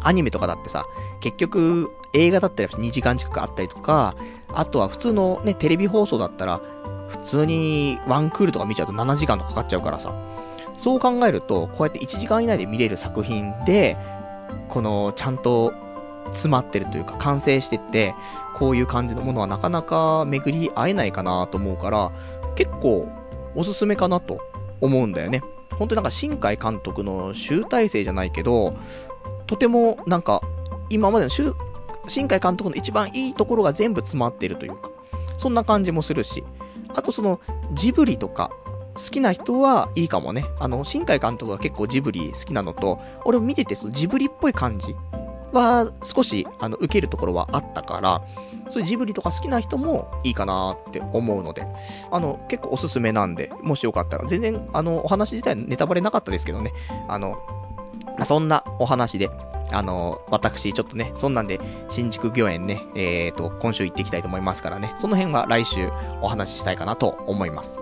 [0.05, 0.85] アニメとかだってさ、
[1.21, 4.15] 結局映画だったら2時間近くあったりとか、
[4.53, 6.59] あとは普通のね、テレビ放送だったら、
[7.07, 10.13] 普通にワンクールとか見ちゃうと7時間とかかかっちゃうからさ。
[10.75, 13.95] そう考えると、こうやって1時間以内で見れる作品で、
[14.69, 15.73] この、ちゃんと
[16.33, 18.15] 詰まってるというか、完成してって、
[18.55, 22.11] こういう感じのものはなかなか巡り会えないかなと思うから、
[22.55, 23.07] 結構
[23.55, 24.39] おすすめかなと
[24.81, 25.41] 思うんだよね。
[25.77, 28.75] 本当になんか新海監督の集大成じゃないけど、
[29.47, 30.41] とてもなんか、
[30.89, 31.29] 今までの
[32.07, 34.89] 新海監督の一番いいところが全部詰まってるというか、
[35.37, 36.43] そんな感じもするし、
[36.95, 37.39] あとその、
[37.73, 38.51] ジブリとか、
[38.95, 40.45] 好きな人はいいかもね。
[40.59, 44.95] あの、新海監督が結構ジブリ好きなのと、俺も見ててそのジブリっぽい感じ
[45.53, 48.21] は少し、あの、受けるところはあったから、
[48.69, 51.65] そういうジブリとか好きな人もいいかなって思うので、
[52.11, 56.73] あの、結構おすすめなんで、もしよかったら、全然、あの、お話自体ネタバレなかったですけどね、
[57.07, 57.37] あの、
[58.23, 59.29] そんなお話で、
[59.71, 61.59] あの、私、ちょっとね、そんなんで、
[61.89, 65.89] 新宿御苑ね、えーと、今週行っていきたいと思いますからね、その辺は来週
[66.21, 67.79] お話ししたいかなと思います。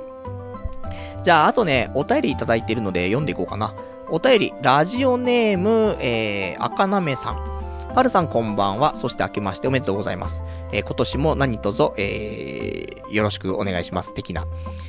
[1.23, 3.73] じゃあ、あとね、お便りいただいているので読んでいこうかな。
[4.09, 7.60] お便り、ラジオネーム、えー、赤なめさん。
[7.93, 8.95] はるさんこんばんは。
[8.95, 10.43] そして明けましておめでとうございます。
[10.71, 14.13] えー、今年も何卒、えー、よろしくお願いします。
[14.13, 14.47] 的な。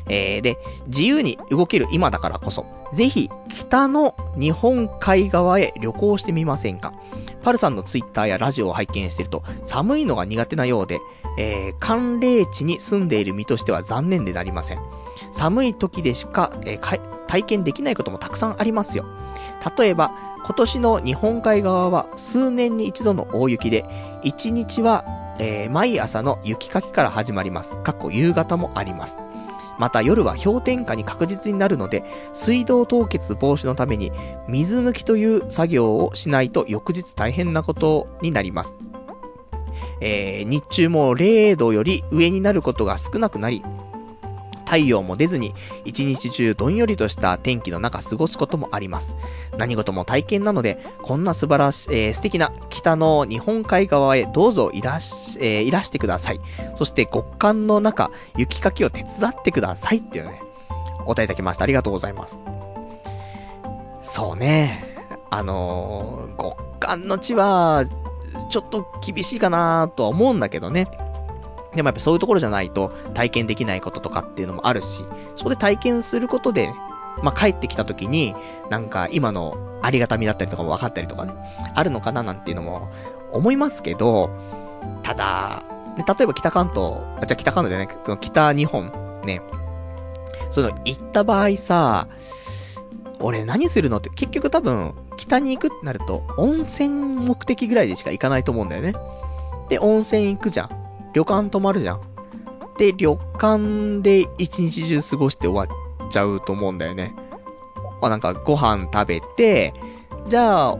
[0.08, 0.56] えー、で、
[0.86, 6.94] 自由に動ける今だからこそ、ぜひ、北の日本海側へ旅行してみませんか？
[7.42, 11.00] パルさんのツイッターやラジオを拝見してると、寒いのが苦手なようで、
[11.38, 14.78] えー、寒冷地に住んでいる身としては残念でなりません。
[15.32, 19.06] 寒い時でしか、えー、体験できないこともたくさんありますよ。
[19.76, 20.12] 例えば、
[20.44, 23.84] 今年の日本海側は数年に一度の大雪で、
[24.24, 25.05] 1日は、
[25.39, 27.74] えー、毎朝の雪かきから始まります。
[27.82, 29.18] かっこ夕方もあります。
[29.78, 34.12] また夜は氷点下に確実になるので、水道凍結防止のために
[34.48, 38.78] 水抜きという作業をしないと翌日大変なことになります。
[40.01, 43.62] えー、日中も0度より上になることが少なくなり、
[44.72, 45.54] 太陽も出ずに、
[45.84, 49.16] 一日中どんよりとした天気の中過ごすこともあります。
[49.58, 56.40] 何事も体験なので、こんな素晴らしい、えー、素敵な北の日本海側へどうぞいらし、えー、いらしてください。
[56.74, 60.40] そして極寒の中、雪かきを手伝ってくださいっていうね、
[61.00, 61.64] お答えいただきました。
[61.64, 62.40] ありがとうございます。
[64.00, 64.96] そうね。
[65.28, 67.84] あのー、極寒の地は、
[68.48, 70.86] ちょっと厳しいかなとは思うんだけどね。
[71.74, 75.04] でもやっぱそういうところじゃないと体験できないこととかっていうのもあるし、
[75.36, 76.72] そこで体験することで、
[77.22, 78.34] まあ、帰ってきた時に、
[78.70, 81.32] なんか今のありがたみだったりとかも分かったりとかね、
[81.74, 82.90] あるのかななんていうのも
[83.32, 84.30] 思いますけど、
[85.02, 85.62] ただ、
[85.96, 88.92] 例えば北関東、あ、じゃ北関東じゃない、その北日本、
[89.24, 89.42] ね、
[90.50, 92.06] その行った場合さ、
[93.20, 98.94] 俺何するのって結局多分北に行くってなると温泉目的ぐらいでしか行かないと思うんだよね。
[99.68, 100.81] で、温泉行くじゃん。
[101.12, 102.01] 旅館泊まるじゃん。
[102.78, 105.74] で、旅館で一日中過ごして終わ
[106.06, 107.14] っちゃうと思うんだよね。
[108.01, 109.74] あ、なんかご飯食べて、
[110.28, 110.76] じゃあ、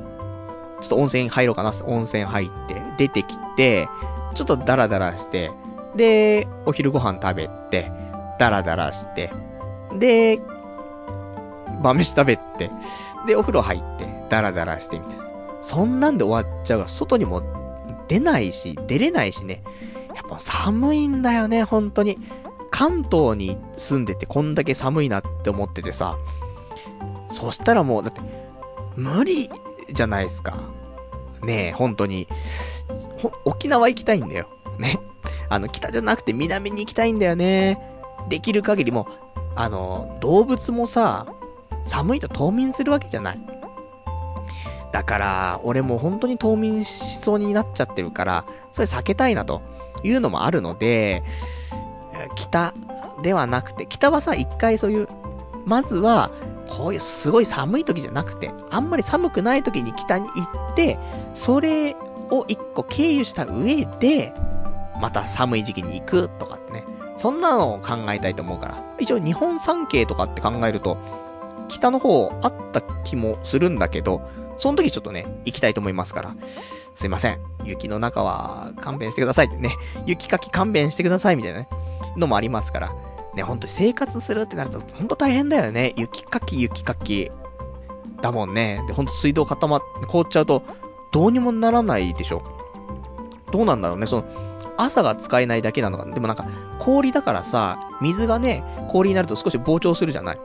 [0.81, 1.73] ちょっと温泉入ろうかな。
[1.87, 3.89] 温泉入って、出てきて、
[4.35, 5.51] ちょっとダラダラして、
[5.97, 7.93] で、お昼ご飯食べて、
[8.39, 9.31] ダラダラして、
[9.99, 10.41] で、
[11.83, 12.71] 晩飯食べて、
[13.27, 15.25] で、お風呂入って、ダラダラしてみたいな。
[15.61, 17.43] そんなんで終わっちゃうから、外にも
[18.09, 19.63] 出ないし、出れないしね。
[20.39, 22.19] 寒いんだよね、本当に。
[22.71, 26.17] 関東に住んでてこんだけ寒いなって思っててさ。
[27.29, 28.21] そしたらもう、だって、
[28.97, 29.51] 無理
[29.93, 30.65] じゃないですか。
[31.43, 32.29] ねえ、本当に。
[33.45, 34.49] 沖縄行きたいんだよ。
[34.79, 34.99] ね。
[35.49, 37.79] あの、北じゃなくて南に行きたいんだよね。
[38.29, 39.09] できる限りも
[39.55, 41.27] あの、動物もさ、
[41.85, 43.41] 寒いと冬眠するわけじゃない。
[44.93, 49.63] だから、俺も本当に冬眠しそうになっちゃってるから、それ避けたいなと。
[50.03, 51.23] いうのもあるので、
[52.35, 52.75] 北
[53.23, 55.09] ではなくて、北はさ、一回そういう、
[55.65, 56.31] まずは、
[56.69, 60.43] こういうすごい寒い時じゃなくて、あんまり寒くない時に北に行
[60.73, 60.99] って、
[61.35, 61.95] それ
[62.31, 64.33] を一個経由した上で、
[65.01, 66.85] また寒い時期に行くとかってね。
[67.17, 68.83] そんなのを考えたいと思うから。
[68.99, 70.97] 一応日本三景とかって考えると、
[71.69, 74.23] 北の方あった気もするんだけど、
[74.57, 76.35] その時ちょっとね、行きたいと思いますから。
[76.95, 77.39] すいません。
[77.65, 79.77] 雪の中は勘弁してくださいってね。
[80.07, 81.69] 雪かき勘弁してくださいみたいなね。
[82.17, 82.93] のもありますから。
[83.35, 85.95] ね、ほんと生活するってなると、ほんと大変だよね。
[85.97, 87.31] 雪かき、雪かき。
[88.21, 88.83] だもんね。
[88.87, 90.63] で、ほんと水道固まって、凍っちゃうと、
[91.13, 92.43] どうにもならないでしょ。
[93.51, 94.07] どうなんだろうね。
[94.07, 94.25] その、
[94.77, 96.05] 朝が使えないだけなのか。
[96.05, 96.47] でもなんか、
[96.79, 100.39] 氷だからさ、水がね、氷になると少し膨張するじゃない。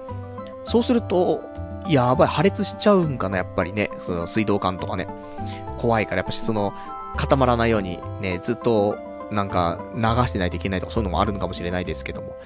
[0.63, 1.41] そうすると、
[1.89, 3.89] やばい、破裂しちゃうんかな、やっぱりね。
[3.99, 5.07] その水道管とかね。
[5.77, 6.73] 怖いから、やっぱしその、
[7.15, 8.97] 固まらないようにね、ずっと、
[9.31, 12.37] なんか、流してないといけないとか、そういうのもあるのかもしれないですけども。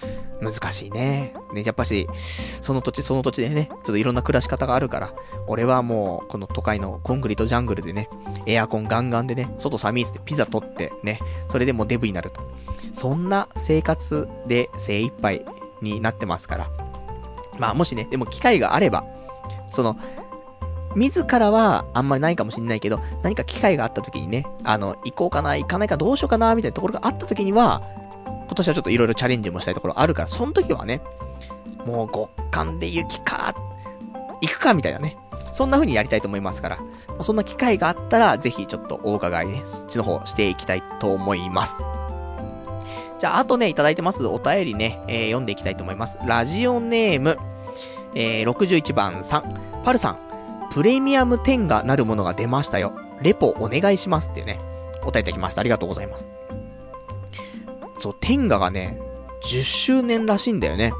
[0.42, 1.36] 難しいね。
[1.54, 2.08] ね、やっぱし、
[2.62, 5.14] その土地その土地でね、ちょっといろんな暮らし方があるから、
[5.46, 8.10] 俺はもう、この都会のコンクリートジャングルでね、
[8.48, 11.20] エアコンガンガンでね、外寒いっつってピザ取ってね、
[11.50, 12.42] それでもうデブになると。
[12.94, 15.46] そんな生活で精一杯
[15.82, 16.70] になってますから。
[17.60, 19.06] まあもしね、でも機会があれば、
[19.72, 19.98] その、
[20.96, 27.82] 自らはあんまりないかもしれないけど、何か機会があった時にね、あの、行こうかな、行かないかどうしようかな、みたいなところがあった時には、
[28.26, 31.02] 今年はちょっといろいろチャレンジもしたいところあるから、その時はね、
[31.86, 33.56] もう極寒で雪か、
[34.42, 35.18] 行くか、みたいなね。
[35.54, 36.80] そんな風にやりたいと思いますから、
[37.22, 41.84] そんな機会があったら、ぜひちょっとお伺いね、そっちの方していきたいと思います。
[43.20, 46.18] じゃあ、あとね、いただいてますお便りね、えー、読んでいきたいと思います。
[46.26, 47.38] ラジオネーム、
[48.16, 50.18] えー、61番3、パルさん、
[50.72, 52.94] プレミアム10がなるものが出ましたよ。
[53.22, 54.60] レポお願いしますっていうね、
[55.04, 55.62] お便りいただきました。
[55.62, 56.30] ありがとうございます。
[58.00, 59.00] そう、天下がね、
[59.44, 60.94] 10周年らしいんだよね。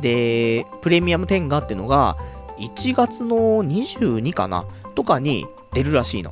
[0.00, 2.16] で、プレミアム天下っていうのが、
[2.58, 6.30] 1月の22かなとかに出るらしいの。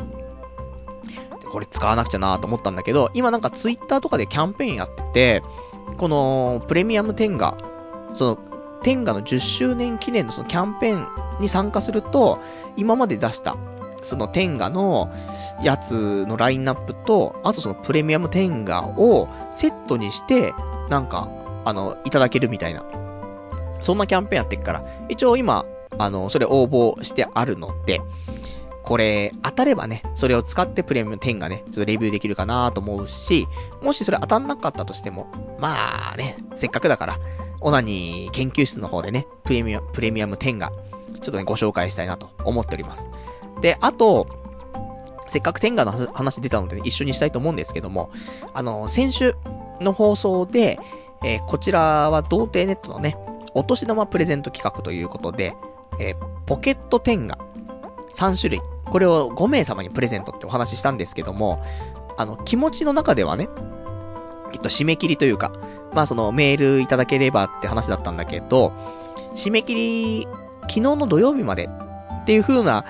[1.51, 5.43] これ使わなくちゃなと思ったんだけど、今なんかツイッターとかでキャンペーンやってて、
[5.99, 7.57] このプレミアム天下、
[8.13, 8.54] その
[8.85, 12.41] 天下の10周年記念のそのキャンペーンに参加すると、
[12.77, 13.57] 今まで出した、
[14.03, 15.11] その天下の
[15.63, 20.55] やつのラインナップと、あとそのプレミアム天下をセットにして、
[20.91, 21.29] なんか、
[21.65, 22.85] あの、いただけるみたいな。
[23.81, 25.65] そんなキャンペーンやってっから、一応今、
[25.99, 28.03] あの、それ応募してあるので、
[28.83, 33.47] これ、当たればね、それを使ってプレミアム10がね、ちょっとレビューできるかなと思うし、
[33.83, 35.27] もしそれ当たんなかったとしても、
[35.59, 37.19] まあね、せっかくだから、
[37.65, 40.71] オナニー研究室の方でね、プレミアム、プレミアム10が、
[41.23, 43.09] ちょっとね、ご紹介したいなと思っております。
[43.63, 44.27] で、あと、
[45.27, 48.11] せっかく天下の話出たので、ね、一緒にしたいと思うんですけども、
[48.53, 49.35] あの、先週
[49.81, 50.79] の放送で、
[51.25, 53.17] えー、こちらは童貞ネットのね、
[53.55, 55.55] お年玉プレゼント企画ということで、
[55.99, 57.39] えー、ポケット天下
[58.13, 61.65] 3種類、これを5名様にプレゼントってお話ししたんですけども、
[62.19, 63.49] あの、気持ちの中ではね、
[64.55, 65.53] えっと、締め切りというか、
[65.93, 68.73] まあそのメールいただければって話だったんだけど、
[69.35, 70.29] 締め切り、
[70.63, 71.69] 昨日の土曜日まで
[72.23, 72.85] っていう風な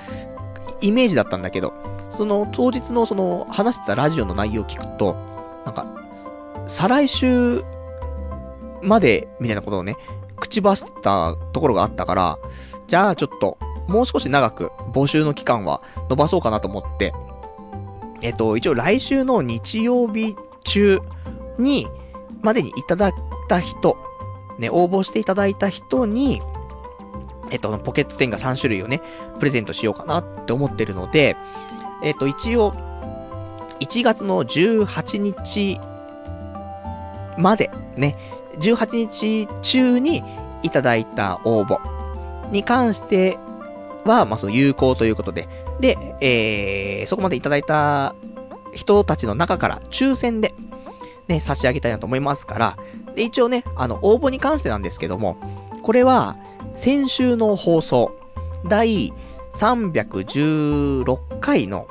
[0.80, 1.72] イメージだったんだけど、
[2.10, 5.16] その当日のその話してたラジオの内容を聞くと、
[5.64, 5.86] なんか、
[6.66, 7.64] 再来週
[8.82, 9.96] までみたいなことをね、
[10.38, 12.38] 口走ったところがあったから、
[12.86, 13.56] じゃあちょっと、
[13.88, 17.14] もう少し長く募集の期間は伸ばそうかなと思って、
[18.20, 21.00] えっと、一応来週の日曜日中
[21.58, 21.88] に、
[22.42, 23.14] までにいただい
[23.48, 23.96] た人、
[24.58, 26.42] ね、応募していただいた人に、
[27.50, 29.00] えっと、ポケット10が3種類をね、
[29.38, 31.36] プレゼントしようかなって思ってるので、
[32.02, 32.72] えっと、一応、
[33.80, 35.80] 1月の18日
[37.38, 38.16] まで、ね、
[38.58, 40.22] 18日中に
[40.62, 41.78] いただいた応募
[42.50, 43.38] に関して
[44.04, 45.48] は、まあ、その有効ということで、
[45.80, 48.14] で、えー、そこまでいただいた
[48.72, 50.54] 人たちの中から抽選で、
[51.28, 52.78] ね、差し上げたいなと思いますから、
[53.14, 55.36] で、一応ね、あの、応募に関してなんですけども、
[55.82, 56.36] これは、
[56.74, 58.12] 先週の放送、
[58.66, 59.12] 第
[59.52, 61.86] 316回の、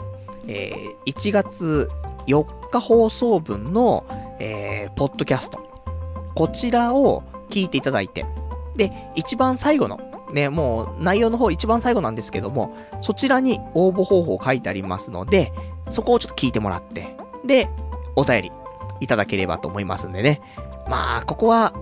[0.48, 1.90] えー、1月
[2.28, 4.06] 4日放送分の、
[4.40, 5.60] えー、ポッドキャスト。
[6.36, 8.26] こちらを聞いていただいて、
[8.76, 10.00] で、一番最後の、
[10.34, 15.54] ね、もう内容の方一番最後なんですけども、そちらに応募方法書いてありますので、
[15.90, 17.16] そこをちょっと聞いてもらって、
[17.46, 17.70] で、
[18.16, 18.52] お便り
[19.00, 20.42] いただければと思いますんでね。
[20.88, 21.74] まあ、ここは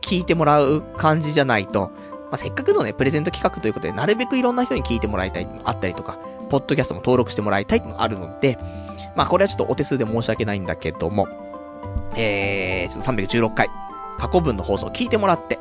[0.00, 1.90] 聞いてもらう感じじゃないと、
[2.26, 6.18] まあ、せっかくのね、プレゼント企画ということで、なるべくいろんな人に聞いてもらいたいのあったりとか、
[6.48, 8.58] ポッドキャストも登録してもらいたいのあるので、
[9.14, 11.28] まあ、これはちょっとお手数で申し訳ないんだけども、
[12.14, 13.70] えー、ちょっと316回、
[14.18, 15.58] 過去分の放送を聞いてもらって、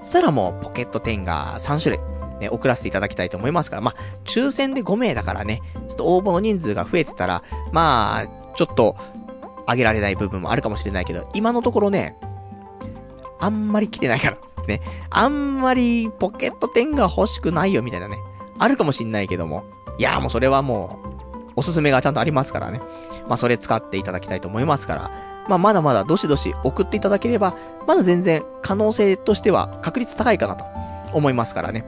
[0.00, 2.04] そしたらもうポケット10が3種類、
[2.40, 3.94] ね、送らせていただきたいと思いますから、まあ、
[4.24, 8.96] 抽選で5名だからね、ちょっと応募の人数が増えてたら、まあ、ちょっと、
[9.68, 12.16] 上げられない部分もあるかもしれないけど、今のところね、
[13.40, 14.38] あんまり来てないから。
[14.66, 14.82] ね。
[15.10, 18.18] あんまりポケット10が欲しくないよみたいなね。
[18.58, 19.64] あるかもしんないけども。
[19.98, 22.80] いやー、もうそれはもう、おすすめがちゃんとありますからね。
[23.28, 25.10] まあ、それ使っていただきたいと思いますから。
[25.48, 30.64] まあ、まだまだどしどし送っていただければ、まだ全然可能性としては確率高いかなと
[31.12, 31.84] 思いますからね。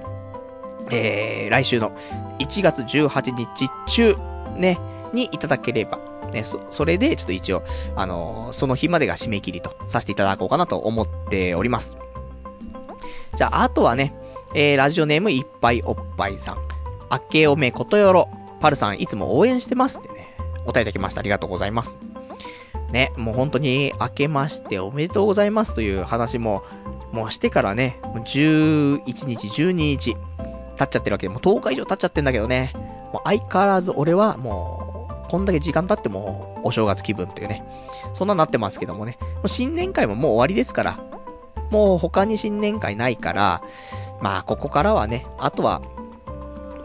[0.90, 1.92] えー、来週の
[2.38, 4.16] 1月18日中、
[4.56, 4.80] ね、
[5.12, 5.98] にいただければ、
[6.30, 7.62] ね、そ、それでちょっと一応、
[7.96, 11.96] あのー、その日までが締め切りとさせていただこうかなと思っております。
[13.36, 14.14] じゃあ、あとはね、
[14.54, 16.58] えー、ラジオネームいっぱいおっぱいさん。
[17.08, 18.28] あけおめことよろ。
[18.60, 21.20] パルさんいつも応援してますってね、お便りいただきました。
[21.20, 21.96] ありがとうございます。
[22.92, 26.64] ね、もう本当に明けましておめでとうございますという話も、
[27.12, 30.16] もうしてからね、11日、12日、
[30.76, 32.72] 経っちゃってるわけで、もう10日以上経っちゃってんだけどね、
[33.12, 34.99] もう相変わらず俺はもう、
[35.30, 37.62] こんだけ時間経ってもお正月気分っていうね、
[38.12, 40.98] そんななってますけどもね、もう新年会ももう終わりですから、
[41.70, 43.62] もう他に新年会ないから、
[44.20, 45.82] まあ、ここからはね、あとは、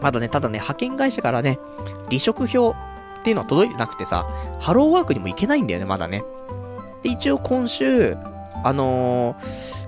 [0.00, 1.58] まだね、ただね、派遣会社からね、
[2.06, 2.74] 離職票っ
[3.24, 4.28] ていうのは届いてなくてさ、
[4.60, 6.22] ハローワークにも行けないんだよね、まだね。
[7.02, 8.16] で、一応今週、
[8.62, 9.34] あの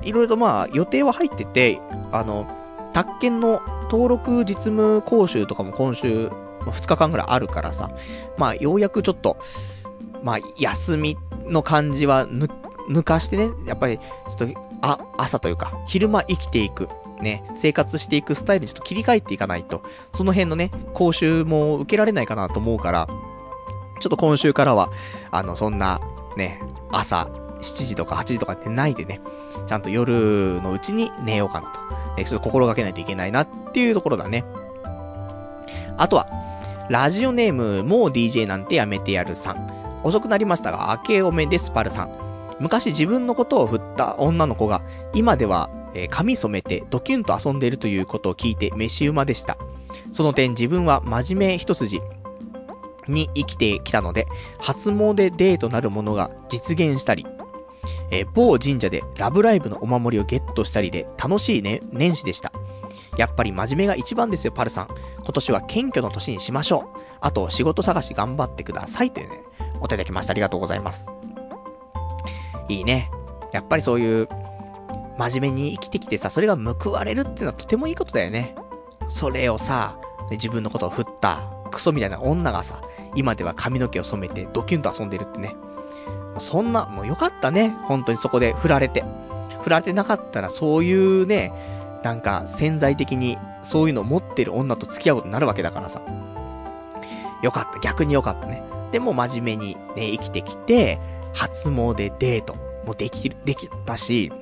[0.03, 1.81] ー、いろいろとまあ、予定は入ってて、
[2.11, 2.45] あの、
[2.93, 7.91] 宅建の登録実務講習とかも今週、2日間ぐらいあるからさ、
[8.37, 9.39] まあ、ようやくちょっと、
[10.23, 11.17] まあ、休み
[11.47, 12.51] の感じは抜、
[12.89, 16.89] 抜かしてね、やっぱり、ちょっと、あ、朝というか、昼間生きていく、
[17.21, 19.83] ね、生活していくスタイルにちょっと切り替えていかないと、
[20.15, 23.09] その辺のね、講習も受けられないかなと思うから、
[24.01, 24.91] ちょっと今週からは、
[25.31, 26.01] あの、そんな、
[26.37, 27.29] ね、朝、
[27.61, 29.21] 7時とか8時とかってないでね、
[29.67, 31.81] ちゃんと夜のうちに寝ようかなと。
[32.17, 34.45] え、ちょっと心がけないといけないなっていうところだね。
[35.99, 36.27] あとは、
[36.89, 40.01] ラジオネーム、もう DJ なんてやめてやるさん。
[40.05, 42.11] 遅くなりましたが、明けおめです、パルさん。
[42.61, 49.59] 昔自分のことを振った女の子が、今では、えー、髪染めてドキュンと遊んでいるということを聞いて飯馬でした。
[50.13, 52.01] その点自分は真面目一筋
[53.09, 54.27] に生きてきたので、
[54.59, 57.27] 初詣デーとなるものが実現したり、
[58.11, 62.53] えー、某神社でラブライブのお守りをゲットしたりで楽しいね、年始でした。
[63.19, 64.89] やっぱり真面目が一番ですよ、パルさん。
[65.23, 66.99] 今年は謙虚の年にしましょう。
[67.21, 69.11] あと、仕事探し頑張ってください。
[69.11, 69.43] というね、
[69.81, 70.31] お手いただきました。
[70.31, 71.13] ありがとうございます。
[72.69, 73.11] いいね。
[73.53, 74.29] やっぱりそういう、
[75.19, 78.55] 真面目に生きてきてさ、それが報われるっていうのはとてもいいことだよね。
[79.09, 79.99] それをさ、
[80.31, 82.81] 自分のことを振った、クソみたいな女がさ、
[83.17, 85.57] 今では髪の毛を染めてドキュンと遊んでるってね。
[86.39, 87.77] そんな、もうよかったね。
[87.83, 89.03] 本当にそこで振られて。
[89.63, 91.53] 振られてなかったらそういうね、
[92.03, 96.03] なんか潜在的にそういうのを持ってる女と付き合うことになるわけだからさ。
[97.43, 97.79] よかった。
[97.81, 98.63] 逆によかったね。
[98.93, 100.99] でも真面目にね、生きてきて、
[101.35, 102.57] 初詣デート
[102.87, 104.33] もできる、できたし、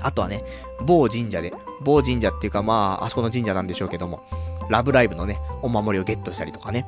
[0.00, 0.44] あとはね、
[0.80, 1.52] 某神社で、
[1.82, 4.22] 某神社っていうかまあ、あそこの神社なんでしょうけども、
[4.68, 6.86] ラブライブのね、お守りをゲットしたりとかね。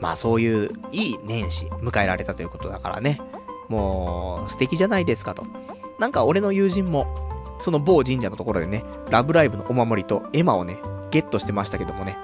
[0.00, 3.20] まあそういういい年始迎えられたということだからね。
[3.68, 5.44] もう素敵じゃないですかと。
[5.98, 7.06] なんか俺の友人も、
[7.60, 10.78] その某神社のところでね、ラブライブのお守りとエマをね、
[11.10, 12.16] ゲットしてましたけどもね。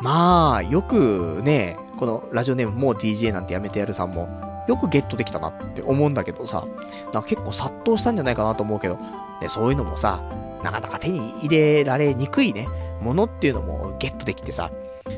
[0.00, 4.28] まあ、よくね、このラジオネームもう DJ なんてやめてやるさんも、
[4.68, 6.66] よくゲットできたなって思うんだけどさ、
[7.12, 8.96] なんか結構殺到したんじゃないかなと思うけど、
[9.40, 10.22] ね、そういうのもさ、
[10.62, 12.68] なかなか手に入れられにくいね、
[13.00, 14.70] ものっていうのもゲットできてさ、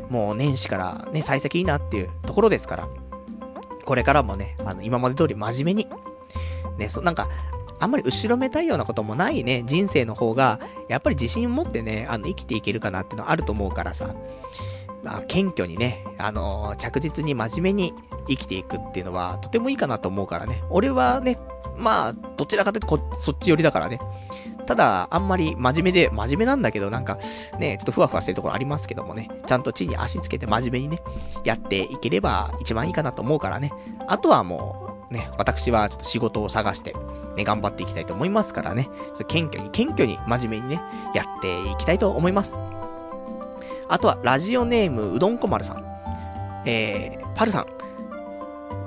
[0.09, 2.89] もう年始からね、幸先いいなっていうところですから、
[3.85, 5.89] これからもね、あの、今まで通り真面目に、
[6.79, 7.29] ね、そ、なんか、
[7.85, 10.59] あんまり後ろめたいようなこともないね、人生の方が、
[10.89, 14.15] やっぱり自信持ってね、あの、生きていけるかなっていうのはあると思うからさ、
[15.03, 17.95] まあ、謙虚にね、あのー、着実に真面目に
[18.27, 20.65] 生きていくっていうのは、とてもいいかなと思うからね。
[20.71, 21.39] 俺はね、
[21.77, 24.01] まあ、どちらかというとこ、そっち寄りだからね。
[24.67, 27.19] ただ、あんまり真面目で、真面目なんだけど、なんか、
[27.59, 31.03] ね、ちょっとふわふわしてるところありますけどもね、ちゃんと地に足つけて真面目にね、
[31.45, 33.75] やっていければ一番いいかなと思うからね。
[34.09, 36.95] あとはもう、ね、私はちょっと仕事を探して、
[37.37, 38.89] ね、頑張っていきたいと思いますからね。
[39.15, 40.83] ちょ謙虚に、謙虚に真面目にね、
[41.15, 42.59] やっていきたいと思います。
[43.89, 45.85] あとは、ラジオネーム、うどんこ丸さん。
[46.67, 47.67] えー、パルさん。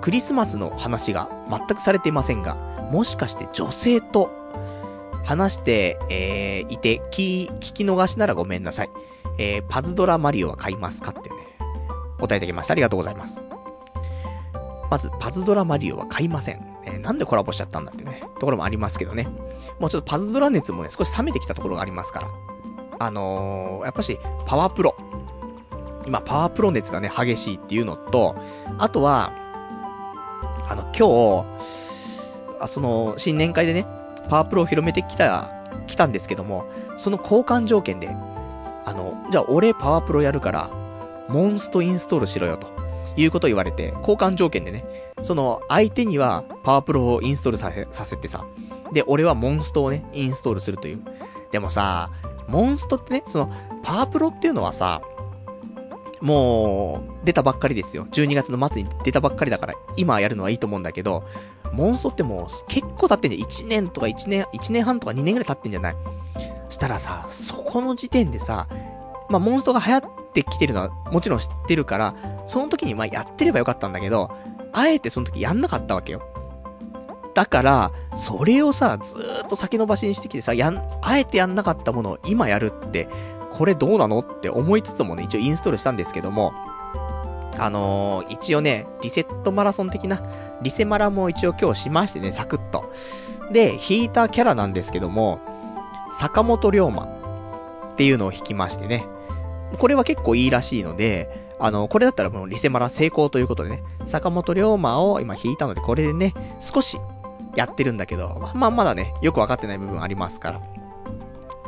[0.02, 2.56] クリスマスの話が全くされていませんが、
[2.92, 4.32] もしかして女性と
[5.24, 8.90] 話して、えー、いて、聞、聞き逃しならごめんなさい。
[9.38, 11.36] えー、パズドラマリオは買いますかってね、
[12.20, 12.72] 答えてきました。
[12.72, 13.46] ありがとうございます。
[14.90, 16.66] まず、パズドラマリオは買いません。
[16.86, 19.28] えー、なんでコラボしちゃったんだってね、ところもありますけどね。
[19.80, 22.28] もうちょっとパズドラ熱もね、少し冷めてきたところがありますから。
[23.00, 24.96] あのー、やっぱし、パワープロ。
[26.06, 28.36] 今、パワープロ熱がね、激しいっていうのと、
[28.78, 29.32] あとは、
[30.70, 31.46] あの、今日、
[32.60, 33.86] あその、新年会でね、
[34.30, 35.54] パワープロを広めてきた、
[35.88, 36.66] 来たんですけども、
[36.98, 40.70] その交換条件で、あの、じゃあ俺パワープロやるから、
[41.28, 42.68] モンストインストールしろよと、
[43.18, 44.86] いうことを言われて、交換条件でね、
[45.22, 48.46] その相手にはパワープロをインストールさせ、させてさ、
[48.94, 51.02] で、俺はモンストをね、インストールするという。
[51.52, 52.10] でもさ、
[52.48, 53.52] モンストってね、その、
[53.84, 55.02] パワプロっていうのはさ、
[56.22, 58.08] もう、出たばっかりですよ。
[58.12, 61.24] 12月の末に出たばっかりだから、今やるのはいいと思うんだけど、
[61.74, 63.44] モンストってもう結構経ってんじゃん。
[63.44, 65.96] 1年とか1年、1年半とか2年ぐらい経ってんじゃない？
[66.70, 68.68] したらさ、そこの時点でさ、
[69.30, 74.32] まあ、モンストが流行っってきてるのはもちろん知ってるから、その時にまあやってればよかったんだけど、
[74.74, 76.22] あえてその時やんなかったわけよ。
[77.34, 83.08] だから、それをさ、ずーっと先延ばしにしてきてさ、やん、あえてやんなかったものを今やるって、
[83.52, 86.54] これどうなのって思いつつもね、一応インストールしたんですけども、
[87.60, 90.22] あのー、一応ね、リセットマラソン的な、
[90.62, 92.92] リセマラも一応今日しましてね、サクッと。
[93.52, 95.40] で、引いたキャラなんですけども、
[96.12, 97.04] 坂本龍馬。
[97.04, 99.08] っていうのを引きましてね。
[99.78, 107.00] これは結構いいらしいので、あの、これだったらもうリセマラ成功ということでね、坂本龍馬を今引いたので、これでね、少し
[107.56, 110.62] やってるんだけど、まあまだね、よくわかってない部分ありますから。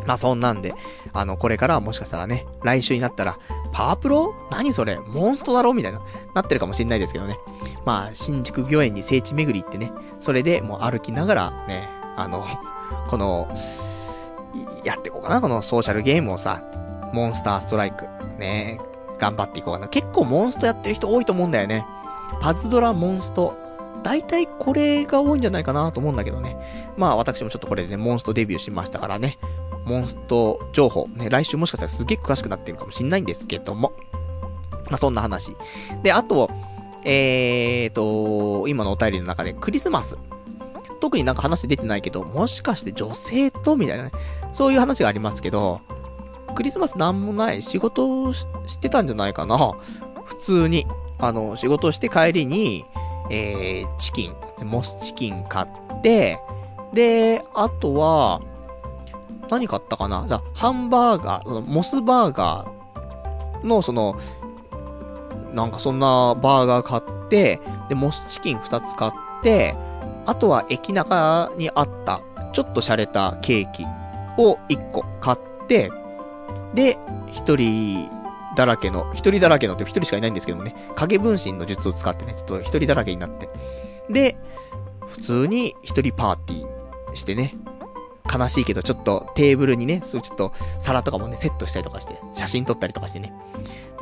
[0.06, 0.74] まあそんなんで、
[1.12, 3.38] あの、これからはもしかしたらね、来週になったら、
[3.72, 4.34] パワープロ？
[4.50, 4.98] 何それ？
[4.98, 5.74] モンストだろ？
[5.74, 6.02] みたいな、
[6.34, 7.38] なってるかもしんないですけどね。
[7.86, 12.46] まあ、新宿御苑に聖地巡り行ってね、それでもう歩きながらね、あの、
[13.08, 13.48] この、
[14.84, 16.64] やっていこうかな、このソーシャルゲームをさ、
[17.14, 18.06] モンスターストライク、
[18.38, 18.80] ね、
[19.20, 19.88] 頑張っていこうかな。
[19.88, 21.86] 結構モンストやってる人多いと思うんだよね。
[22.42, 23.58] パズドラ、モンスト。
[24.04, 26.58] 大体これが多いんじゃないかなと思うんだけどね。
[26.98, 29.38] まあ私もちょっとこれでね、モンストデビューしましたからね。
[29.86, 33.94] モンスト情報、ね、来週もしかしたらすげえ詳しくなってるかもしんないんですけども。
[34.90, 35.56] まあそんな話。
[36.02, 36.50] で、あと、
[37.04, 40.18] えーと、今のお便りの中でクリスマス。
[41.00, 44.12] 特になんか話出てないけど、もしかして女性とみたいなね。
[44.52, 45.82] そういう話がありますけど、
[46.56, 48.46] クリスマスなんもない仕事をし
[48.80, 49.58] てたんじゃないかな。
[50.26, 50.86] 普通に。
[51.22, 52.86] あの、仕事して帰りに、
[53.30, 54.36] えー、チキン、
[54.66, 56.40] モスチキン買って、
[56.94, 58.42] で、あとは、
[59.50, 60.26] 何買ったかな？
[60.28, 64.18] じゃハンバーガー、そのモスバーガーの、その、
[65.54, 67.60] なんかそんなバーガー買って、
[67.90, 69.12] で、モスチキン2つ買っ
[69.44, 69.76] て、
[70.26, 72.22] あとは駅中にあった、
[72.54, 73.86] ちょっと洒落たケーキ
[74.38, 75.92] を1個買って、
[76.74, 76.98] で、
[77.32, 78.10] 一人
[78.56, 83.50] だらけの、一人だらけのって一人しかいないんですけどもね、影分身の術を使ってね、ちょっと一人だらけになって。
[84.10, 84.38] で、
[85.08, 87.56] 普通に一人パーティーしてね、
[88.32, 93.34] 悲しいけどちょっとテーブルにね、そうちょっと皿とかもね、セットしたりとかして、写真撮ったりとかしてね。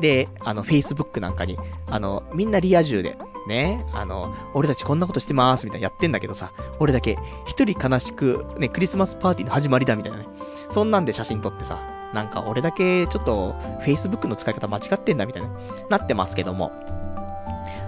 [0.01, 1.57] で、あの、Facebook なんかに、
[1.89, 3.17] あの、みんなリア充で、
[3.47, 10.25] ね、あの、俺たちこんなことしてまーす、みたいなやってんだけどさ、俺だけ一人悲しく、ね、クリスマスパーティーの始まりだ、みたいなね。
[10.69, 11.79] そんなんで写真撮ってさ、
[12.13, 15.49] なんか俺だけちょっと Facebook の使い方間違ってんだみたいな、
[15.89, 16.71] なってますけども。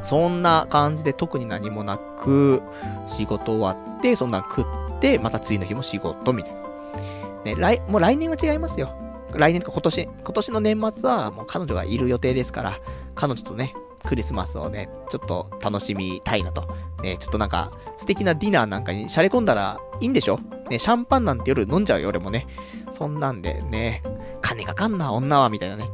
[0.02, 2.62] そんな感じで特に何もなく、
[3.08, 6.60] 仕事終わって、そんな食って、また次の日も仕事みたいな。
[7.44, 8.90] ね、来、もう来年は違いますよ。
[9.34, 12.80] 来年とか今年、今年の年末はもう彼女がいる予定ですから、
[13.16, 13.74] 彼女とね、
[14.06, 16.68] クリスマスをね、ちょっと楽しみたいなと。
[17.02, 20.40] ね、ちょっとなんか、素敵なディナーなんかにしゃれ込んだらいいんでしょ？
[20.70, 22.48] ね、シャンパンなんて夜飲んじゃうよ、俺もね。
[22.92, 24.04] そんなんでね、
[24.42, 25.90] 金かかんな、女は、みたいなね。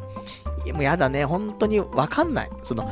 [0.66, 2.50] いや、もうやだね、本当にわかんない。
[2.64, 2.90] その、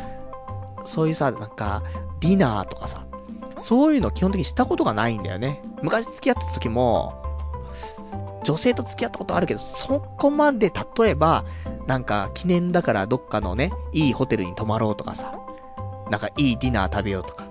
[0.84, 1.84] そういうさ、なんか、
[2.20, 3.06] ディナーとかさ、
[3.58, 5.62] そういうの基本的にしたことがないんだよね。
[5.82, 7.22] 昔付き合ってた時も、
[8.44, 11.46] 女性と付き合ったことあるけど、そこまで例えば、
[11.88, 15.34] なんか記念だからどっかのね、いいホテルに泊まろうとかさ、
[16.10, 17.46] なんかいいディナー食べようとか、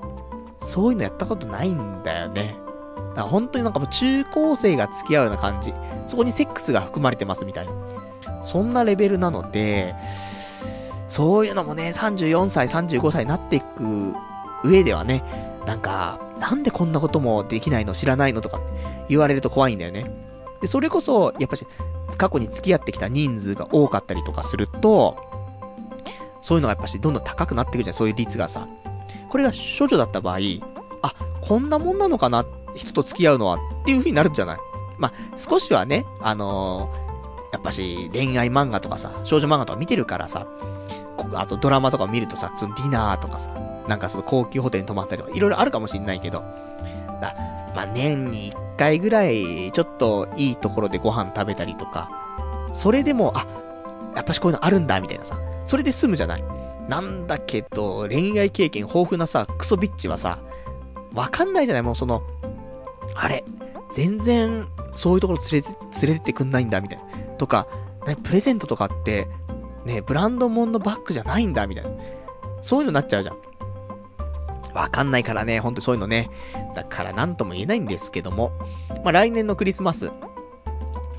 [0.62, 2.56] そういうのやったことないんだよね。
[2.96, 5.74] だから本当になんかもう中高生が付き合うような感じ。
[6.06, 7.72] そこにセックスが含まれてますみたいな。
[8.40, 9.94] そんなレベルなので、
[11.08, 14.14] そういうのもね、34歳、35歳になっていく
[14.64, 15.22] 上ではね、
[15.66, 18.60] なんか、なんでこんなこともできないの知らないのとか
[19.08, 20.10] 言われると怖いんだよね。
[20.60, 21.66] で、それこそ、やっぱし、
[22.16, 25.16] 過去に付き合ってきた人数が多かったりとかすると、
[26.40, 28.66] そういうのがやっぱしどんどん高くなってくるじゃん、そういう率がさ。
[29.32, 30.38] これが処女だった場合、
[31.00, 32.44] あ、こんなもんなのかな、
[32.76, 34.58] 人と付き合うのはっていう風になるんじゃない？
[34.98, 40.46] まあ、少しはね、あのー、やっぱし恋愛漫画とかさ、少女漫画とか見てるからさ、
[41.34, 43.48] あとドラマとか見るとさ、そのディナーとかさ、
[43.88, 46.40] なんかその高級ホテルに泊まったりとか、いろいろあるかもしんないけど、
[47.22, 47.34] だ
[47.74, 52.10] まあ、年に一回ぐらい、ちょっといいところでご飯食べたりとか、
[52.74, 53.46] それでも、あ、
[54.14, 56.44] やっぱしこういうのあるんだ、みたいなさ、それで済むじゃない？
[56.88, 60.38] なんだけど、恋愛経験豊富なさ、クソビッチはさ、
[61.14, 61.82] わかんないじゃない？
[61.82, 62.22] もうその、
[63.14, 63.44] あれ、
[63.92, 65.68] 全然、そういうところ連れて、
[66.06, 67.04] 連れてってくんないんだ、みたいな。
[67.38, 67.66] とか、
[68.06, 69.28] ね、プレゼントとかって、
[69.84, 71.90] ね、ブランド物のバッグじゃないんだ、みたいな。
[72.62, 73.36] そういうのになっちゃうじゃん。
[74.74, 76.30] わかんないからね、ほんとそういうのね。
[76.74, 78.52] だからなんとも言えないんですけども。
[79.04, 80.10] まあ来年のクリスマス。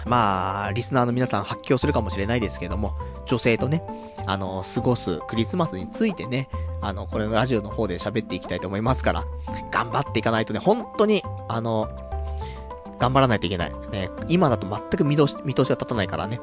[0.05, 3.83] まあ、リスナーの皆さん発狂するかもしれないですけども、女性とね、
[4.25, 6.49] あの、過ごすクリスマスについてね、
[6.81, 9.23] あの、これのラジオの方で喋っていきたいと思いますから、
[9.71, 11.89] 頑張っていかないとね、本当に、あの、
[12.99, 13.73] 頑張らないといけない。
[13.91, 16.39] ね、今だと全く見通し、見通しが立たないからね。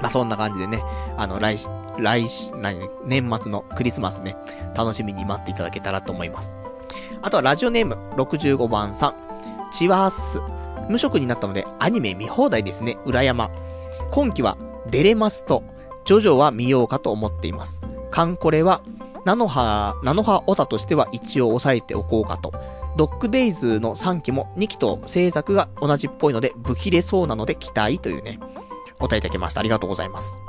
[0.00, 0.82] まあ、そんな感じでね、
[1.16, 1.58] あの、来、
[1.98, 4.36] 来、何、年末のクリスマスね、
[4.74, 6.56] 楽しみに待っていただけたらと思います。
[7.22, 9.14] あとはラジオネーム65番さん。
[9.72, 10.40] チワース。
[10.90, 12.98] 無職になったのでアニメ見放題ですね。
[13.06, 13.50] 裏山。
[14.10, 14.58] 今期は
[14.90, 15.62] 出れますと、
[16.04, 17.80] ジョジョは見ようかと思っています。
[18.10, 18.82] カンコレは、
[19.24, 22.52] ナノハ、ナノハオタとしては一応押さえておこうかと。
[22.96, 28.40] ドッグデイズの3期も2期と制作が同じっぽいので、不切れそうなので期待というね。
[28.98, 29.60] お答えいただきました。
[29.60, 30.40] ありがとうございます。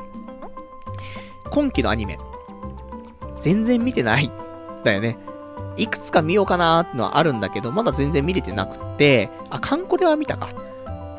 [1.52, 2.18] 今期のアニメ、
[3.40, 4.32] 全然見てない。
[4.84, 5.18] だよね。
[5.78, 10.50] いくつか見ようかなーってのはあるんだけど、まだ全然見れてなくて、あ、カンコレは見たか。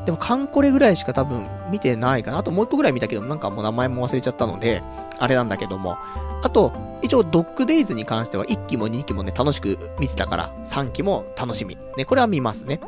[0.05, 2.39] でもカンコレぐらいしか多分見てないかな。
[2.39, 4.83] あともう一個ぐらい見たけど、なんかもう名前も忘れちゃったので、
[5.17, 5.97] あれなんだけども。
[6.43, 11.77] あと、一応ドッグデイズに関しては1期も2期もね、楽しく見てたから、3期も楽しみ。
[11.97, 12.81] ね、これは見ますね。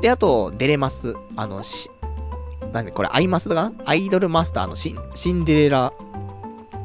[0.00, 1.14] で、あと、デレマス。
[1.36, 1.90] あの、し、
[2.72, 3.72] なんで、これアイマスだかな？
[3.86, 5.92] アイドルマスターのシン、シンデレラ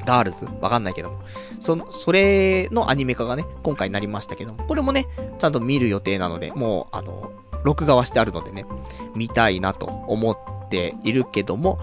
[0.09, 1.19] ガールズわかんないけども。
[1.59, 5.07] そ、それのアニメ化がね、今回になりましたけども、これもね、
[5.37, 7.31] ちゃんと見る予定なので、もう、あの、
[7.63, 8.65] 録画はしてあるのでね、
[9.13, 10.37] 見たいなと思っ
[10.69, 11.79] ているけども、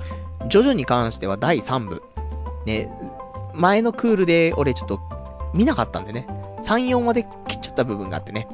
[0.48, 2.02] ジョジョに関しては第3部。
[2.64, 2.90] ね、
[3.54, 5.00] 前のクールで俺ちょっと
[5.54, 6.26] 見なかったんでね、
[6.62, 8.48] 3、4話で切っちゃった部分があってね。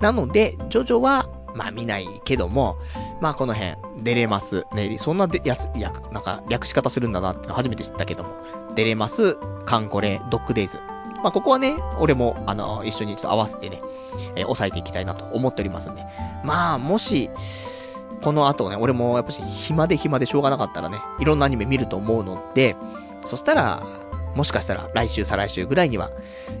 [0.00, 2.78] なので、ジョジョは、まあ見ないけども、
[3.20, 4.64] まあこの辺、出れます。
[4.74, 8.30] ね、そんなで、やす、や、なんか略し方するんだなって初めて知ったけども、
[8.74, 9.36] 出れます、
[9.66, 10.78] カンコレ、ドッグデイズ。
[11.22, 13.80] まあここはね、俺も、あの、一緒にちょっと合わせてね、
[14.36, 16.04] えー、抑えていきたいなと思っておりますんで。
[16.44, 17.30] まあ、もし、
[18.22, 22.76] この後ね、俺もやっぱし暇で暇でしょうがなかったらね、いろんなアニメ見ると思うので、
[23.24, 23.82] そしたら、
[24.34, 26.10] もしかしたら来週再来週ぐらいには、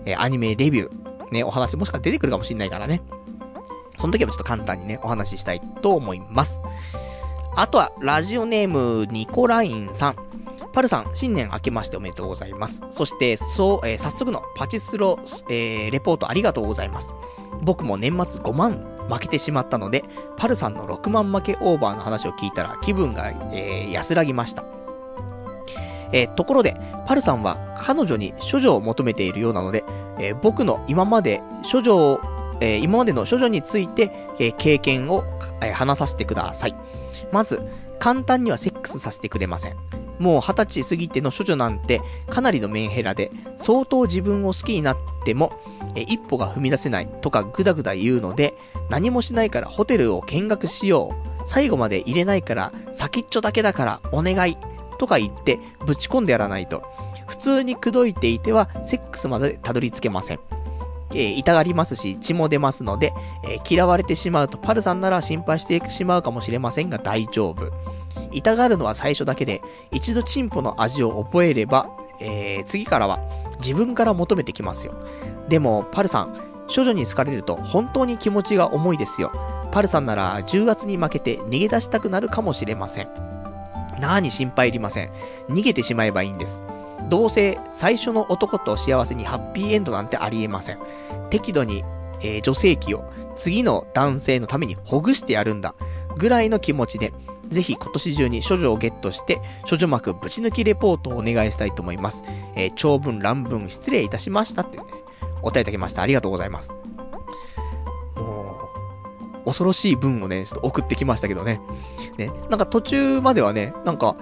[0.04, 3.02] えー、アニメレビュー、ね、お話もしか出てくるかもしんないからね。
[3.98, 6.60] その時はちょっと簡単にね、お話ししたいと思います。
[7.56, 10.16] あとは、ラジオネーム、ニコラインさん。
[10.74, 12.82] パルさん、新年明けましておめでとうございます。
[12.90, 17.12] そして、そう、えー、早速のパチスロ、えー、レポートありがとうございます。
[17.62, 20.02] 僕も年末5万負けてしまったので、
[20.36, 24.64] パルさんの6万負けオーバーの話を聞いたら気分が、えー、安らぎました。
[26.10, 26.76] えー、ところで、
[27.06, 29.84] パルさんは彼女に処女を求めているようなので、
[30.18, 31.40] えー、僕の今まで
[31.70, 32.20] 処女を、
[32.60, 34.10] えー、今までの処女について、
[34.40, 35.22] え経験を、
[35.62, 36.74] え話させてください。
[37.30, 37.62] まず、
[38.00, 39.76] 簡単にはクスさせてくれません。
[40.18, 42.00] もう二十歳過ぎての処女なんて
[42.30, 45.52] かなりのメンヘラで、相当自分を好きになっても、
[45.96, 48.54] え一歩が踏み出せないとかぐだぐだ言うので、
[48.90, 51.24] 何もしないからホテルを見学しよう。
[51.46, 54.56] 最後まで入れないから、先っちょだけだからお願い。
[54.98, 56.84] とか言ってぶち込んでやらないと、
[57.26, 60.40] 普通に口説いていてはセックスまでたどり着けません。
[61.14, 63.12] えー、痛がりますし、血も出ますので、
[63.44, 67.72] えー、嫌われてしまうとパルさんなら心配してしまうかもしれませんが大丈夫。
[68.32, 71.88] 痛がるのは最初だけで、一度チンポの味を覚えれば、
[72.20, 73.20] えー、次からは
[73.58, 74.94] 自分から求めてきますよ。
[75.48, 76.36] でも、パルさん、
[76.74, 79.32] 処女に好かれると本当に気持ちが重いですよ。
[79.72, 83.08] パルさんなら10月に負けて逃げ出したくなるかもしれません。
[84.00, 85.10] なに心配いりません。
[85.48, 86.62] 逃げてしまえばいいんです。
[87.08, 90.78] どうせ最初の男と幸せにハッピーエンドなんてありえません。
[91.30, 91.84] 適度に、
[92.20, 93.04] えー、女性器を
[93.34, 95.74] 次の男性のためにほぐしてやるんだ。
[96.16, 97.12] ぐらいの気持ちで、
[97.48, 102.24] ぜひ今年中に処女をゲットして、処女膜ぶち抜きレポートをお願いしたいと思います。
[102.54, 104.84] えー、長文乱文失礼いたしましたってね、
[105.42, 106.02] お答えいただきました。
[106.02, 106.76] ありがとうございます。
[108.16, 108.70] も
[109.44, 111.60] う恐ろしい文をね、ちょっと送ってきましたけどね。
[112.16, 114.16] ね、なんか途中まではね、なんか、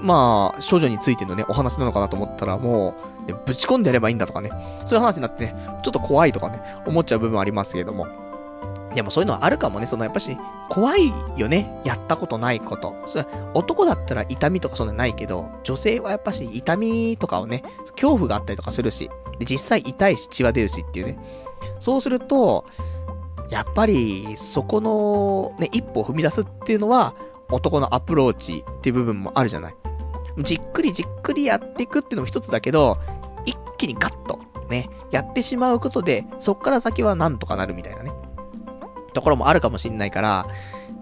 [0.00, 2.94] まあ、少女についてのね、お話なのかなと思ったら、も
[3.28, 4.50] う、ぶち込んでやればいいんだとかね、
[4.84, 8.06] そういう話になってね、ちょっと怖いとかね、思っちゃう部分ありますけれども。
[8.94, 10.36] でもそういうのはあるかもね、そのやっぱし、
[10.68, 12.94] 怖いよね、やったことないこと。
[13.06, 21.18] それ男だったら痛みとかそんなないけど、女性はやっぱし痛みとかをね、恐怖があったりとかするし、で実際痛いし血は出るしっていうね。
[21.78, 22.66] そうすると、
[23.48, 27.14] やっぱり、そこの、ね、一歩を踏み出すっていうのは、
[27.52, 29.74] 男のアプローチっていう部分もあるじゃない。
[30.38, 32.98] じっくりじっくりやっていくっていうのも一つだけど、
[33.44, 34.38] 一気にガッと、
[34.68, 38.12] ね、やってしまうことで、そっから先はなんとかなるみたいなね。
[39.12, 40.46] ところもあるかもしんないから、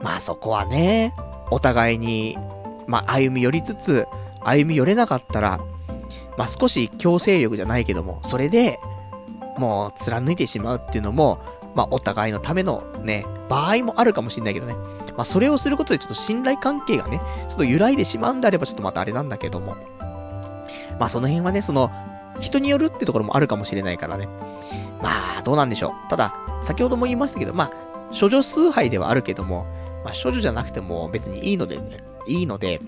[0.03, 1.15] まあそこはね、
[1.51, 2.37] お互いに、
[2.87, 4.07] まあ歩み寄りつつ、
[4.45, 5.61] 歩み寄れなかったら、
[6.37, 8.81] まあ少し強制力じゃないけども、それで、
[9.59, 11.39] もう貫いてしまうっていうのも、
[11.75, 14.75] まあ、お互いのためのね、場合もあるかもしんないけどね。
[15.21, 19.77] まあ、それをすることでちょっと信頼関係がね、ちょっと揺らいでしまうんであればちょっとまたあれなんだけども。
[20.99, 21.91] まあ、その辺はね、その、
[22.41, 24.31] 人によるってところもあるかもしれないからね。
[25.03, 25.11] ま
[25.41, 26.09] あ、どうなんでしょう。
[26.09, 27.71] ただ、先ほども言いましたけど、まあ、
[28.19, 29.67] 処女崇拝ではあるけども、
[30.07, 32.81] まあ、処女じゃなくても別にいいのでね、いいので、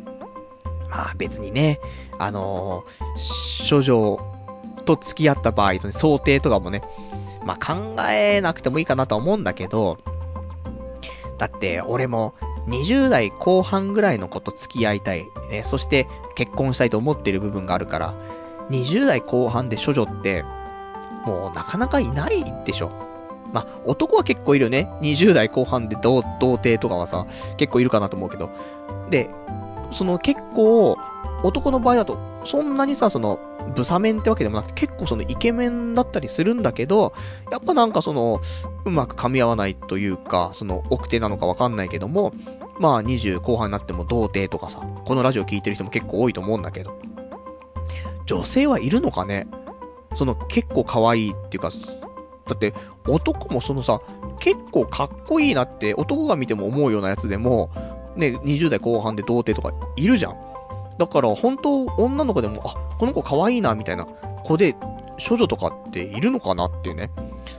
[0.89, 1.81] まあ別にね、
[2.19, 4.19] あのー、処女
[4.87, 6.81] と付き合った場合の、ね、想定とかもね、
[7.45, 9.99] まあ、考えなくてもいいかなとは思うんだけど、
[11.39, 12.35] だって俺も
[12.69, 18.15] 20代後半ぐらいの子と付き合いたい、ね、そして結婚したいと思ってる部分があるから、
[18.71, 20.45] 20代後半で処女って、
[21.27, 22.91] もうなかなかいないでしょ。
[23.53, 24.91] まあ、男は結構いるよね。
[25.03, 27.27] 20代後半で童貞とかはさ、
[27.59, 28.51] 結構いるかなと思うけど。
[29.11, 29.29] で、
[29.93, 30.97] その結構、
[31.43, 33.39] 男の場合だと、そんなにさ、その、
[33.74, 37.12] ブサメンってわけでもなくて、結構そのイケメンだったりするんだけど、
[37.51, 38.40] やっぱなんかその、
[38.85, 42.32] うまく噛み合わないというか、その、奥手なのかわかんないけども、
[42.78, 46.98] まあ20後半になっても童貞とかさ、このラジオ聞いてる人も結構多いと思うんだけど、
[48.27, 49.47] 女性はいるのかね？
[50.14, 51.70] その結構可愛いっていうか、
[52.47, 52.74] だって
[53.06, 54.01] 男もそのさ、
[54.40, 57.70] 結構かっこいいなって男が見ても思うようなやつでも、
[58.16, 60.52] ね、20代後半で童貞とかいるじゃん。
[60.98, 64.77] だから本当女の子でも、あ、この子可愛いなみたいな子で、
[65.28, 67.10] 処女とかっているのかなっていうね。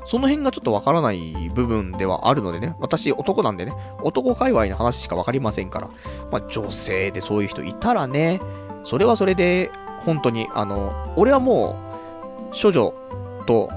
[0.05, 2.76] その辺がちょっとわからない部分ではあるのでね。
[2.80, 3.73] 私男なんでね。
[4.01, 5.89] 男界隈の話しかわかりませんから。
[6.31, 8.41] まあ女性でそういう人いたらね、
[8.84, 9.72] それはそれで、
[10.05, 11.77] 本当に、あの、俺はも
[12.51, 12.93] う、処女
[13.45, 13.69] と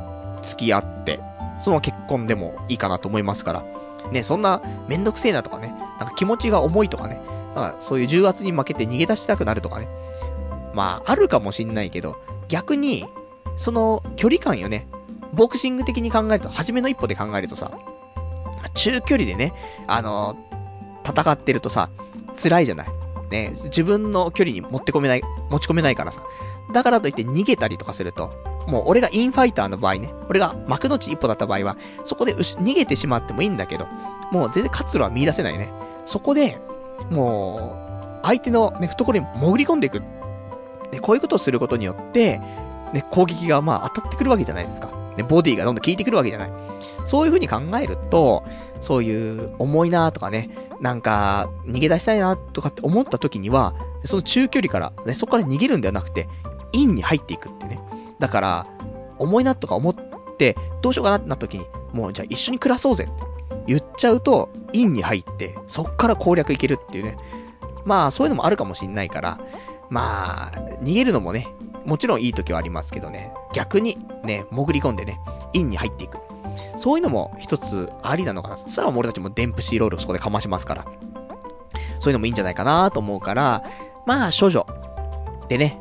[0.43, 1.21] 付き合って、
[1.61, 3.65] その結婚でもいいかなと思いますから。
[4.11, 7.21] ね、そんなめんどくせえなとかね、なんか気持ちが重いとかね、
[7.79, 9.89] そういう重圧に負けて逃げ出したくなるとかね。
[10.75, 12.17] まあ、あるかもしんないけど、
[12.49, 13.07] 逆に、
[13.57, 14.87] その距離感よね。
[15.33, 17.71] ボクシング的に考えると、初めの一歩で考えるとさ、
[18.75, 19.55] 中距離でね、
[19.87, 20.37] あの
[21.05, 21.89] 戦ってるとさ、
[22.41, 22.89] 辛いじゃない。
[23.31, 26.23] ね、自分の距離に持って込めない、持ち込めないからさ。
[26.73, 28.33] だからといって逃げたりとかすると、
[28.67, 33.87] もう俺がインファイターの場合ね、俺が幕の内一歩だった場合は、そこで逃げてしまってもいいんだけど、
[34.31, 35.73] もう全然活路は見出せないね。
[36.05, 36.61] そこで、
[37.11, 40.03] もう、相手のね、懐に潜り込んでいく。
[40.91, 42.41] で、こういうことをすることによって、
[42.93, 44.89] ね、攻撃がまあ当たってくるわけじゃないですか。
[45.17, 46.51] ね、ボディがどんどん効いてくるわけじゃない。
[47.05, 48.45] そういう風に考えると、
[48.81, 50.51] そういう重いなとかね、
[50.81, 53.75] なんか逃げ出したいなとかって思った時には、
[54.05, 56.29] その中距離から、ね、そこから逃げるんではなくて、
[56.73, 57.81] インに入っていくってね。
[58.19, 58.67] だから、
[59.19, 59.95] 重いなとか思っ
[60.37, 63.36] て、どうしようかなってなった時に、もうじゃあ一緒に暮らそうぜって
[63.67, 67.17] 言っちゃうと、インに入って、そっから攻略いけるっていうね。
[67.85, 69.39] まあ、そういうのもあるかもしんないから、
[69.91, 70.53] まあ、
[70.83, 71.49] 逃げるのもね、
[71.85, 75.21] もちろんいい時はありますけどね、逆にね、潜り込んでね、
[75.53, 76.19] インに入っていく。
[76.77, 78.57] そういうのも一つありなのかな。
[78.57, 80.85] そしたら俺たちもデンプシーロールをそこでかましますから。
[82.01, 83.63] そういうのもいいんじゃないかなと思うから、
[84.05, 84.67] まあ、処女。
[85.49, 85.81] でね。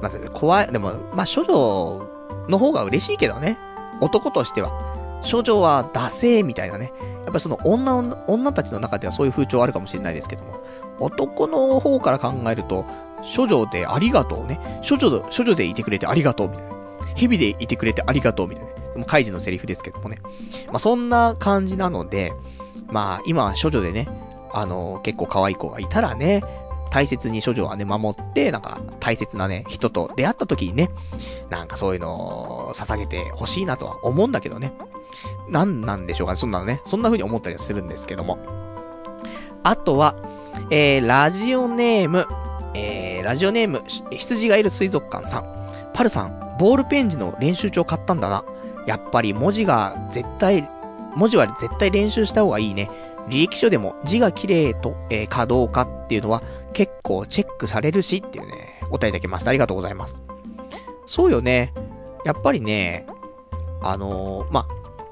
[0.00, 2.06] まず、怖い、でも、まあ、処女
[2.48, 3.58] の方が嬉しいけどね。
[4.00, 4.95] 男としては。
[5.22, 6.92] 処女は惰性みたいなね。
[7.24, 7.96] やっぱその女、
[8.28, 10.60] 女たちの中ではそういう風潮あるかもしれないですけども。
[10.98, 12.86] 男の方から考えると、
[13.36, 14.60] 処女でありがとうね。
[14.88, 16.76] 処女、処女でいてくれてありがとうみたいな。
[17.16, 18.70] 蛇でいてくれてありがとうみたいな。
[18.92, 20.18] そのカイジのセリフですけどもね。
[20.68, 22.32] まあ、そんな感じなので、
[22.88, 24.08] まあ、今は処女でね、
[24.52, 26.42] あのー、結構可愛い子がいたらね、
[26.90, 30.90] 大切に処女はね、守って、なんか、大切なね、人と出会った時にね、
[31.50, 34.72] なんかそういうのを捧げてほしいなとは思うんだけどね。
[35.48, 36.80] なんなんでしょうかね、そんなのね。
[36.84, 38.38] そんな風に思ったりはするんですけども。
[39.62, 40.16] あとは、
[40.70, 42.26] えー、ラジオネーム、
[42.74, 45.56] えー、ラジオネーム、羊がいる水族館さん。
[45.94, 48.44] パルさん、ボールペン字の練習帳買ったんだな。
[48.86, 50.68] やっぱり文字が絶対、
[51.14, 52.90] 文字は絶対練習した方がいいね。
[53.28, 56.42] 履歴書でも字が綺麗と、えー、かどうかっていうのは
[56.72, 59.50] 結構チェックされるしっていうね、お答えいただきました。
[59.50, 60.20] ありがとうございます。
[61.06, 61.72] そうよね。
[62.24, 63.06] やっぱりね、
[63.82, 64.66] あのー、ま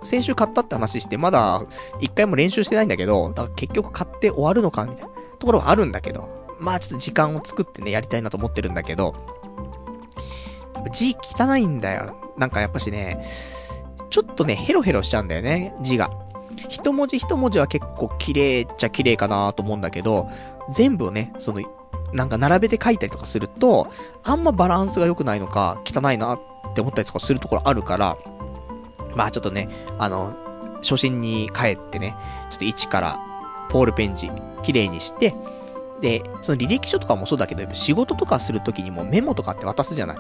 [0.05, 1.63] 先週買ったって話して、まだ
[2.01, 6.29] 一回も練習してないんだけど、だから結局買って終わるのかみたいなところはあるんだけど、
[6.61, 9.15] まあちょっと時間を作ってね、やりたいなと思ってるんだけど、
[10.93, 12.17] 字汚いんだよ。
[12.37, 13.25] なんかやっぱしね、
[14.11, 16.11] ちょっとね、ヘロヘロしちゃうんだよね、字が。
[16.69, 20.29] 一文字一文字は結構綺麗っちゃ綺麗かなと思うんだけど、
[20.71, 21.61] 全部をね、その、
[22.13, 23.89] なんか並べて書いたりとかすると、
[24.23, 26.41] あんまバランスが良くないのか、汚いなっ
[26.75, 28.17] て思ったりとかするところあるから、
[29.15, 29.69] まあちょっとね、
[29.99, 30.35] あの、
[30.83, 32.17] 初心に帰ってね、
[32.51, 33.19] ちょっと一から
[33.71, 34.31] ポールペン字、
[34.63, 35.35] 綺麗にして、
[36.01, 40.19] で、その履歴書とかもそうだけど、仕事とかするときにもメモとかって渡すじゃない。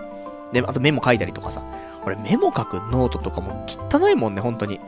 [0.52, 1.62] で、あとメモ書いたりとかさ。
[2.06, 4.80] 俺メモ書くノートとかも汚いもんね、本当に。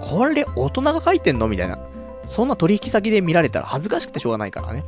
[0.00, 1.78] これ大人が書いてんのみたいな。
[2.26, 4.84] そんな取引先で見られたら恥ずかしくてしょうがないからね。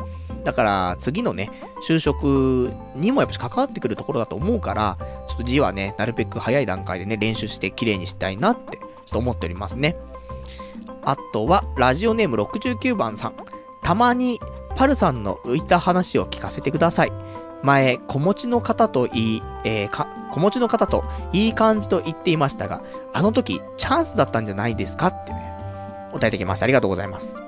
[0.48, 1.50] だから、次のね、
[1.86, 4.96] 就職にもやっぱ関わってくるところだと思うから、
[5.28, 9.94] ちょっと字はね、なるべく早い段階でね、練習して綺麗にしたいなって、ちょっと思っておりますね。
[11.04, 13.34] あとは、ラジオネーム69番さん。
[13.82, 14.40] たまに、
[14.74, 17.12] パルさんの浮いた話を聞かせてください。
[17.62, 21.04] 前、子持ちの方といい、えー、か、子持ちの方と
[21.34, 22.80] いい感じと言っていましたが、
[23.12, 25.52] あの時、チャンスだったんじゃないですかってね、
[26.12, 26.64] 答えできました。
[26.64, 27.42] ありがとうございます。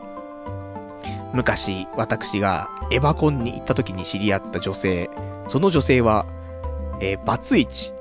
[1.32, 5.10] 昔、私がエヴァコンに行った時に知り合った女性、
[5.48, 6.26] その女性は、
[7.00, 7.92] えー、バツイチ、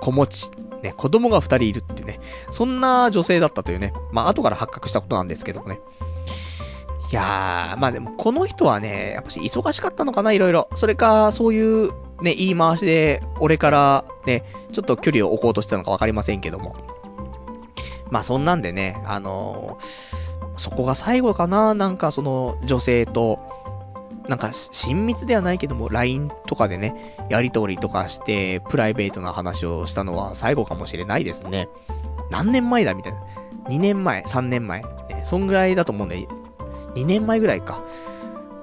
[0.00, 0.50] 子持ち、
[0.82, 2.20] ね、子供が二人いるっていうね、
[2.50, 5.80] そんな女性だったというね、まあ、後から発覚したことなんですけどもね。
[7.10, 10.68] いやー、まあでもこの人はね、やっぱし忙しかったのかな、いろいろ。
[10.74, 11.90] それか、そういう
[12.20, 16.76] ね、言い回しで、俺からね、ちょっと距離を置こうとしてたのかわかりませんけども。
[18.10, 20.16] まあそんなんでね、あのー、
[20.58, 23.38] そこが最後かな、なんかその女性と、
[24.28, 31.68] なんか親密ではないけども、LINE とかでね、やりとりとかして、プライベートな話をしたのは最後かもしれないですね。
[32.30, 33.20] 何年前だみたいな。
[33.68, 36.26] 2年前 ?3 年前、ね、そんぐらいだと思うんで、
[36.94, 37.82] 2年前ぐらいか。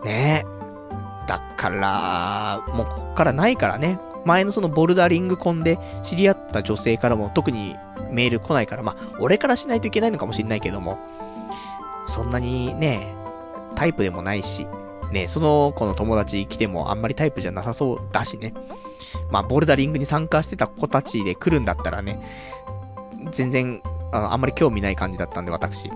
[0.04, 1.28] ねえ。
[1.28, 4.00] だから、もうこっからないからね。
[4.26, 7.76] 前のそのボルダリングコンで知り合った女性からも特に
[8.12, 10.98] メール来ないから、まあ、俺からしないといけないのかもしんないけども、
[12.08, 13.14] そんなにね、
[13.76, 14.68] タイプでもないし、
[15.12, 18.54] ね、その子の友達来てもあんまりタイプじゃなさそうだしね。
[19.32, 22.22] まあ、ボルダリングに参加してた子たちで来るんだったらね、
[23.32, 25.92] 全然、あ、あんまり興味ない感じだったんで、私。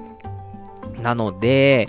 [1.02, 1.88] なので、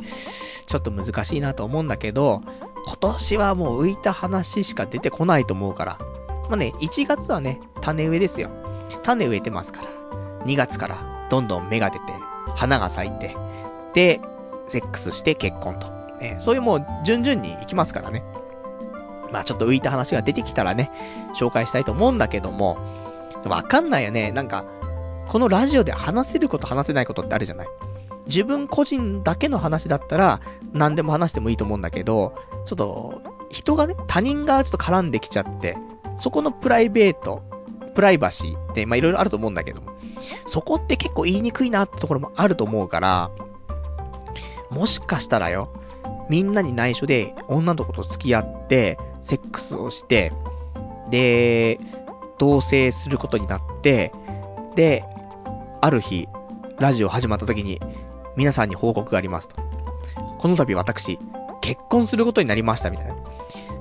[0.66, 2.42] ちょっと難しいなと思うんだけど、
[2.86, 5.98] 今年はもう浮いた話しか出てこないと思うから。
[6.48, 8.50] まあね、1月はね、種植えですよ。
[9.02, 10.46] 種植えてますから。
[10.46, 12.04] 2月からどんどん芽が出て、
[12.56, 13.36] 花が咲いて、
[13.94, 14.20] で、
[14.68, 15.88] セックスして結婚と。
[16.20, 18.22] ね、そういうもう順々に行きますからね。
[19.32, 20.90] まあちょっと浮いた話が出てきたらね、
[21.34, 22.78] 紹介したいと思うんだけども、
[23.46, 24.32] わかんないよね。
[24.32, 24.64] なんか、
[25.28, 27.68] このラジオで話せること話せないことってあるじゃない？
[28.26, 30.40] 自分個人だけの話だったら、
[30.72, 32.34] 何でも話してもいいと思うんだけど、
[32.66, 35.76] ちょっと、人がね、他人がちょっと絡んできちゃって、
[36.16, 37.42] そこのプライベート、
[37.94, 39.92] プライバシーって、まあ、いろいろあると思うんだけども、
[40.46, 43.30] そこって結構言いにくいなってところもあると思うから、
[44.70, 45.72] もしかしたらよ、
[46.28, 50.32] みんなに内緒で女の子と付き合って、セックスをして、
[51.10, 51.78] で、
[52.38, 54.12] 同棲することになって、
[54.76, 55.04] で、
[55.80, 56.28] ある日、
[56.78, 57.80] ラジオ始まった時に、
[58.36, 59.56] 皆さんに報告がありますと。
[60.38, 61.18] この度私、
[61.60, 63.14] 結婚することになりましたみたいな。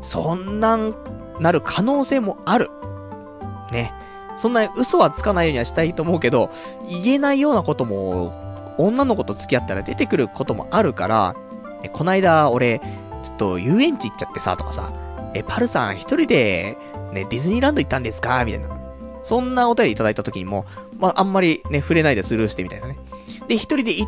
[0.02, 0.96] そんなん
[1.40, 2.70] なる可能性もある。
[3.72, 3.94] ね。
[4.36, 6.50] そんな嘘はつかないようにはしたいと思うけど、
[6.88, 8.34] 言えないようなことも、
[8.80, 11.36] 女の子と付き合ったら出てくることもあるから、
[11.84, 12.80] え、こないだ俺、
[13.22, 14.92] ちょっと遊園地行っちゃってさ、とかさ、
[15.34, 16.78] え、パルさん一人で、
[17.14, 18.44] ね、ディズニーランド行ったんですか？
[18.46, 18.70] みたいな。
[19.24, 20.66] そんなお便りいただいた時にも、
[20.98, 22.98] まあ、あんまりね、触れないでスルーしてみたいなね。
[23.48, 24.08] で、一人で行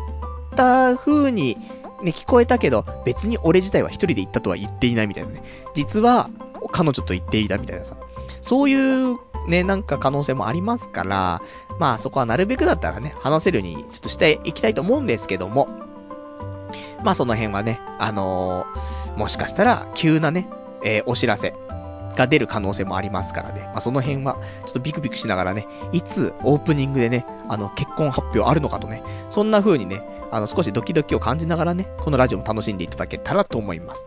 [0.56, 1.56] た風に、
[2.02, 5.42] ね、聞こえたけど、別に俺自体は一人で行ったとは言っていないみたいなね。
[5.74, 6.30] 実は、
[6.72, 7.96] 彼女と行っていたみたいなさ。
[8.40, 9.16] そういう、
[9.46, 11.42] ね、なんか可能性もありますから、
[11.78, 15.68] まあそこはなるべくだったらね、話せるようにちょっとしていきたいと思うんですけども、
[17.04, 20.48] まあその辺はね、あのー、もしかしたら急なね、
[20.84, 21.54] えー、お知らせ
[22.16, 23.62] が出る可能性もありますからね。
[23.72, 34.06] まあその辺は、ちょっとビクビクしながらね、いつオープニングでね、あの、結婚発表あるのかとね、そんな風にね、あの、少しドキドキを感じながらね、このラジオも楽しんでいただけたらと思います。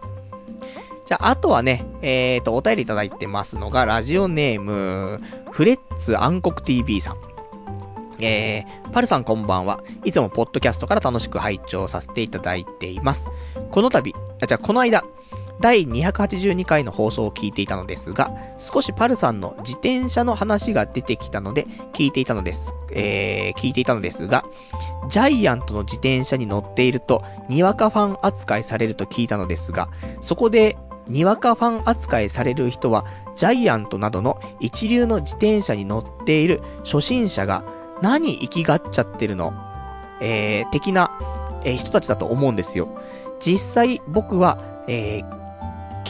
[1.06, 5.22] じゃあ、あとはね、えーと、お便りいただいてますのが、ラジオネーム、
[5.52, 7.18] フレッツ暗黒 TV さん。
[8.19, 9.84] えー、パルさんこんばんは。
[10.03, 13.30] いつもポッドキャストから楽しく拝聴させていただいています。
[13.72, 15.03] この度、あ、じゃあこの間、
[15.61, 22.73] 第282回の放送を聞いていたのですが、少しパルさんの自転車の話が出てきたので、聞いていたのです。
[22.91, 24.44] えー、聞いていたのですが、
[25.10, 29.90] ジャイアントの自転車に乗っていると、にわかファン扱いされると聞いたのですが、
[30.22, 30.77] そこで、
[31.07, 33.06] にわかファン扱いされる人は、
[33.36, 37.64] ジャイアントなどの一流の自転車に乗っている初心者が、
[38.02, 39.53] 何生きがっちゃってるの？
[40.22, 41.11] えー、的な、
[41.64, 42.88] えー、人たちだと思うんですよ。
[43.40, 44.57] 実際僕は、
[44.88, 45.22] えー、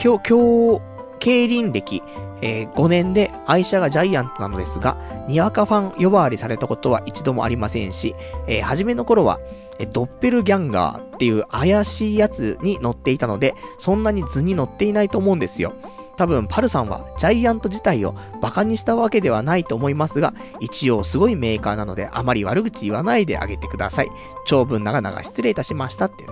[0.01, 0.81] 今日、今日、
[1.19, 2.03] 競輪歴、
[2.41, 4.97] えー、5年で愛車がジャイアントなのですが、
[5.27, 8.15] にわかファン呼ばわりされたことは一度もありませんし、
[8.47, 9.39] えー、初めの頃は、
[9.79, 15.73] えドッペルギャンガーっていう怪しいやつに乗っていたので、そんなに図に乗っていないと思うんですよ。
[16.17, 24.09] 多分、パルさんはジャイアント自体を馬鹿にしたわけではないと思いますが、一応すごいメーカーなので、あまり悪口言わないであげてください。
[24.45, 26.31] 長文長々失礼いたしましたってね、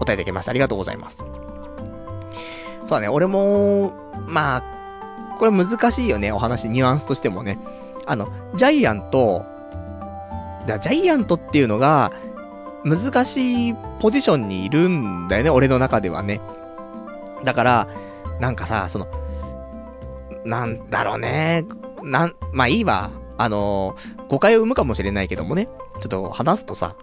[0.00, 0.50] 答えできました。
[0.50, 1.18] ありがとうございます。
[2.84, 3.92] そうだね、俺も、
[4.26, 7.58] まあ、これ難しいよね、お話、ニュアンスとしてもね。
[8.06, 9.46] あの、ジャイアント、
[10.66, 12.12] ジャイアントっていうのが、
[12.84, 16.40] 難しいポジションにいるんだよね、俺の中ではね。
[17.44, 17.88] だから、
[18.40, 19.08] なんかさ、その、
[20.44, 21.64] なんだろうね。
[22.02, 23.10] なん、まあいいわ。
[23.36, 23.96] あの
[24.28, 25.68] 誤解を生むかもしれないけどもね。
[26.00, 26.94] ちょっと話すとさ、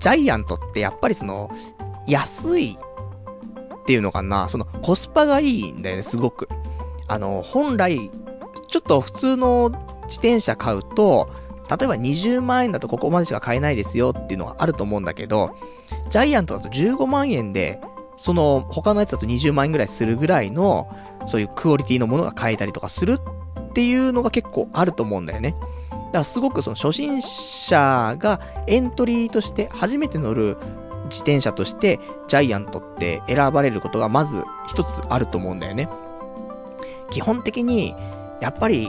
[0.00, 1.50] ジャイアントってやっぱりその、
[2.06, 2.78] 安い
[3.82, 6.48] っていうのかな、そのコスパがいいんだよね、すごく。
[7.08, 8.10] あの、本来、
[8.68, 9.70] ちょっと普通の
[10.04, 11.30] 自転車買うと、
[11.70, 15.54] 例えば20万円だとここまでしか買えないですよっていうのがあると思うんだけど、
[16.08, 17.80] ジャイアントだと15万円で
[18.16, 20.88] その、他のやつだと20万円ぐらいするぐらいの、
[21.26, 25.56] そういうクオリティのものが買えたりとかするっていうのが結構あると思うんだよね。
[25.90, 30.58] だからすごくその初心者がエントリーとして初めて乗る
[31.04, 31.98] 自転車として
[32.28, 35.88] ジャイアントって選ばれることがまず一つあると思うんだよね。
[37.10, 37.94] 基本的に、
[38.40, 38.88] やっぱり、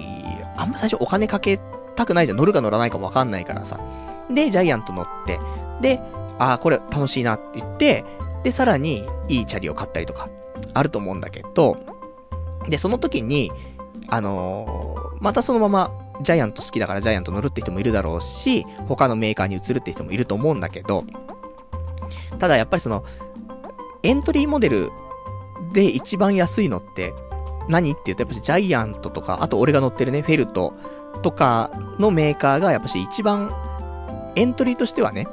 [0.58, 1.60] あんま最初お金かけ
[1.96, 2.38] たくないじゃん。
[2.38, 3.80] 乗るか乗らないかもわかんないからさ。
[4.30, 5.40] で、ジャイアント乗って、
[5.82, 6.00] で、
[6.40, 8.06] ああ、これ楽しいなって言って、
[8.44, 10.30] で、さらにいいチャリを買ったりとか、
[10.74, 11.78] あると思うんだけど、
[12.68, 13.52] で、その時に、
[14.10, 15.92] あのー、またそのまま、
[16.22, 21.06] ジャイアント好きだからジャイアント乗るって人もいるだろうし、他のメーカーに移るって人もいると思うんだけど、
[22.40, 23.04] ただやっぱりその、
[24.04, 24.92] エントリーモデル
[25.72, 27.14] で一番安いのって、
[27.70, 30.74] 何って言うとやっぱりジャイアントとか、あと俺が乗ってるね、フェルト
[31.22, 33.52] とかのメーカーがやっぱし一番
[34.36, 35.28] エントリーとしてはね、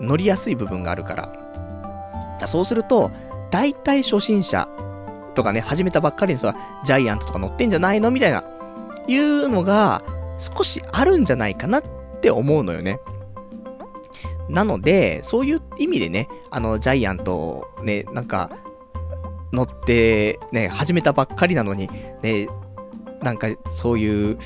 [0.00, 2.46] 乗りやすい部分があるから。
[2.46, 3.10] そうすると、
[3.50, 4.68] 大体初心者
[5.34, 8.44] とかね、始めたばっかりの人は、ジャイアントとか乗ってんじゃないのみたいな、
[9.06, 10.02] いうのが、
[10.38, 11.82] 少しあるんじゃないかなっ
[12.20, 13.00] て思うのよね。
[14.48, 18.50] なので、そういう意味でね、あの、ジャイアント、ね、なんか、
[19.52, 21.88] 乗って、ね、始めたばっかりなのに、
[22.22, 22.48] ね、
[23.22, 24.38] なんか、そういう、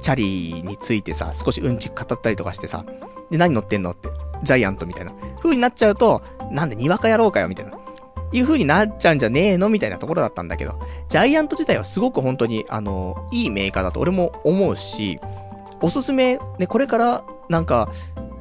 [0.00, 2.84] チャリについてさ、少しうんち語ったりとかしてさ、
[3.30, 4.08] で、何乗ってんのって、
[4.42, 5.12] ジャイアントみたいな。
[5.42, 7.72] 風になっちゃうと、なんでにわか野郎かよ、みたいな。
[8.32, 10.78] いう風になっちゃうんじゃねえのみたいなところだったんだけど、
[11.08, 15.20] ジャイアント自体はすごく本当に、あの、いいメーカーだと俺も思うし、
[15.80, 17.88] おすすめ、ね、これから、なんか、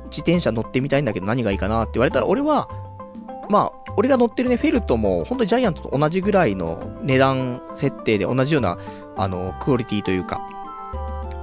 [0.06, 2.70] 自転車乗ってみたいんだけど何がいいかなって言われたら、俺は、
[3.50, 8.78] まあ、俺が乗ってるね、フェルトも、本当にジャイアントと同じぐらいの値段設定で同じような、
[9.18, 10.42] あの、クオリティというか、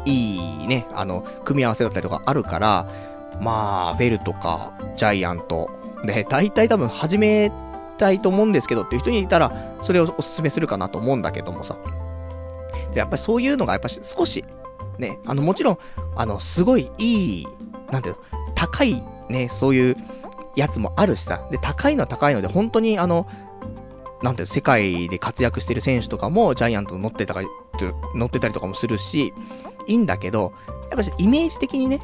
[0.04, 2.88] いいね、あの、組み合わせだったりとかあるから、
[3.40, 5.70] まあ、フェルトか、ジャイアント、
[6.04, 7.52] で、大体多分始め
[7.98, 11.76] たいと思うんですけどっていう人にいたら、それをお勧めするかなと思うんだけどもさ。
[12.92, 14.44] で、やっぱりそういうのが、やっぱし少し、
[14.98, 15.78] ね、あの、もちろん、
[16.16, 17.46] あの、すごいいい、
[17.90, 18.22] なんていうの、
[18.54, 19.96] 高い、ね、そういう
[20.56, 21.46] やつもあるしさ。
[21.50, 23.26] で、高いのは高いので、本当にあの、
[24.22, 27.42] なんていう世界で活躍してる選手とかも、ジャイアント乗ってたか、
[28.14, 29.32] 乗ってたりとかもするし、
[29.86, 30.52] いいんだけど、
[30.90, 32.00] やっぱイメージ的にね、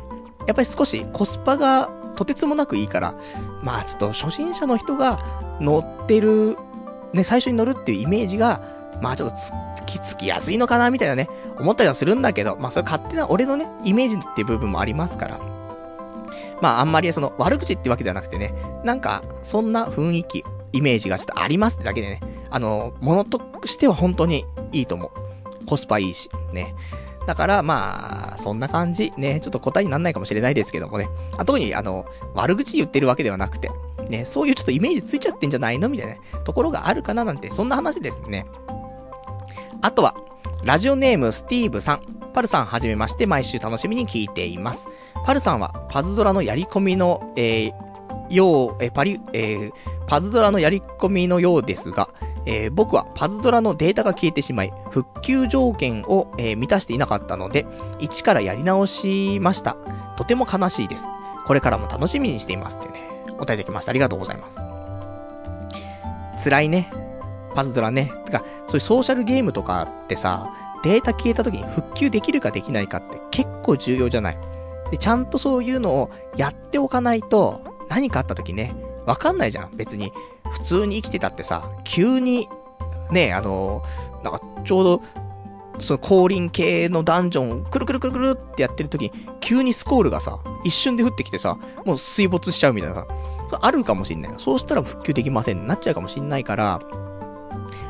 [0.47, 3.15] やっぱり少しコスパがとてつもなくいいから、
[3.63, 5.19] まあちょっと初心者の人が
[5.61, 6.57] 乗ってる、
[7.13, 8.63] ね、最初に乗るっていうイメージが、
[9.03, 9.53] まあちょっとつ
[9.87, 11.29] きつきやすいのかなみたいなね、
[11.59, 15.41] 思ったりはするんだけど、まあそれ勝手な俺のね、イメージっていう部分もありますから。
[16.61, 18.53] まああんまりその悪口ってわけではなくてね、
[18.85, 25.67] なんかそんな雰囲気、イメージがちょっとありますってだけでね、あの、ものとしては本当にいいと思う。
[25.67, 26.75] コスパいいし、ね。
[27.29, 29.13] だから、まあ、そんな感じ。
[29.19, 31.11] ね、ちょっと答えにならないかもしれないですけどもね。
[31.37, 33.71] あ特に、あの、悪口言ってるわけではなくて、
[34.09, 35.91] ね、そういうちょっとイメージついちゃってんじゃないの？
[35.91, 38.47] みたいなところがあるかななんて、そんな話ですね。
[39.83, 40.15] あとは、
[40.65, 42.01] ラジオネームスティーブさん。
[42.33, 44.89] パルさんはじめまして、毎週楽しみに聞いています。
[45.27, 47.73] パルさんは、パズドラのやり込みの、えー、
[48.31, 49.73] よう、えパリ、えー、
[50.07, 52.09] パズドラのやり込みのようですが、
[52.47, 57.67] えー、僕はパズドラのデータが消えてしまい、復旧条件を、えー、満たしていなかったので、
[57.99, 59.77] 一からやり直しました。
[60.17, 61.09] とても悲しいです。
[61.47, 63.91] これからも楽しみにしていますってね、お答えできました。
[63.91, 64.61] ありがとうございます。
[66.45, 66.93] 辛いね。
[67.55, 68.13] パズドラね。
[68.25, 70.53] てか、そういうソーシャルゲームとかってさ、
[70.83, 74.39] データ消えた時に復旧できるかできないかって結構重要じゃない。
[74.91, 78.75] で、ちゃんとそういうのをやっておかないと、何かあった時ね、
[79.09, 79.75] わかんないじゃん。
[79.75, 80.13] 別に、
[80.51, 82.47] 普通に生きてたってさ、急に、
[83.11, 83.83] ね、あの、
[84.23, 85.03] なんかちょうど、
[85.79, 91.57] その降臨系のダンジョンを、くるくるくるくるってやってる時に、急にスコールがさ、一瞬で降ってきてさ、
[91.87, 93.07] もう水没しちゃうみたいなさ、
[93.49, 94.33] そあるかもしんない。
[94.37, 96.81] そうしたら復旧できませんなっちゃうかもしんないから、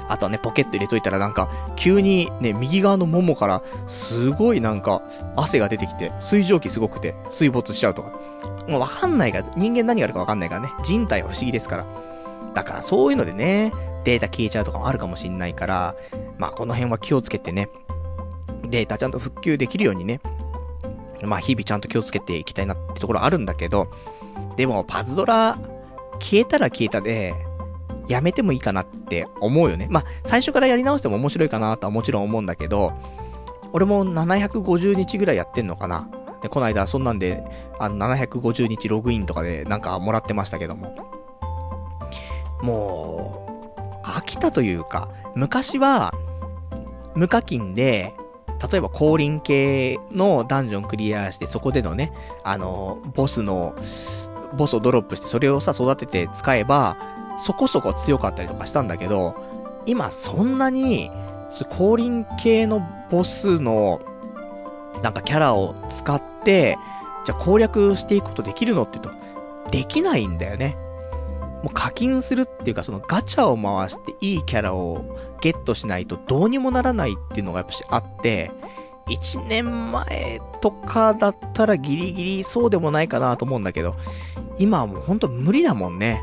[0.09, 5.02] あとはね、ポケット入れといたらなんか、急にね、右側のももから、すごいなんか、
[5.36, 8.12] 汗が出てきて、水蒸気すごくて、水没しちゃうとか。
[8.68, 11.86] もうわかんないから、人間何があるかわかんないからね、人体は不思議ですから。
[12.55, 13.72] だからそういうのでね、
[14.05, 15.94] データ消えちゃうとかもあるかもしんないから、
[16.39, 17.68] まあこの辺は気をつけてね、
[18.68, 20.20] データちゃんと復旧できるようにね、
[21.22, 23.89] まあ日々ちゃんと気をつけていきたいなってところあるんだけど、
[24.56, 25.59] でもパズドラ、
[26.20, 27.35] 消えたら消えたで、
[28.09, 29.86] やめてもいいかなって思うよね。
[29.90, 32.93] まあ、最初からやり直しても面白いかなとはもちろん思うんだけど、
[33.72, 36.09] 俺も750日ぐらいやってんのかな。
[36.43, 37.44] で、この間そんなんで、
[37.78, 40.94] あの、750日ログインとかでなんかもらってましたけども。
[42.62, 43.72] も
[44.02, 46.12] う、飽きたというか、昔は、
[47.14, 48.14] 無課金で、
[48.70, 52.12] 例えば降臨系のダンジョンクリアして、そこでのね、
[52.43, 53.74] あの、ボスの、
[54.56, 56.97] ボスをドロップして、それをさ、育てて使えば、
[57.39, 59.35] そこそこ強かったりとかしたんだけど、
[59.86, 61.10] 今そんなに、
[61.70, 64.01] 降臨系のボスの、
[65.02, 66.77] なんかキャラを使って、
[67.24, 70.77] じゃあ攻略していくことできるのって言うと、できないんだよね。
[71.62, 75.05] もう課金するっていうか、そのガチャを回していいキャラを
[75.40, 78.51] ゲットしないとどうにもならないっていうのがやっぱしあって、
[79.09, 83.97] 1年前とかだったらギリギリそうでもないかなと思うんだけど、
[84.59, 86.23] 今はもうほんと無理だもんね。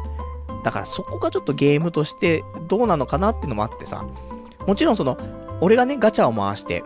[0.65, 4.03] だからそこがちょっとゲームとしてどうなのかなっていうのもあってさ、
[4.65, 5.15] もちろんその、
[5.61, 6.83] 俺がね、ガチャを回して、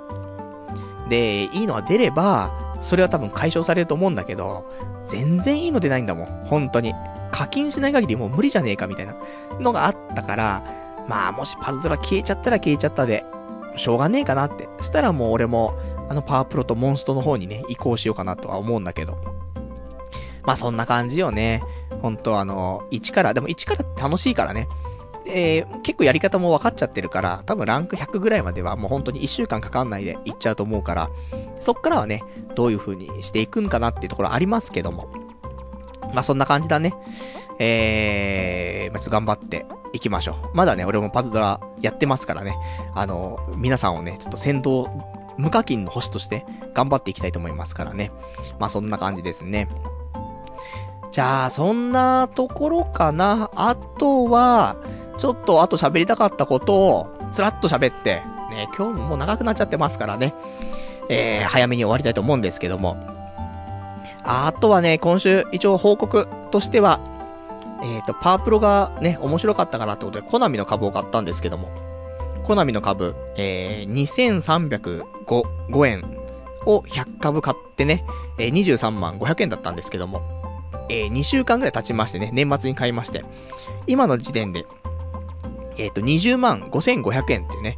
[1.07, 4.69] で、いいのが出れば、それは多分解消されると思うんだけど、
[5.05, 6.27] 全然いいの出ないんだもん。
[6.45, 6.93] 本当に。
[7.31, 9.15] 課金しない限りもう無理じゃねえかみたいな
[9.61, 10.63] のがあったから、
[11.07, 13.23] まあもしパズドラ消えちゃったら消えちゃったで、
[13.77, 14.67] しょうがねえかなって。
[14.81, 15.73] したらもう俺も、
[16.09, 19.17] あのパワープロとモンストの方にね、移行しようかなとは思うんだけど。
[20.43, 21.63] まあそんな感じよね。
[22.01, 24.67] 本当あの、1から、でも1から楽しいからね。
[25.31, 31.09] えー、結構やり方も分かっちゃってるから、多分ランク100ぐらいまではもう本当に1週間かかんないでいっちゃうと思うから、
[31.59, 32.23] そっからはね、
[32.55, 35.07] どういう風にしていくんかなっていうところありますけども。
[36.13, 36.95] まあそんな感じだね。
[37.59, 40.57] えー、ま、ちょっと頑張っていきましょう。
[40.57, 42.55] まだね、俺もパズドラやってますからね。
[42.95, 44.87] あの、皆さんをね、ちょっと先導、
[45.37, 48.11] 無課金の星として頑張っていきたいと思いますからね。
[48.59, 49.69] まあそんな感じですね。
[51.11, 53.49] じゃあ、そんなところかな。
[53.55, 54.75] あとは、
[55.17, 58.21] ちょっとあと喋りたかったことを、つらっと喋って、
[58.51, 60.33] ね、今日ももう長くなっちゃってますからね。
[61.09, 62.97] えー、早めに終わりたいと思うんですけども。
[64.23, 66.99] あとはね、今週一応報告としては、
[67.81, 71.69] えっ、ー、と、パープロがね、面白かったからってことで、コナミの株を買ったんですけども、
[72.43, 76.03] コナミの株、えー、2305円
[76.65, 78.05] を100株買ってね、
[78.37, 80.38] えー、23万500円だったんですけども、
[80.89, 83.23] えー、2週間ぐらい経ちましてね、年末に買いまして、
[83.87, 84.65] 今の時点で、
[85.77, 87.77] えっ、ー、と、20万5500円っていうね、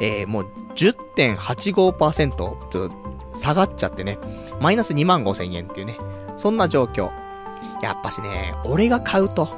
[0.00, 2.90] えー、もう10.85%と
[3.34, 4.18] 下がっちゃってね、
[4.60, 5.96] マイナス2万5000円っていうね、
[6.36, 7.10] そんな状況。
[7.82, 9.48] やっぱしね、俺が買うと、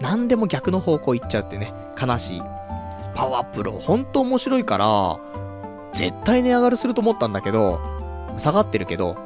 [0.00, 2.42] 何でも逆の方向行っちゃうってね、悲しい。
[3.14, 5.18] パワープロ、ほんと面白いから、
[5.94, 7.80] 絶対値上がりすると思ったんだけど、
[8.38, 9.16] 下がってるけど、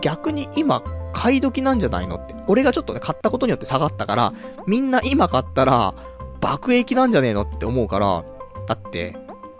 [0.00, 0.82] 逆に今、
[1.12, 2.34] 買い時なんじゃないのって。
[2.46, 4.32] 俺がちょっとね、買ったことによって下がったから、
[4.66, 5.94] みんな今買ったら、
[6.40, 8.24] 爆益なんじゃねえのって思うから、
[8.66, 9.16] だって、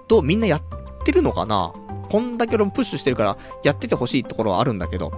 [0.07, 0.63] どうみんなやっ
[1.05, 1.73] てるのかな？
[2.11, 5.13] こんだけ俺もプッシュしてるから、やっててほしいところはあるんだけど、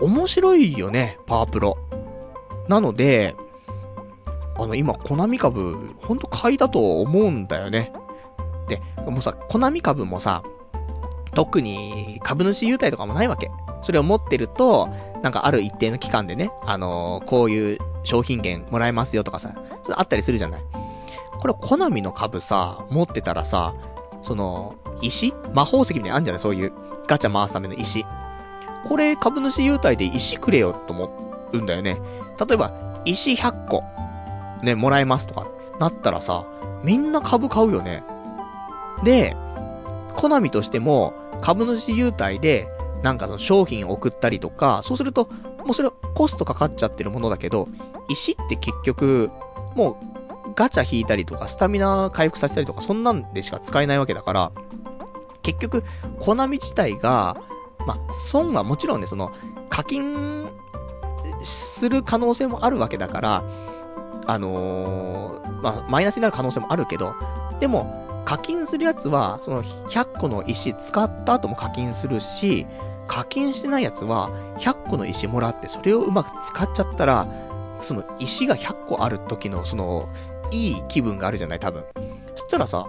[0.00, 1.78] 面白いよね、パワープロ。
[2.68, 3.34] なので、
[4.58, 7.92] あの、今、コナミ株、ほんと買いだと思うんだよね。
[8.68, 10.42] で、もうさ、コナミ株もさ、
[11.34, 13.50] 特に株主優待とかもないわけ。
[13.82, 14.88] それを持ってると、
[15.22, 20.62] なんかある一定の期間でね、あのー、こういう商品券もらえますよとかさ、それあったりするじゃない。
[21.40, 23.74] これ、コナミの株さ、持ってたらさ、
[24.20, 25.34] その、石？
[25.54, 26.40] 魔法石みたいなのあんじゃない？
[26.40, 26.72] そういう
[27.08, 28.06] ガチャ回すための石。
[28.86, 31.98] これ、株主優待で石くれよと思うんだよね。
[32.38, 32.72] 例えば、
[33.04, 33.82] 石100個、
[34.62, 35.48] ね、もらえますとか、
[35.80, 36.44] なったらさ、
[36.84, 38.04] みんな株買うよね。
[39.02, 39.36] で、
[40.14, 42.68] コナミとしても、株主優待で、
[43.02, 45.28] なんかその商品を送ったりとか、そうすると、
[45.64, 47.68] もうそれはコストかかっちゃってるものだけど、
[48.08, 49.30] 石って結局、
[49.74, 50.00] も
[50.46, 54.52] うガチャ引いたりとか、スタミナ回復させたりとか、そんなんでしか使えないわけだから、
[55.42, 55.84] 結局、
[56.20, 57.36] コナミ自体が、
[57.86, 59.32] まあ、損はもちろんね、その、
[59.68, 60.48] 課金
[61.42, 63.44] する可能性もあるわけだから、
[64.26, 67.14] あのー、まあ、マイナスになる可能性もあるけど、
[67.58, 72.66] でも、課金するやつは、その100個の石使った後も課金するし、
[73.08, 77.26] 課金してないやつは、100個の石もらって、それをうまく使っちゃったら、
[77.80, 80.08] その石が100個ある時の、その、
[80.50, 81.84] いい気分があるじゃない、多分。
[82.36, 82.88] そしたらさ、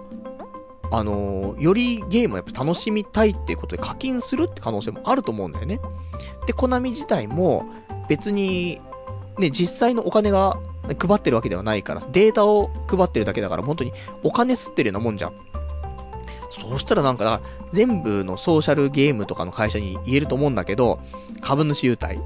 [0.92, 5.80] あのー、よりゲームをやっぱ楽しみたいっていうことで課金するって可能性もあると思うんだよね。
[6.46, 7.66] で、コナミ自体も
[8.08, 8.80] 別に、
[9.38, 10.58] ね、実際のお金が
[11.00, 13.94] 配ってるわけではないから、データを配ってるだけだから、本当に
[14.24, 15.34] お金吸ってるようなもんじゃん。
[16.50, 17.42] そうしたらなんか、
[17.72, 21.00] 全部のソーシャルゲームとかの会社に言えると思うんだけど、
[21.42, 22.20] 株主優待、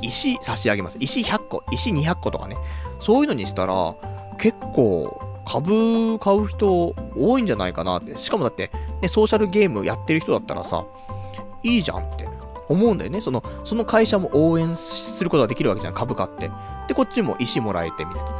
[0.00, 0.96] 石差し上げます。
[1.00, 2.56] 石100個、石200個とかね。
[3.00, 3.94] そういうのにしたら、
[4.38, 8.16] 結構、株買う人多いんじゃないかなって。
[8.18, 8.70] しかもだって、
[9.02, 10.86] ね、ソーシャルゲームやってる人だったらさ、
[11.62, 12.26] いいじゃんって
[12.68, 13.20] 思うんだよね。
[13.20, 16.50] その、その会社も応援することができるわけじゃん、株価って。
[16.88, 18.30] で、こっちも石もらえて、みたいな。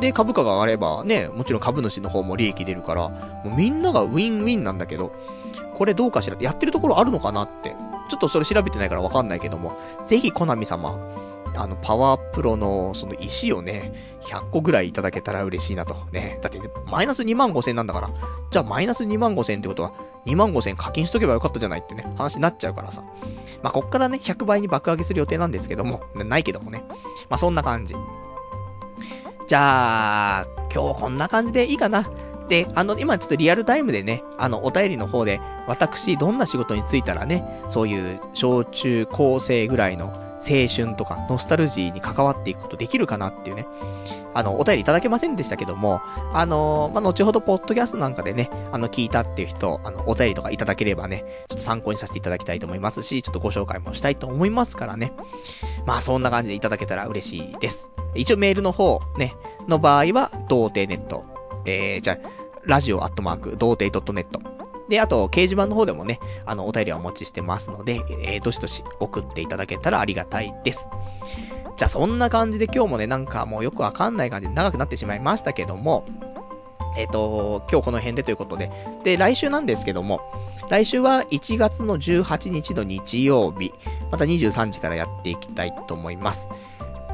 [0.00, 5.12] で、株価が上がればね、もちろん株主の方も利益出るから、もうみんながウィンウィンなんだけど、
[5.76, 7.76] これどうかしらってやってるところあるのかなって。
[8.10, 10.98] ちょっとそれ調べてないからわかんないけども、ぜひコナミ様、
[11.56, 15.94] あの、パワープロの、その石をね、100個ぐらいいただけたら嬉しいなと。
[16.12, 16.38] ね。
[16.42, 18.10] だって、マイナス2万5千なんだから。
[18.50, 19.92] じゃあ、マイナス2万5千ってことは、
[20.26, 23.02] 2万5千課金しとけばよかったじゃないってね、話になっちゃうからさ。
[23.62, 26.84] まあ、こっからね、100倍に爆上げする予定なんですけども、ないけどもね。
[27.28, 27.94] まあ、そんな感じ。
[29.46, 32.08] じゃあ、今日こんな感じでいいかな。
[32.48, 43.66] で、あの、今ちょっとリアルタイムでね、あの、お便りの方で、私、どんな仕事に就いたらね、そういう小中高生ぐらいの青春とかノスタルジーに関わっていくことできるかなっていうね、
[44.32, 46.00] あの、お便りいただけませんでしたけども、
[46.32, 55.12] あの、まあ、後ほどポッドキャストなんかでね、あの、聞いたっていう人、あの、お便りとかいただければね、ちょっと参考にさせていただきたいと思いますし、ちょっとご紹介もしたいと思いますからね。
[55.84, 57.90] まあ、そんな感じでいただけたら嬉しいです。
[58.14, 59.34] 一応メールの方、ね、
[59.68, 61.24] の場合は、童貞ネット。
[61.66, 62.28] えー、じゃあ、
[62.64, 64.26] ラジオアットマーク、童貞 .net。
[64.90, 70.88] で、あと、掲示板の方でもね、あの、お便りはお持ちしてますので、えー、どしどし送っていただけたらありがたいです。
[71.76, 76.04] じゃあ、そんな感じで今日もね、なんかもうよくわかんない感じで長くなってしまいましたけども、
[76.96, 78.70] えっ、ー、と、今日この辺でということで、
[79.04, 80.20] で、来週なんですけども、
[80.68, 83.72] 来週は1月の18日の日曜日、
[84.10, 86.50] また23時からやっていきたいと思います。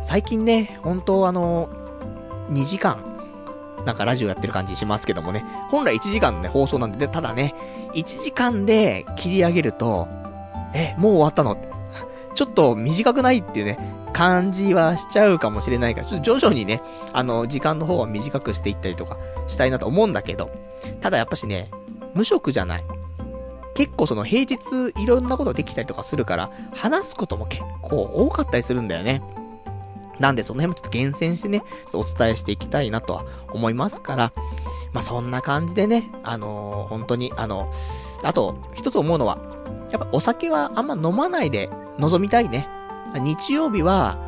[0.02, 1.68] 最近ね、本当あの、
[2.50, 3.15] 2時間、
[3.86, 5.44] なんかラジオやってる感じしますけどもね。
[5.70, 7.54] 本来1時間のね、放送なんで、でただね、
[7.94, 10.08] 1時間で切り上げると、
[10.74, 11.56] え、もう終わったの？
[12.34, 13.78] ちょっと短くないっていうね、
[14.12, 16.82] 感じはしちゃうかもしれないから、ちょっと徐々にね、
[17.12, 20.50] あの、時間の方は短くしていったりとかしたいなと思うんだけど、
[21.00, 21.70] ただやっぱしね、
[22.12, 22.84] 無職じゃない。
[23.74, 24.58] 結構その平日
[25.00, 29.22] いろんなことできたりとかするから、話すことも結構多かったりするんだよね。
[30.18, 31.62] なんでその辺もちょっと厳選してね、
[31.92, 34.32] お伝えしていきたいなとは思いますから、
[34.92, 37.70] まあ、そんな感じでね、あのー、本当に、あの、
[38.22, 39.38] あと、一つ思うのは、
[39.90, 42.68] やっぱお酒はあんま飲まないで臨みたいね。
[43.14, 44.18] 日曜日は、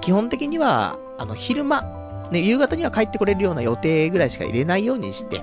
[0.00, 1.82] 基本的には、あの、昼間、
[2.30, 5.42] ね、夕方には帰ってこれるような予定ぐらいしか入れないようにして、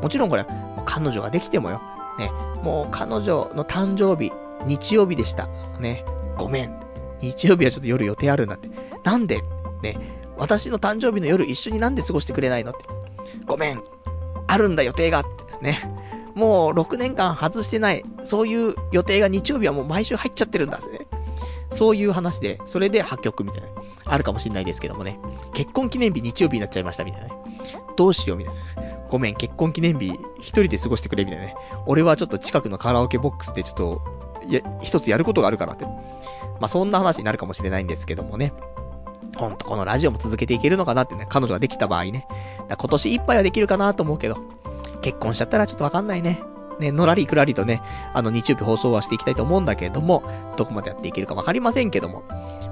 [0.00, 0.46] もちろんこれ、
[0.84, 1.80] 彼女ができてもよ、
[2.18, 2.30] ね、
[2.62, 4.32] もう彼女の誕生日、
[4.66, 5.48] 日曜日でした。
[5.80, 6.04] ね、
[6.36, 6.78] ごめん。
[7.20, 8.68] 日曜日はちょっと夜予定あるんだって。
[9.04, 9.42] なんで？
[9.82, 9.96] ね、
[10.36, 12.84] 私の誕生日の夜一緒になんで過ごしてくれないのって。
[13.46, 13.82] ごめん。
[14.46, 15.64] あるんだ予定がって。
[15.64, 15.78] ね。
[16.34, 18.04] もう6年間外してない。
[18.22, 21.06] そういう予定が日曜日はもう毎週入っちゃってるんだぜ。
[21.70, 23.68] そういう話で、それで破局みたいな。
[24.04, 25.18] あるかもしんないですけどもね。
[25.54, 27.34] 結婚記念日日曜日になっちゃいましたみたいなね。
[27.96, 28.60] どうしようみたいな。
[29.08, 31.54] ごめん、結婚記念日一人で過ごしてくれみたいなね。
[31.86, 34.02] 俺はちょっと近くのカラオケボックスでちょっと、
[34.48, 35.84] や、一つやることがあるからって。
[35.84, 38.52] まあ、そんな話になるかもしれないんですけどもね。
[39.36, 42.26] ほんとこのラジオも続けていけるのかなってね、彼女ができた場合ね。
[42.68, 44.38] 今年いっぱいはできるかなと思うけど、
[45.00, 46.40] 結婚しちゃったらちょっとわかんないね。
[46.80, 47.82] ね、のらりくらりとね、
[48.14, 50.22] あの日曜日放送はしていきたいと思うんだけれども、
[50.56, 52.22] どこまでやっていけるかわかりませんけども。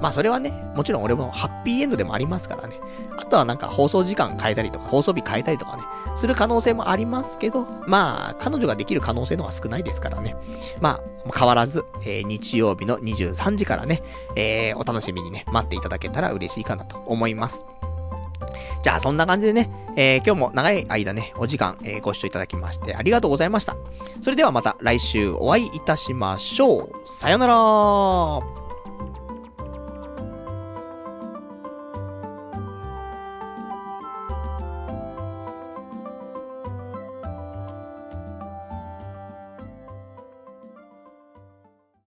[0.01, 2.79] まあそれはね、もちろん俺もハッピーエンドでもありますからね。
[3.17, 5.83] あとはなんか放送時間変えたりとか、放送日変えたりとかね、
[6.15, 10.35] する可能性もありますけど、まあ、彼女ができる可能性の方が少ないですからね。
[10.79, 14.01] まあ、変わらず、えー、日曜日の23時からね、
[14.35, 17.65] えー、お楽しみにね、待っていただけたら嬉しいかなと思います。
[18.83, 23.75] じゃあ、そんな感じでね、えー、今日も長い間ね、お時間、えー、ご視聴いただきましてありがとうございました。
[24.21, 26.91] それではまた来週お会いいたしましょう。
[27.05, 28.60] さよなら